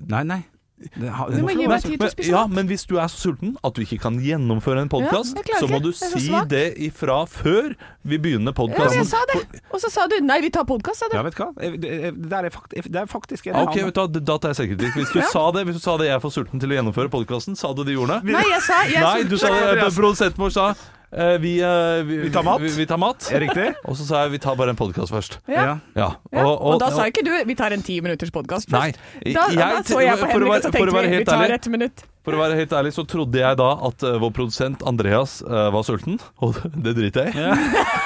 Nei, 0.09 0.23
nei. 0.25 0.41
Det 0.81 1.11
har- 1.13 1.29
Du 1.31 1.43
må 1.43 1.53
gi 1.53 1.67
meg 1.69 1.83
tid 1.83 1.99
til 2.01 2.09
å 2.09 2.11
spise 2.11 2.31
ja, 2.31 2.47
men 2.49 2.67
hvis 2.67 2.87
du 2.89 2.97
er 2.99 3.09
så 3.13 3.19
sulten 3.29 3.57
at 3.63 3.75
du 3.75 3.83
ikke 3.85 3.99
kan 4.01 4.17
gjennomføre 4.19 4.81
en 4.81 4.89
podkast, 4.89 5.37
Ja, 5.37 5.59
så 5.61 5.69
må 5.69 5.81
du 5.83 5.91
så 5.93 6.09
si 6.19 6.33
det 6.49 6.79
ifra 6.79 7.27
før 7.29 7.75
vi 8.05 8.17
begynner 8.19 8.55
Ja, 8.55 8.59
podkasten. 8.63 8.97
jeg 9.03 9.07
sa 9.07 9.19
det. 9.33 9.61
Og 9.71 9.81
så 9.81 9.91
sa 9.93 10.07
du 10.09 10.17
nei, 10.25 10.41
vi 10.41 10.49
tar 10.49 10.65
podkast, 10.65 10.97
sa 11.05 11.09
du. 11.11 11.17
Ja, 11.17 11.23
vet 11.23 11.35
du 11.37 11.45
hva? 11.45 11.53
Det 11.55 12.33
er- 12.33 12.51
fakt, 12.51 12.71
det 12.91 13.09
faktisk 13.09 13.47
en 13.49 13.57
Ok, 13.69 13.75
vet 13.77 13.95
du, 13.95 14.21
Da 14.21 14.39
tar 14.39 14.55
jeg 14.55 14.57
selvkritikk. 14.69 14.95
Hvis 14.95 15.13
du 15.13 15.21
sa 15.31 15.51
det 15.53 15.67
Hvis 15.67 15.75
du 15.75 15.81
sa 15.81 15.97
det 15.99 16.07
jeg 16.07 16.17
er 16.17 16.21
for 16.21 16.31
sulten 16.31 16.59
til 16.59 16.71
å 16.71 16.81
gjennomføre 16.81 17.11
podkasten, 17.11 17.57
sa 17.57 17.73
du 17.75 17.85
de 17.85 17.93
gjorde? 17.93 18.23
Nei, 18.25 18.41
jeg 18.43 18.63
sa 18.63 18.83
jeg 18.85 18.97
er 18.97 19.01
Nei, 19.01 19.23
du 19.25 19.37
sa 19.37 19.49
det. 19.49 19.93
Produsenten 19.93 20.39
vår 20.39 20.51
sa 20.53 20.75
vi, 21.11 21.57
eh, 21.61 22.03
vi, 22.07 22.19
Vi 22.27 22.31
tar 22.31 22.45
mat. 22.47 22.61
Vi, 22.63 22.69
vi 22.79 22.87
tar 22.87 22.99
mat. 23.03 23.27
Er 23.35 23.43
riktig? 23.43 23.67
Og 23.85 23.97
så 23.99 24.07
sa 24.07 24.23
jeg 24.25 24.37
vi 24.37 24.39
tar 24.43 24.55
bare 24.59 24.71
en 24.71 24.79
podkast 24.79 25.11
først. 25.11 25.41
Ja. 25.51 25.65
Ja. 25.97 26.07
Ja. 26.31 26.45
Og, 26.47 26.79
da 26.83 26.93
sa 26.95 27.09
ikke 27.11 27.25
du 27.27 27.33
vi 27.49 27.57
tar 27.59 27.75
en 27.75 27.83
ti 27.83 27.99
minutters 28.05 28.31
podkast 28.35 28.71
Nei, 28.71 28.93
først. 28.93 29.35
Da, 29.35 29.49
da 29.49 29.67
jeg- 29.75 29.85
så 29.91 30.01
jeg 30.05 30.19
på 30.21 30.29
Henrik, 30.31 30.47
være- 30.47 30.57
og 30.57 30.63
så 30.63 30.71
tenkte 30.71 31.03
vi 31.03 31.19
vi 31.19 31.25
tar 31.25 31.43
ærlig- 31.43 31.59
ett 31.59 31.69
minutt. 31.69 32.05
For 32.23 32.37
å 32.37 32.39
være 32.39 32.55
helt 32.59 32.73
ærlig 32.77 32.93
så 32.93 33.03
trodde 33.09 33.39
jeg 33.41 33.57
da 33.57 33.69
at 33.89 34.03
uh, 34.05 34.19
vår 34.21 34.31
produsent 34.37 34.83
Andreas 34.87 35.39
uh, 35.43 35.71
var 35.73 35.83
sulten, 35.83 36.19
og 36.45 36.59
det 36.77 36.93
driter 36.99 37.31
jeg 37.31 37.35
i. 37.35 37.39
Yeah. 37.41 37.57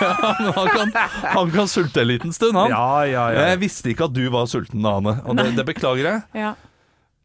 han, 0.54 0.68
kan, 0.70 0.92
han 1.34 1.50
kan 1.50 1.66
sulte 1.66 2.00
en 2.04 2.08
liten 2.08 2.32
stund, 2.32 2.54
han. 2.54 2.70
Ja, 2.70 3.02
ja, 3.10 3.24
ja. 3.34 3.48
Jeg 3.50 3.60
visste 3.64 3.90
ikke 3.90 4.06
at 4.06 4.14
du 4.14 4.22
var 4.30 4.46
sulten, 4.46 4.86
Ane, 4.86 5.18
og 5.26 5.36
det, 5.36 5.56
det 5.58 5.66
beklager 5.66 6.06
jeg. 6.06 6.22
Ja. 6.44 6.54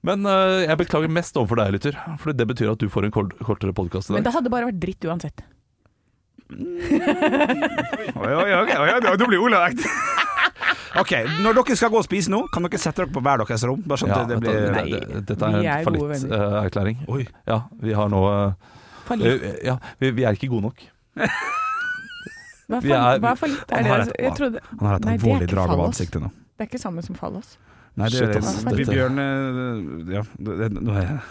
Men 0.02 0.26
uh, 0.26 0.66
jeg 0.66 0.80
beklager 0.82 1.14
mest 1.14 1.38
overfor 1.38 1.62
deg, 1.62 1.78
lytter, 1.78 2.02
for 2.18 2.34
det 2.34 2.50
betyr 2.50 2.74
at 2.74 2.82
du 2.82 2.90
får 2.90 3.06
en 3.06 3.14
kort, 3.14 3.38
kortere 3.46 3.72
podkast 3.78 4.10
i 4.10 4.14
dag. 4.16 4.24
Men 4.24 4.28
det 4.28 4.34
hadde 4.34 4.50
bare 4.50 4.72
vært 4.72 4.82
dritt 4.82 5.06
uansett. 5.06 5.46
Oi, 6.50 8.32
oi, 8.34 8.52
oi, 8.54 8.72
oi, 8.74 8.90
oi, 8.90 9.18
nå 9.22 9.28
blir 9.30 9.42
Olav 9.46 9.68
ekte. 9.70 9.90
Ok, 11.00 11.12
Når 11.46 11.54
dere 11.54 11.76
skal 11.78 11.92
gå 11.94 12.00
og 12.02 12.06
spise 12.08 12.32
nå, 12.34 12.40
kan 12.52 12.66
dere 12.66 12.80
sette 12.82 13.04
dere 13.04 13.12
på 13.14 13.22
hver 13.24 13.38
deres 13.44 13.62
rom? 13.70 13.82
Bare 13.86 14.02
sånn 14.02 14.10
Ja, 14.10 14.16
at 14.24 14.32
det 14.32 14.40
dette, 14.42 14.54
blir 14.58 14.72
Nei, 14.74 14.86
det, 14.90 15.02
det, 15.06 15.20
dette 15.30 15.46
er 15.46 15.68
en 15.70 15.86
fallitterklæring. 15.86 16.98
Oi. 17.14 17.26
Ja, 17.48 17.58
vi 17.86 17.94
har 17.96 18.10
nå 18.12 18.22
uh, 18.26 18.74
Fallitt. 19.06 19.46
eh, 19.46 19.60
Ja, 19.70 19.76
vi, 20.02 20.10
vi 20.18 20.26
er 20.26 20.34
ikke 20.40 20.50
gode 20.50 20.66
nok. 20.66 20.82
Hva 22.74 22.82
er- 22.82 23.22
hva 23.22 23.36
fallitt? 23.38 23.70
Er 23.70 23.86
Han 23.86 23.92
har 23.94 24.02
et- 24.10 24.36
trodde, 24.42 24.64
Han 24.80 24.88
har 24.90 24.96
et 24.98 25.06
Nei, 25.06 25.14
det 25.14 25.24
alvorlig 25.30 25.48
drag 25.54 25.76
over 25.78 25.86
ansiktet 25.92 26.22
nå. 26.26 26.32
det 26.58 26.66
er 26.66 26.70
ikke 26.74 26.82
samme 26.82 27.06
som 27.06 27.16
fallos. 27.22 27.54
Nei, 27.96 28.10
det, 28.10 28.18
Shit, 28.18 28.30
er 28.30 28.76
det, 28.76 28.90
Bjørn 28.90 29.22
eh, 29.22 30.16
Ja, 30.18 30.24
det, 30.42 30.58
det, 30.58 30.68
er 30.74 31.14
Fa- 31.14 31.22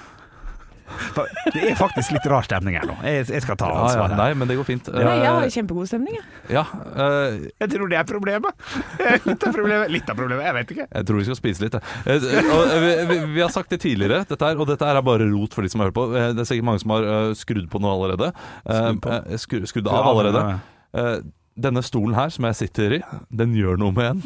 Det 1.55 1.62
er 1.70 1.77
faktisk 1.79 2.12
litt 2.16 2.27
rar 2.31 2.44
stemning 2.46 2.74
her 2.79 2.87
nå. 2.88 2.94
Jeg, 3.07 3.27
jeg 3.31 3.42
skal 3.44 3.57
ta 3.61 3.68
Ja, 3.70 3.87
ja, 3.96 4.07
nei, 4.18 4.29
men 4.38 4.48
det 4.51 4.57
går 4.59 4.66
fint. 4.68 4.88
Nei, 4.94 5.03
jeg 5.20 5.29
har 5.29 5.44
Eh, 5.46 5.53
kjempegod 5.55 5.88
stemning, 5.90 6.16
jeg. 6.18 6.24
ja, 6.57 6.62
uh, 6.72 7.37
Jeg 7.62 7.70
tror 7.74 7.88
det 7.92 7.98
er 8.01 8.07
problemet. 8.09 8.66
Litt 9.29 9.44
av 9.46 9.55
problemet, 9.55 9.92
litt 9.94 10.11
av 10.11 10.18
problemet, 10.18 10.44
jeg 10.48 10.57
vet 10.59 10.72
ikke. 10.77 10.87
Jeg 10.94 11.09
tror 11.11 11.20
vi 11.20 11.27
skal 11.29 11.38
spise 11.40 11.64
litt. 11.66 11.77
jeg. 11.79 12.18
Eh, 12.18 12.51
og, 12.57 12.74
vi, 12.85 12.92
vi, 13.12 13.18
vi 13.37 13.44
har 13.44 13.53
sagt 13.55 13.70
det 13.74 13.81
tidligere, 13.85 14.24
dette 14.29 14.44
her, 14.51 14.59
og 14.61 14.68
dette 14.70 14.85
her 14.88 14.98
er 15.01 15.07
bare 15.07 15.29
rot 15.31 15.55
for 15.57 15.62
de 15.66 15.72
som 15.72 15.81
har 15.85 15.90
hørt 15.92 15.98
på. 16.01 16.07
Det 16.16 16.44
er 16.44 16.48
sikkert 16.51 16.68
mange 16.70 16.83
som 16.85 16.94
har 16.96 17.09
skrudd 17.38 17.68
på 17.72 17.81
noe 17.85 17.94
allerede. 17.98 18.33
Skrudd 18.64 19.03
på? 19.05 19.18
skru, 19.44 19.59
skrudd 19.70 19.88
av 19.92 20.09
allerede. 20.12 20.44
Eh, 20.98 21.16
Denne 21.59 21.83
stolen 21.83 22.14
her 22.14 22.31
som 22.31 22.44
jeg 22.46 22.55
sitter 22.55 22.92
i, 23.01 23.03
den 23.35 23.55
gjør 23.59 23.81
noe 23.83 23.90
med 23.96 24.12
en. 24.12 24.22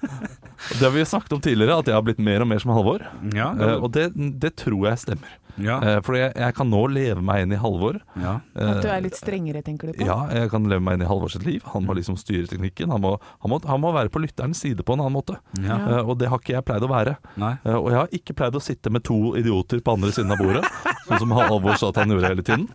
Det 0.78 0.80
har 0.86 0.92
vi 0.94 1.02
sagt 1.04 1.32
om 1.36 1.40
tidligere, 1.44 1.74
at 1.82 1.88
jeg 1.90 1.94
har 1.96 2.04
blitt 2.06 2.20
mer 2.22 2.40
og 2.44 2.48
mer 2.48 2.60
som 2.62 2.70
Halvor. 2.72 3.02
Ja, 3.36 3.50
Og 3.76 3.90
det, 3.92 4.06
det 4.40 4.54
tror 4.56 4.86
jeg 4.88 5.00
stemmer. 5.02 5.34
Ja, 5.58 5.76
Eh, 5.80 6.00
For 6.04 6.14
jeg, 6.18 6.32
jeg 6.36 6.54
kan 6.54 6.68
nå 6.70 6.82
leve 6.92 7.22
meg 7.22 7.42
inn 7.46 7.52
i 7.52 7.56
Halvor. 7.60 8.00
ja. 8.20 8.40
At 8.54 8.82
du 8.82 8.88
Eh, 8.88 8.96
er 8.96 9.00
litt 9.02 9.14
strengere, 9.16 9.62
tenker 9.62 9.88
du 9.88 9.92
på? 9.98 10.06
Ja, 10.06 10.26
jeg 10.32 10.50
kan 10.50 10.64
leve 10.68 10.80
meg 10.82 10.94
inn 10.98 11.02
i 11.02 11.08
Halvor 11.10 11.30
sitt 11.30 11.44
liv. 11.46 11.62
Han 11.72 11.86
må 11.86 11.94
liksom 11.96 12.16
styre 12.16 12.46
teknikken. 12.46 12.90
Han 12.90 13.00
må, 13.00 13.18
han 13.42 13.50
må, 13.50 13.60
han 13.64 13.80
må 13.80 13.92
være 13.94 14.08
på 14.10 14.20
lytterens 14.24 14.60
side 14.60 14.82
på 14.84 14.92
en 14.96 15.00
annen 15.00 15.16
måte. 15.16 15.38
ja. 15.62 15.76
Eh, 15.98 16.02
Og 16.08 16.18
det 16.18 16.28
har 16.28 16.38
ikke 16.38 16.54
jeg 16.56 16.64
pleid 16.64 16.82
å 16.82 16.88
være. 16.92 17.16
Nei. 17.36 17.54
Eh, 17.64 17.74
Og 17.74 17.90
jeg 17.90 17.98
har 17.98 18.08
ikke 18.12 18.34
pleid 18.36 18.54
å 18.54 18.60
sitte 18.62 18.90
med 18.90 19.04
to 19.04 19.34
idioter 19.36 19.80
på 19.80 19.92
andre 19.96 20.10
siden 20.12 20.32
av 20.32 20.38
bordet, 20.38 20.64
sånn 21.08 21.18
som 21.18 21.30
Halvor 21.32 21.76
sa 21.76 21.88
at 21.88 21.96
han 22.02 22.08
gjorde 22.10 22.28
hele 22.28 22.42
tiden. 22.42 22.68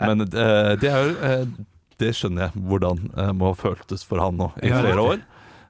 Men 0.00 0.20
eh, 0.22 0.76
det 0.76 0.88
er 0.90 1.04
jo 1.04 1.16
eh, 1.20 1.44
Det 2.02 2.14
skjønner 2.16 2.48
jeg 2.48 2.62
hvordan 2.66 2.98
uh, 3.14 3.30
må 3.36 3.52
ha 3.52 3.54
føltes 3.54 4.02
for 4.02 4.18
han 4.18 4.34
nå 4.36 4.48
i 4.62 4.68
Ja. 4.72 4.80
flere 4.80 4.98
år. 4.98 5.20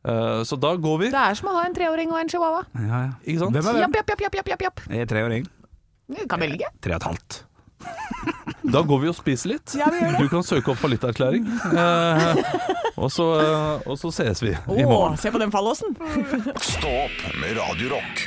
Eh, 0.05 0.43
Så 0.49 0.57
da 0.59 0.75
går 0.77 0.99
vi. 0.99 1.11
Det 1.13 1.19
er 1.21 1.35
som 1.35 1.49
å 1.51 1.53
ha 1.59 1.65
en 1.67 1.75
treåring 1.75 2.09
og 2.11 2.19
en 2.23 2.29
chihuahua. 2.29 2.63
Ja, 2.75 3.01
ja. 3.05 3.11
Ikke 3.27 3.39
sant? 3.43 3.53
Hvem 3.53 3.67
er 3.69 3.73
hvem? 3.77 3.83
japp, 3.83 3.95
japp, 4.09 4.21
japp, 4.21 4.35
japp, 4.39 4.49
japp, 4.49 4.63
japp. 4.63 4.81
Jeg 4.89 5.01
er 5.05 5.07
treåring. 5.13 5.45
Du 6.13 6.23
kan 6.29 6.43
velge. 6.43 6.69
Tre 6.85 6.97
og 6.97 7.01
et 7.01 7.09
halvt. 7.11 7.43
Da 8.63 8.83
går 8.87 9.01
vi 9.03 9.09
og 9.11 9.17
spiser 9.19 9.57
litt. 9.57 9.75
Ja, 9.75 9.89
vi 9.91 9.99
gjør 10.03 10.13
det. 10.15 10.21
Du 10.23 10.31
kan 10.31 10.45
søke 10.47 10.71
opp 10.73 10.79
fallitterklæring. 10.83 11.49
Eh, 11.73 12.37
og, 12.95 13.09
så, 13.11 13.27
eh, 13.43 13.89
og 13.91 13.99
så 13.99 14.13
ses 14.15 14.43
vi 14.45 14.53
i 14.53 14.87
Å, 14.87 15.01
se 15.19 15.33
på 15.35 15.41
den 15.43 15.51
fallåsen. 15.55 15.97
Stå 16.63 16.95
opp 17.03 17.27
med 17.41 17.59
Radio 17.59 17.97
Rock. 17.97 18.27